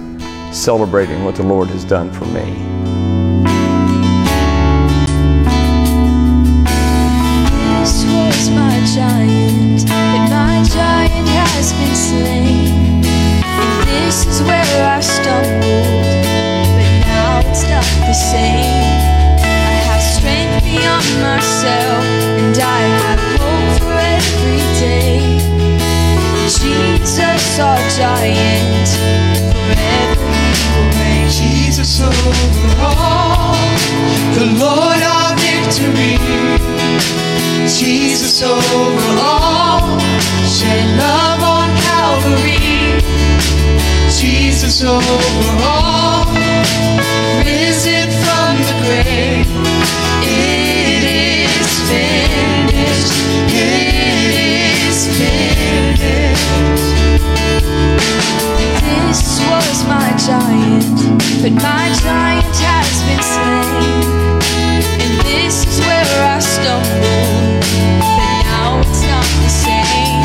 celebrating 0.52 1.24
what 1.24 1.36
the 1.36 1.44
Lord 1.44 1.68
has 1.70 1.84
done 1.84 2.12
for 2.12 2.26
me. 2.26 2.74
This 7.80 8.54
the 18.08 18.14
same. 18.14 18.84
I 19.40 19.76
have 19.88 20.04
strength 20.16 20.64
beyond 20.64 21.08
myself, 21.22 22.04
and 22.40 22.58
I 22.58 22.82
have 23.00 23.22
hope 23.40 23.82
for 23.82 23.98
every 23.98 24.64
day. 24.80 25.20
Jesus, 26.60 27.60
our 27.60 27.80
giant, 27.98 28.90
forever 29.54 30.32
he. 31.00 31.30
Jesus 31.30 32.02
over 32.02 32.82
all, 32.82 33.56
the 34.38 34.48
Lord 34.64 35.02
our 35.16 35.32
victory. 35.48 36.18
Jesus 37.68 38.44
over 38.44 39.10
all, 39.22 40.00
shed 40.46 40.86
love 40.98 41.42
on 41.56 41.70
Calvary. 41.88 43.02
Jesus 44.10 44.84
over 44.84 45.50
all, 45.64 46.26
risen 47.46 48.08
from 48.24 48.52
the 48.68 48.76
grave. 48.84 49.48
It 50.24 51.04
is 51.04 51.70
finished. 51.90 53.18
It 53.50 54.34
is 54.88 54.98
finished. 55.18 56.54
This 58.84 59.22
was 59.50 59.78
my 59.88 60.10
giant, 60.28 60.98
but 61.42 61.54
my 61.62 61.86
giant 62.04 62.56
has 62.66 62.96
been 63.08 63.24
slain. 63.34 64.04
And 65.04 65.14
this 65.28 65.56
is 65.68 65.78
where 65.86 66.18
I 66.24 66.40
stumbled, 66.40 67.62
but 68.00 68.14
now 68.48 68.80
it's 68.82 69.02
not 69.14 69.30
the 69.44 69.52
same. 69.66 70.22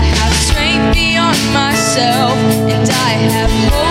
I 0.00 0.02
have 0.18 0.34
strength 0.46 0.94
beyond 0.94 1.40
myself, 1.52 2.36
and 2.72 2.88
I 2.88 3.12
have 3.36 3.81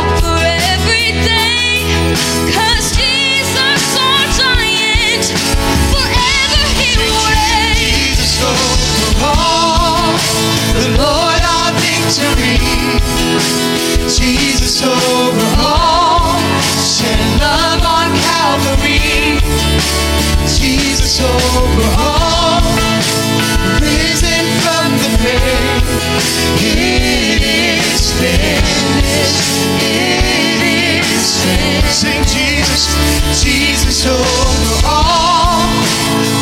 Jesus 14.08 14.84
over 14.84 15.48
all, 15.60 16.36
love 17.40 17.84
on 17.86 18.10
Calvary. 18.26 19.40
Jesus 20.48 21.22
over 21.22 21.88
all, 21.98 22.62
risen 23.82 24.46
from 24.62 24.90
the 25.02 25.12
grave. 25.22 25.86
It 26.60 27.42
is 27.42 28.14
finished. 28.20 29.42
It 29.82 30.62
is 30.62 31.44
finished. 31.44 32.02
Sing 32.02 32.24
Jesus, 32.26 32.84
Jesus 33.44 34.06
over 34.06 34.86
all, 34.86 35.66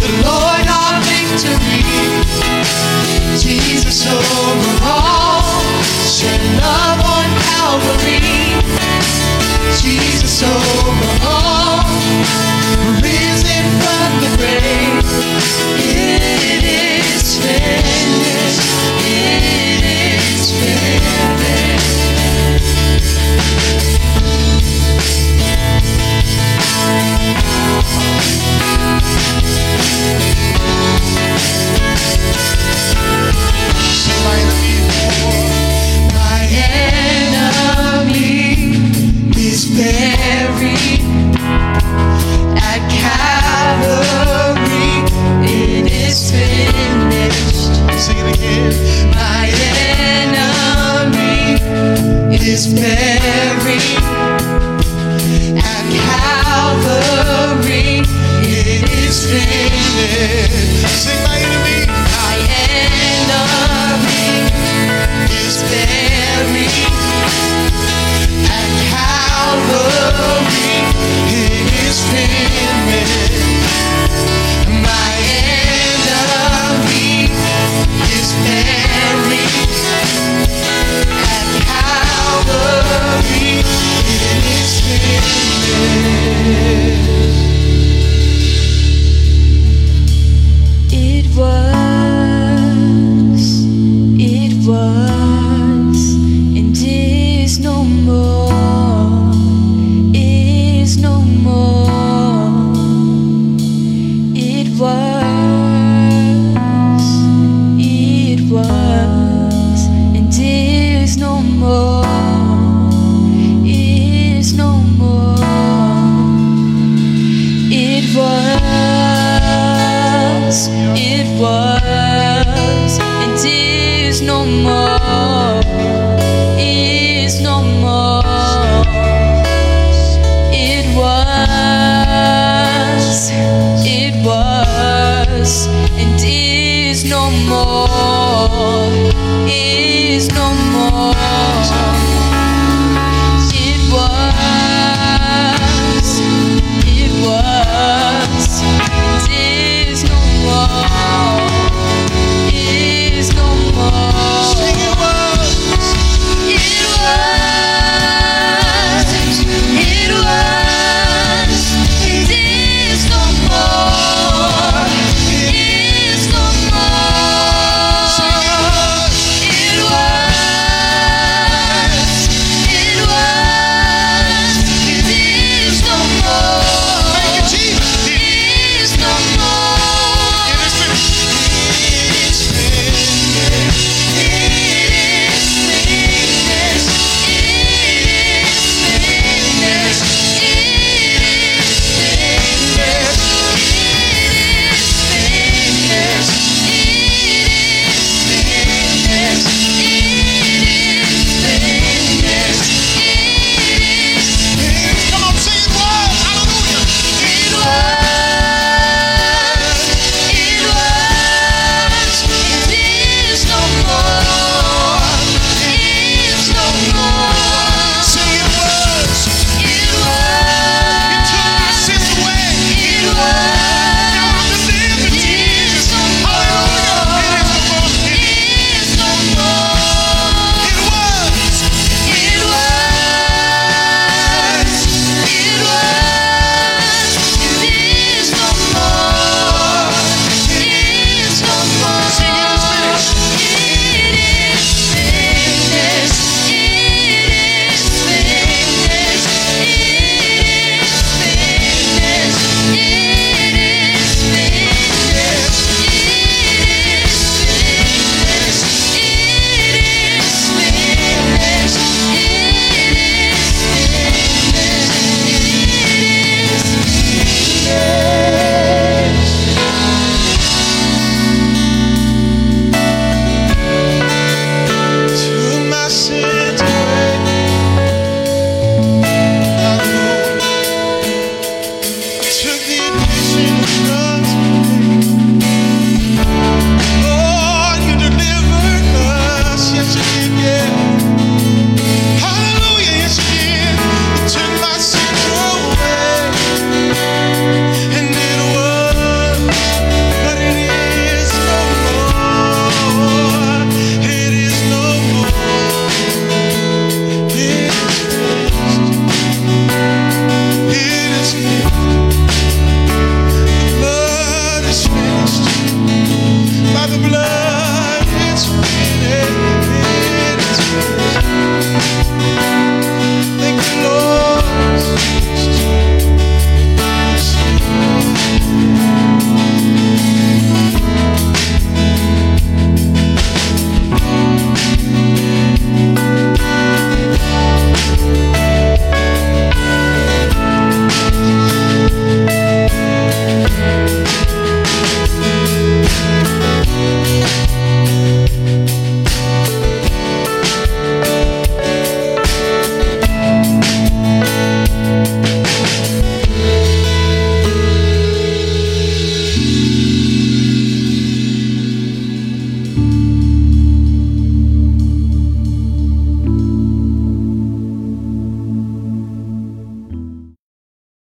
the 0.01 0.11
Lord 0.27 0.65
our 0.67 0.99
victory. 1.03 1.83
Jesus 3.39 4.05
over 4.07 4.38